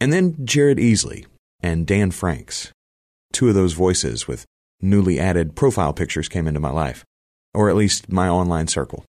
And 0.00 0.12
then 0.12 0.46
Jared 0.46 0.78
Easley 0.78 1.26
and 1.60 1.88
Dan 1.88 2.12
Franks 2.12 2.72
two 3.32 3.48
of 3.48 3.54
those 3.54 3.72
voices 3.72 4.28
with 4.28 4.44
newly 4.80 5.18
added 5.18 5.56
profile 5.56 5.92
pictures 5.92 6.28
came 6.28 6.46
into 6.46 6.60
my 6.60 6.70
life, 6.70 7.04
or 7.54 7.68
at 7.68 7.76
least 7.76 8.12
my 8.12 8.28
online 8.28 8.68
circle. 8.68 9.04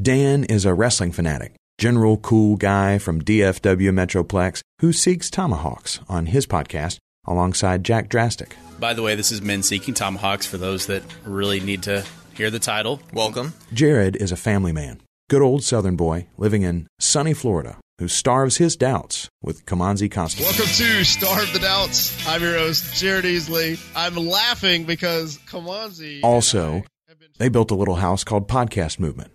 Dan 0.00 0.44
is 0.44 0.64
a 0.64 0.74
wrestling 0.74 1.12
fanatic, 1.12 1.54
general 1.78 2.16
cool 2.18 2.56
guy 2.56 2.98
from 2.98 3.22
DFW 3.22 3.90
Metroplex 3.90 4.60
who 4.80 4.92
seeks 4.92 5.30
tomahawks 5.30 6.00
on 6.08 6.26
his 6.26 6.46
podcast 6.46 6.98
alongside 7.26 7.84
Jack 7.84 8.08
Drastic. 8.08 8.56
By 8.78 8.92
the 8.92 9.02
way, 9.02 9.14
this 9.14 9.32
is 9.32 9.40
Men 9.40 9.62
Seeking 9.62 9.94
Tomahawks 9.94 10.46
for 10.46 10.58
those 10.58 10.86
that 10.86 11.02
really 11.24 11.60
need 11.60 11.82
to 11.84 12.04
hear 12.34 12.50
the 12.50 12.58
title. 12.58 13.00
Welcome. 13.12 13.54
Jared 13.72 14.16
is 14.16 14.32
a 14.32 14.36
family 14.36 14.72
man, 14.72 15.00
good 15.30 15.42
old 15.42 15.62
Southern 15.62 15.96
boy 15.96 16.26
living 16.36 16.62
in 16.62 16.86
sunny 16.98 17.32
Florida 17.32 17.76
who 17.98 18.08
starves 18.08 18.56
his 18.56 18.76
doubts 18.76 19.28
with 19.42 19.66
Kimanzi 19.66 20.10
Constable. 20.10 20.46
Welcome 20.46 20.66
to 20.66 21.04
Starve 21.04 21.52
the 21.52 21.60
Doubts. 21.60 22.26
I'm 22.26 22.42
your 22.42 22.58
host, 22.58 22.94
Jared 22.96 23.24
Easley. 23.24 23.78
I'm 23.94 24.16
laughing 24.16 24.84
because 24.84 25.38
Kimanzi. 25.46 26.20
Also, 26.22 26.82
they 27.38 27.48
built 27.48 27.70
a 27.70 27.76
little 27.76 27.96
house 27.96 28.24
called 28.24 28.48
Podcast 28.48 28.98
Movement. 28.98 29.32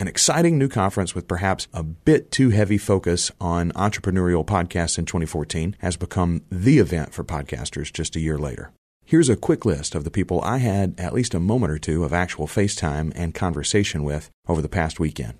An 0.00 0.08
exciting 0.08 0.56
new 0.56 0.68
conference 0.68 1.14
with 1.14 1.28
perhaps 1.28 1.68
a 1.74 1.82
bit 1.82 2.30
too 2.30 2.50
heavy 2.50 2.78
focus 2.78 3.30
on 3.38 3.70
entrepreneurial 3.72 4.46
podcasts 4.46 4.98
in 4.98 5.04
2014 5.04 5.76
has 5.80 5.98
become 5.98 6.40
the 6.50 6.78
event 6.78 7.12
for 7.12 7.22
podcasters 7.22 7.92
just 7.92 8.16
a 8.16 8.20
year 8.20 8.38
later. 8.38 8.72
Here's 9.04 9.28
a 9.28 9.36
quick 9.36 9.66
list 9.66 9.94
of 9.94 10.04
the 10.04 10.10
people 10.10 10.40
I 10.40 10.58
had 10.58 10.94
at 10.98 11.12
least 11.12 11.34
a 11.34 11.40
moment 11.40 11.72
or 11.72 11.78
two 11.78 12.02
of 12.04 12.14
actual 12.14 12.46
FaceTime 12.46 13.12
and 13.14 13.34
conversation 13.34 14.02
with 14.02 14.30
over 14.48 14.62
the 14.62 14.68
past 14.68 14.98
weekend. 14.98 15.34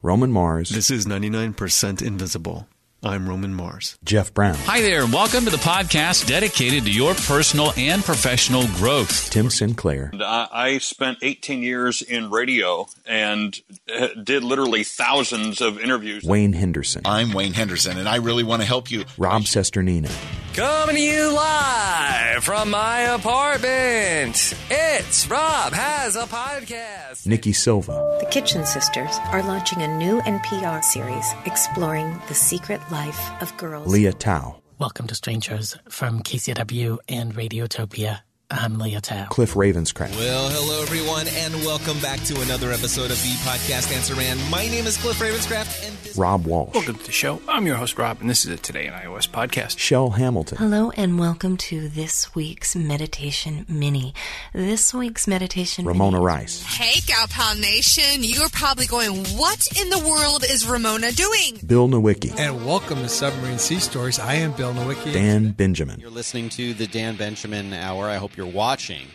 Roman 0.00 0.30
Mars. 0.30 0.70
This 0.70 0.92
is 0.92 1.06
99% 1.06 2.02
Invisible. 2.02 2.68
I'm 3.00 3.28
Roman 3.28 3.54
Mars. 3.54 3.96
Jeff 4.04 4.34
Brown. 4.34 4.56
Hi 4.56 4.80
there, 4.80 5.04
and 5.04 5.12
welcome 5.12 5.44
to 5.44 5.50
the 5.50 5.56
podcast 5.56 6.26
dedicated 6.26 6.82
to 6.84 6.90
your 6.90 7.14
personal 7.14 7.72
and 7.76 8.02
professional 8.02 8.64
growth. 8.74 9.30
Tim 9.30 9.50
Sinclair. 9.50 10.10
I 10.20 10.78
spent 10.78 11.18
18 11.22 11.62
years 11.62 12.02
in 12.02 12.28
radio 12.30 12.88
and 13.06 13.56
uh, 13.96 14.08
did 14.20 14.42
literally 14.42 14.82
thousands 14.82 15.60
of 15.60 15.78
interviews. 15.78 16.24
Wayne 16.24 16.54
Henderson. 16.54 17.02
I'm 17.04 17.32
Wayne 17.32 17.52
Henderson, 17.52 17.98
and 17.98 18.08
I 18.08 18.16
really 18.16 18.42
want 18.42 18.62
to 18.62 18.66
help 18.66 18.90
you. 18.90 19.04
Rob 19.16 19.42
Cesternino. 19.42 20.10
Coming 20.54 20.96
to 20.96 21.00
you 21.00 21.32
live 21.32 22.42
from 22.42 22.70
my 22.70 23.00
apartment. 23.02 24.54
It's 24.68 25.28
Rob 25.30 25.72
Has 25.72 26.16
a 26.16 26.24
Podcast. 26.24 27.26
Nikki 27.26 27.52
Silva. 27.52 28.16
The 28.20 28.26
Kitchen 28.26 28.66
Sisters 28.66 29.18
are 29.26 29.44
launching 29.44 29.82
a 29.82 29.98
new 29.98 30.20
NPR 30.22 30.82
series 30.82 31.24
exploring 31.46 32.20
the 32.26 32.34
secret 32.34 32.80
life 32.90 33.30
of 33.42 33.56
girls. 33.56 33.92
Lea 33.92 34.10
Thau. 34.12 34.62
Welcome 34.78 35.06
to 35.08 35.14
Strangers 35.14 35.76
from 35.88 36.22
KCW 36.22 36.98
and 37.08 37.34
Radiotopia. 37.34 38.20
I'm 38.50 38.78
Lea 38.78 38.98
Thau. 39.02 39.26
Cliff 39.26 39.52
Ravenscraft. 39.52 40.16
Well, 40.16 40.48
hello 40.48 40.80
everyone, 40.80 41.26
and 41.28 41.54
welcome 41.66 41.98
back 41.98 42.18
to 42.20 42.40
another 42.40 42.72
episode 42.72 43.10
of 43.10 43.22
the 43.22 43.34
podcast 43.44 43.94
Answer 43.94 44.16
Man. 44.16 44.38
My 44.50 44.66
name 44.68 44.86
is 44.86 44.96
Cliff 44.96 45.18
Ravenscraft, 45.18 45.86
and 45.86 45.94
this 45.98 46.16
Rob 46.16 46.46
Walsh. 46.46 46.72
Welcome 46.72 46.94
to 46.94 47.04
the 47.04 47.12
show. 47.12 47.42
I'm 47.46 47.66
your 47.66 47.76
host, 47.76 47.98
Rob, 47.98 48.22
and 48.22 48.30
this 48.30 48.46
is 48.46 48.50
a 48.50 48.56
Today 48.56 48.86
in 48.86 48.94
iOS 48.94 49.28
podcast. 49.28 49.76
Chel 49.76 50.08
Hamilton. 50.08 50.56
Hello 50.56 50.90
and 50.92 51.18
welcome 51.18 51.58
to 51.58 51.90
this 51.90 52.34
week's 52.34 52.74
meditation 52.74 53.66
mini. 53.68 54.14
This 54.54 54.94
week's 54.94 55.28
meditation 55.28 55.84
Ramona 55.84 56.16
mini. 56.16 56.24
Rice. 56.24 56.62
Hey, 56.62 57.00
Gal 57.06 57.26
Pal 57.28 57.54
Nation. 57.56 58.24
You're 58.24 58.48
probably 58.48 58.86
going, 58.86 59.26
what 59.36 59.68
in 59.78 59.90
the 59.90 59.98
world 59.98 60.42
is 60.48 60.66
Ramona 60.66 61.12
doing? 61.12 61.60
Bill 61.66 61.86
Nowicki. 61.86 62.34
And 62.38 62.64
welcome 62.64 63.02
to 63.02 63.10
Submarine 63.10 63.58
Sea 63.58 63.78
Stories. 63.78 64.18
I 64.18 64.36
am 64.36 64.52
Bill 64.52 64.72
Nowicki. 64.72 65.12
Dan 65.12 65.50
Benjamin. 65.50 66.00
You're 66.00 66.08
listening 66.08 66.48
to 66.48 66.72
the 66.72 66.86
Dan 66.86 67.16
Benjamin 67.16 67.74
Hour. 67.74 68.06
I 68.06 68.16
hope 68.16 68.37
you're 68.38 68.46
watching 68.46 69.08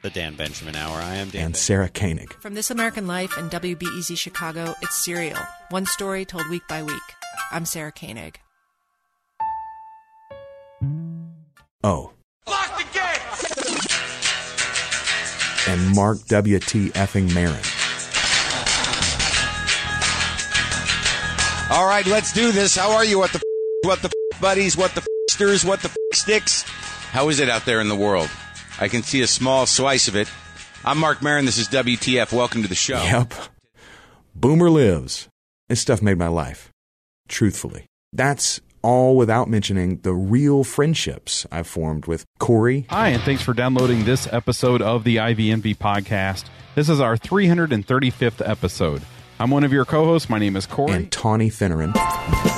the 0.00 0.08
Dan 0.08 0.34
Benjamin 0.34 0.74
Hour. 0.74 0.96
I 0.96 1.16
am 1.16 1.28
Dan. 1.28 1.44
And 1.44 1.56
Sarah 1.56 1.90
Koenig. 1.90 2.32
From 2.40 2.54
This 2.54 2.70
American 2.70 3.06
Life 3.06 3.36
and 3.36 3.50
WBEZ 3.50 4.16
Chicago, 4.16 4.74
it's 4.80 5.04
Serial. 5.04 5.38
One 5.68 5.84
story 5.84 6.24
told 6.24 6.48
week 6.48 6.62
by 6.66 6.82
week. 6.82 7.02
I'm 7.52 7.66
Sarah 7.66 7.92
Koenig. 7.92 8.40
Oh. 11.84 12.12
Lock 12.48 12.78
the 12.78 12.84
gate! 12.94 13.20
And 15.68 15.94
Marc 15.94 16.24
W.T. 16.26 16.88
effing 16.90 17.32
Maron. 17.34 17.60
All 21.70 21.86
right, 21.86 22.06
let's 22.06 22.32
do 22.32 22.50
this. 22.50 22.76
How 22.76 22.92
are 22.92 23.04
you? 23.04 23.18
What 23.18 23.32
the 23.32 23.38
f- 23.38 23.42
what 23.82 24.00
the 24.02 24.08
f- 24.08 24.40
buddies? 24.40 24.76
What 24.76 24.94
the 24.94 25.00
f- 25.02 25.06
sters? 25.30 25.64
What 25.64 25.80
the 25.80 25.88
f- 25.88 25.96
sticks? 26.12 26.64
How 27.12 27.28
is 27.28 27.40
it 27.40 27.50
out 27.50 27.66
there 27.66 27.82
in 27.82 27.88
the 27.88 27.94
world? 27.94 28.30
I 28.80 28.88
can 28.88 29.02
see 29.02 29.20
a 29.20 29.26
small 29.26 29.66
slice 29.66 30.08
of 30.08 30.16
it. 30.16 30.28
I'm 30.82 30.96
Marc 30.96 31.20
Maron. 31.20 31.44
This 31.44 31.58
is 31.58 31.68
WTF. 31.68 32.32
Welcome 32.32 32.62
to 32.62 32.68
the 32.68 32.74
show. 32.74 33.02
Yep. 33.02 33.34
Boomer 34.34 34.70
lives. 34.70 35.28
This 35.68 35.78
stuff 35.78 36.00
made 36.00 36.16
my 36.16 36.28
life. 36.28 36.70
Truthfully. 37.28 37.84
That's 38.14 38.62
all 38.80 39.14
without 39.14 39.50
mentioning 39.50 39.98
the 39.98 40.14
real 40.14 40.64
friendships 40.64 41.46
I've 41.52 41.66
formed 41.66 42.06
with 42.06 42.24
Corey. 42.38 42.86
Hi, 42.88 43.08
and 43.08 43.22
thanks 43.24 43.42
for 43.42 43.52
downloading 43.52 44.06
this 44.06 44.26
episode 44.32 44.80
of 44.80 45.04
the 45.04 45.16
IVNV 45.16 45.76
podcast. 45.76 46.46
This 46.74 46.88
is 46.88 46.98
our 46.98 47.18
335th 47.18 48.48
episode. 48.48 49.02
I'm 49.40 49.50
one 49.50 49.64
of 49.64 49.72
your 49.72 49.84
co 49.84 50.04
hosts. 50.04 50.28
My 50.30 50.38
name 50.38 50.56
is 50.56 50.66
Corey. 50.66 50.92
And 50.92 51.10
Tawny 51.10 51.50
Finneran. 51.50 51.94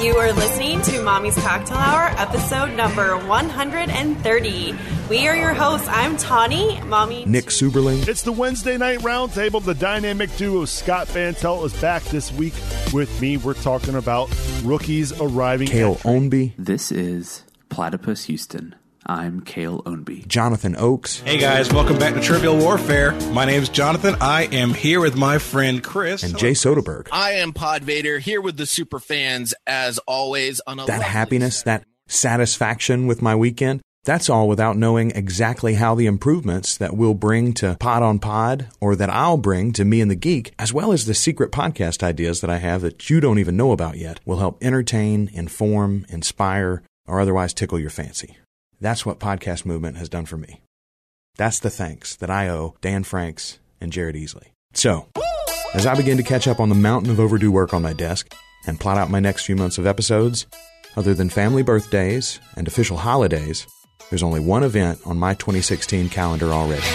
You 0.02 0.16
are 0.16 0.32
listening 0.32 0.82
to 0.82 1.02
Mommy's 1.02 1.36
Cocktail 1.36 1.78
Hour, 1.78 2.12
episode 2.18 2.72
number 2.76 3.16
130. 3.26 4.74
We 5.08 5.26
are 5.28 5.36
your 5.36 5.54
hosts. 5.54 5.88
I'm 5.88 6.16
Tawny, 6.16 6.80
Mommy. 6.82 7.24
Nick 7.24 7.46
Suberling. 7.46 8.06
It's 8.06 8.22
the 8.22 8.32
Wednesday 8.32 8.76
night 8.76 8.98
roundtable. 9.00 9.64
The 9.64 9.74
dynamic 9.74 10.34
duo 10.36 10.64
Scott 10.66 11.08
Bantel 11.14 11.64
is 11.64 11.72
back 11.80 12.02
this 12.04 12.30
week 12.32 12.54
with 12.92 13.18
me. 13.20 13.36
We're 13.38 13.54
talking 13.54 13.94
about 13.94 14.28
rookies 14.62 15.18
arriving. 15.20 15.68
Kale 15.68 15.96
Ownby. 15.96 16.52
This 16.58 16.92
is 16.92 17.44
Platypus 17.70 18.24
Houston. 18.24 18.74
I'm 19.06 19.42
Kale 19.42 19.82
Ownby. 19.82 20.26
Jonathan 20.26 20.76
Oakes. 20.76 21.20
Hey 21.20 21.38
guys, 21.38 21.70
welcome 21.72 21.98
back 21.98 22.14
to 22.14 22.20
Trivial 22.20 22.56
Warfare. 22.56 23.12
My 23.32 23.44
name's 23.44 23.68
Jonathan. 23.68 24.16
I 24.20 24.44
am 24.44 24.72
here 24.72 25.00
with 25.00 25.14
my 25.16 25.38
friend 25.38 25.82
Chris. 25.82 26.22
And 26.22 26.38
Jay 26.38 26.52
Soderberg. 26.52 27.08
I 27.12 27.32
am 27.32 27.52
Pod 27.52 27.82
Vader 27.82 28.18
here 28.18 28.40
with 28.40 28.56
the 28.56 28.66
super 28.66 28.98
fans 28.98 29.54
as 29.66 29.98
always 30.06 30.60
on 30.66 30.78
a 30.78 30.86
That 30.86 31.02
happiness, 31.02 31.62
that 31.64 31.84
satisfaction 32.06 33.06
with 33.06 33.20
my 33.20 33.34
weekend, 33.34 33.82
that's 34.04 34.30
all 34.30 34.48
without 34.48 34.76
knowing 34.76 35.10
exactly 35.10 35.74
how 35.74 35.94
the 35.94 36.06
improvements 36.06 36.76
that 36.78 36.96
we'll 36.96 37.14
bring 37.14 37.52
to 37.54 37.76
Pod 37.80 38.02
on 38.02 38.18
Pod 38.18 38.68
or 38.80 38.96
that 38.96 39.10
I'll 39.10 39.38
bring 39.38 39.72
to 39.72 39.84
Me 39.84 40.00
and 40.00 40.10
the 40.10 40.14
Geek, 40.14 40.54
as 40.58 40.72
well 40.72 40.92
as 40.92 41.04
the 41.04 41.14
secret 41.14 41.52
podcast 41.52 42.02
ideas 42.02 42.40
that 42.40 42.50
I 42.50 42.58
have 42.58 42.82
that 42.82 43.10
you 43.10 43.20
don't 43.20 43.38
even 43.38 43.56
know 43.56 43.72
about 43.72 43.96
yet, 43.96 44.20
will 44.24 44.38
help 44.38 44.62
entertain, 44.62 45.30
inform, 45.32 46.06
inspire, 46.08 46.82
or 47.06 47.20
otherwise 47.20 47.52
tickle 47.52 47.78
your 47.78 47.90
fancy. 47.90 48.36
That's 48.80 49.06
what 49.06 49.18
Podcast 49.18 49.64
Movement 49.64 49.96
has 49.96 50.08
done 50.08 50.26
for 50.26 50.36
me. 50.36 50.60
That's 51.36 51.58
the 51.58 51.70
thanks 51.70 52.16
that 52.16 52.30
I 52.30 52.48
owe 52.48 52.76
Dan 52.80 53.04
Franks 53.04 53.58
and 53.80 53.92
Jared 53.92 54.16
Easley. 54.16 54.48
So, 54.72 55.08
as 55.74 55.86
I 55.86 55.94
begin 55.94 56.16
to 56.16 56.22
catch 56.22 56.46
up 56.46 56.60
on 56.60 56.68
the 56.68 56.74
mountain 56.74 57.10
of 57.10 57.18
overdue 57.18 57.50
work 57.50 57.74
on 57.74 57.82
my 57.82 57.92
desk 57.92 58.32
and 58.66 58.78
plot 58.78 58.98
out 58.98 59.10
my 59.10 59.20
next 59.20 59.44
few 59.44 59.56
months 59.56 59.78
of 59.78 59.86
episodes, 59.86 60.46
other 60.96 61.14
than 61.14 61.28
family 61.28 61.62
birthdays 61.62 62.38
and 62.56 62.68
official 62.68 62.96
holidays, 62.96 63.66
there's 64.10 64.22
only 64.22 64.40
one 64.40 64.62
event 64.62 65.00
on 65.04 65.18
my 65.18 65.34
2016 65.34 66.08
calendar 66.08 66.52
already. 66.52 66.86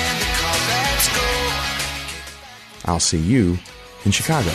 I'll 2.85 2.99
see 2.99 3.19
you 3.19 3.57
in 4.05 4.11
Chicago. 4.11 4.49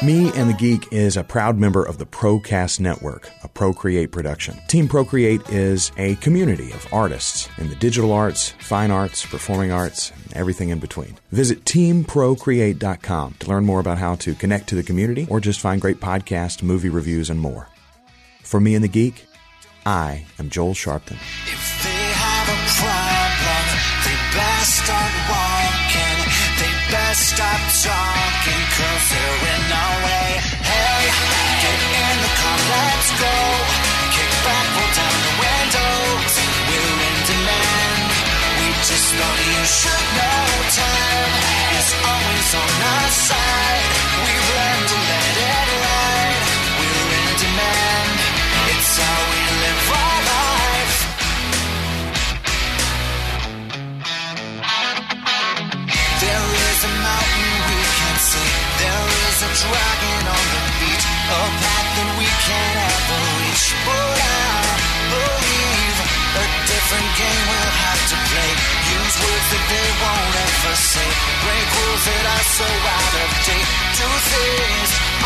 Me 0.00 0.30
and 0.36 0.48
the 0.48 0.54
Geek 0.54 0.92
is 0.92 1.16
a 1.16 1.24
proud 1.24 1.58
member 1.58 1.82
of 1.82 1.98
the 1.98 2.06
Procast 2.06 2.78
Network, 2.78 3.28
a 3.42 3.48
Procreate 3.48 4.12
production. 4.12 4.56
Team 4.68 4.86
Procreate 4.86 5.40
is 5.48 5.90
a 5.96 6.14
community 6.16 6.70
of 6.70 6.86
artists 6.92 7.48
in 7.58 7.68
the 7.68 7.74
digital 7.74 8.12
arts, 8.12 8.50
fine 8.60 8.92
arts, 8.92 9.26
performing 9.26 9.72
arts, 9.72 10.12
and 10.22 10.36
everything 10.36 10.68
in 10.68 10.78
between. 10.78 11.18
Visit 11.32 11.64
teamprocreate.com 11.64 13.34
to 13.40 13.48
learn 13.48 13.64
more 13.64 13.80
about 13.80 13.98
how 13.98 14.14
to 14.14 14.36
connect 14.36 14.68
to 14.68 14.76
the 14.76 14.84
community 14.84 15.26
or 15.28 15.40
just 15.40 15.58
find 15.58 15.80
great 15.80 15.98
podcasts, 15.98 16.62
movie 16.62 16.90
reviews, 16.90 17.28
and 17.28 17.40
more. 17.40 17.66
For 18.44 18.60
Me 18.60 18.76
and 18.76 18.84
the 18.84 18.88
Geek, 18.88 19.26
I 19.84 20.26
am 20.38 20.48
Joel 20.48 20.74
Sharpton. 20.74 21.18
Dragon 59.58 60.22
on 60.30 60.44
the 60.54 60.62
beach. 60.78 61.04
A 61.34 61.40
path 61.58 61.88
that 61.98 62.10
we 62.14 62.28
can't 62.46 62.78
ever 62.78 63.20
reach. 63.42 63.64
But 63.82 64.18
I 64.22 64.78
believe 65.10 65.96
a 66.38 66.44
different 66.70 67.08
game 67.18 67.42
we'll 67.50 67.74
have 67.82 68.02
to 68.12 68.16
play. 68.30 68.50
Use 68.94 69.16
words 69.18 69.48
that 69.50 69.64
they 69.66 69.88
won't 69.98 70.34
ever 70.46 70.74
say. 70.78 71.08
Break 71.42 71.68
rules 71.74 72.04
that 72.06 72.24
are 72.38 72.46
so 72.54 72.68
out 72.70 73.14
of 73.18 73.30
date. 73.46 73.68
Do 73.98 74.08
things 74.30 75.17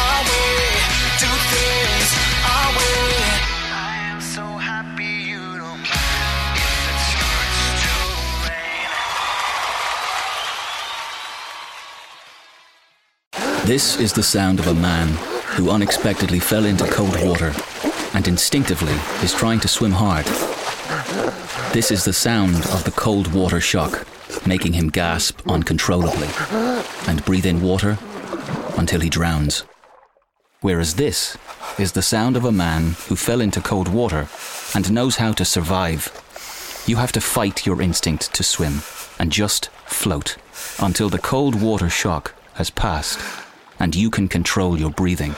This 13.72 13.98
is 13.98 14.12
the 14.12 14.22
sound 14.22 14.60
of 14.60 14.66
a 14.66 14.74
man 14.74 15.08
who 15.56 15.70
unexpectedly 15.70 16.40
fell 16.40 16.66
into 16.66 16.86
cold 16.88 17.18
water 17.24 17.54
and 18.12 18.28
instinctively 18.28 18.92
is 19.24 19.32
trying 19.32 19.60
to 19.60 19.66
swim 19.66 19.92
hard. 19.92 20.26
This 21.72 21.90
is 21.90 22.04
the 22.04 22.12
sound 22.12 22.56
of 22.66 22.84
the 22.84 22.90
cold 22.90 23.32
water 23.32 23.62
shock, 23.62 24.06
making 24.46 24.74
him 24.74 24.90
gasp 24.90 25.40
uncontrollably 25.48 26.28
and 27.08 27.24
breathe 27.24 27.46
in 27.46 27.62
water 27.62 27.96
until 28.76 29.00
he 29.00 29.08
drowns. 29.08 29.64
Whereas 30.60 30.96
this 30.96 31.38
is 31.78 31.92
the 31.92 32.02
sound 32.02 32.36
of 32.36 32.44
a 32.44 32.52
man 32.52 32.96
who 33.08 33.16
fell 33.16 33.40
into 33.40 33.62
cold 33.62 33.88
water 33.88 34.28
and 34.74 34.92
knows 34.92 35.16
how 35.16 35.32
to 35.32 35.46
survive. 35.46 36.12
You 36.86 36.96
have 36.96 37.12
to 37.12 37.22
fight 37.22 37.64
your 37.64 37.80
instinct 37.80 38.34
to 38.34 38.42
swim 38.42 38.82
and 39.18 39.32
just 39.32 39.70
float 39.86 40.36
until 40.78 41.08
the 41.08 41.18
cold 41.18 41.58
water 41.58 41.88
shock 41.88 42.34
has 42.56 42.68
passed 42.68 43.18
and 43.82 43.96
you 43.96 44.08
can 44.10 44.28
control 44.28 44.78
your 44.78 44.90
breathing. 44.90 45.34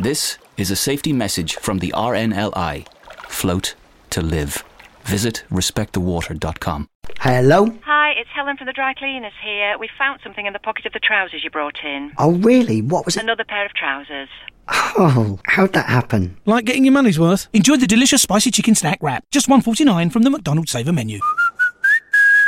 This 0.00 0.38
is 0.56 0.70
a 0.70 0.76
safety 0.76 1.12
message 1.12 1.56
from 1.56 1.78
the 1.78 1.92
RNLI 1.94 2.88
Float 3.28 3.74
to 4.10 4.22
Live. 4.22 4.64
Visit 5.02 5.44
respectthewater.com. 5.50 6.88
Hello? 7.20 7.66
Hi, 7.84 8.12
it's 8.12 8.30
Helen 8.34 8.56
from 8.56 8.66
the 8.66 8.72
dry 8.72 8.94
cleaners 8.94 9.34
here. 9.44 9.76
We 9.78 9.90
found 9.98 10.20
something 10.24 10.46
in 10.46 10.54
the 10.54 10.58
pocket 10.58 10.86
of 10.86 10.94
the 10.94 11.00
trousers 11.00 11.44
you 11.44 11.50
brought 11.50 11.76
in. 11.84 12.12
Oh, 12.16 12.32
really? 12.32 12.80
What 12.80 13.04
was 13.04 13.16
it? 13.16 13.22
Another 13.22 13.44
pair 13.44 13.66
of 13.66 13.74
trousers. 13.74 14.30
Oh, 14.68 15.38
how'd 15.44 15.74
that 15.74 15.90
happen? 15.90 16.38
Like 16.46 16.64
getting 16.64 16.84
your 16.86 16.94
money's 16.94 17.20
worth? 17.20 17.48
Enjoy 17.52 17.76
the 17.76 17.86
delicious 17.86 18.22
spicy 18.22 18.50
chicken 18.50 18.74
snack 18.74 18.98
wrap. 19.02 19.24
Just 19.30 19.46
one 19.46 19.60
forty 19.60 19.84
nine 19.84 20.08
from 20.08 20.22
the 20.22 20.30
McDonald's 20.30 20.72
Saver 20.72 20.92
menu. 20.92 21.20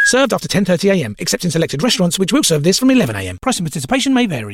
Served 0.07 0.33
after 0.33 0.47
10.30am, 0.47 1.17
except 1.19 1.45
in 1.45 1.51
selected 1.51 1.83
restaurants 1.83 2.17
which 2.17 2.33
will 2.33 2.45
serve 2.45 2.63
this 2.63 2.79
from 2.79 2.91
11am. 2.91 3.41
Price 3.41 3.59
and 3.59 3.67
participation 3.67 4.15
may 4.15 4.27
vary. 4.27 4.45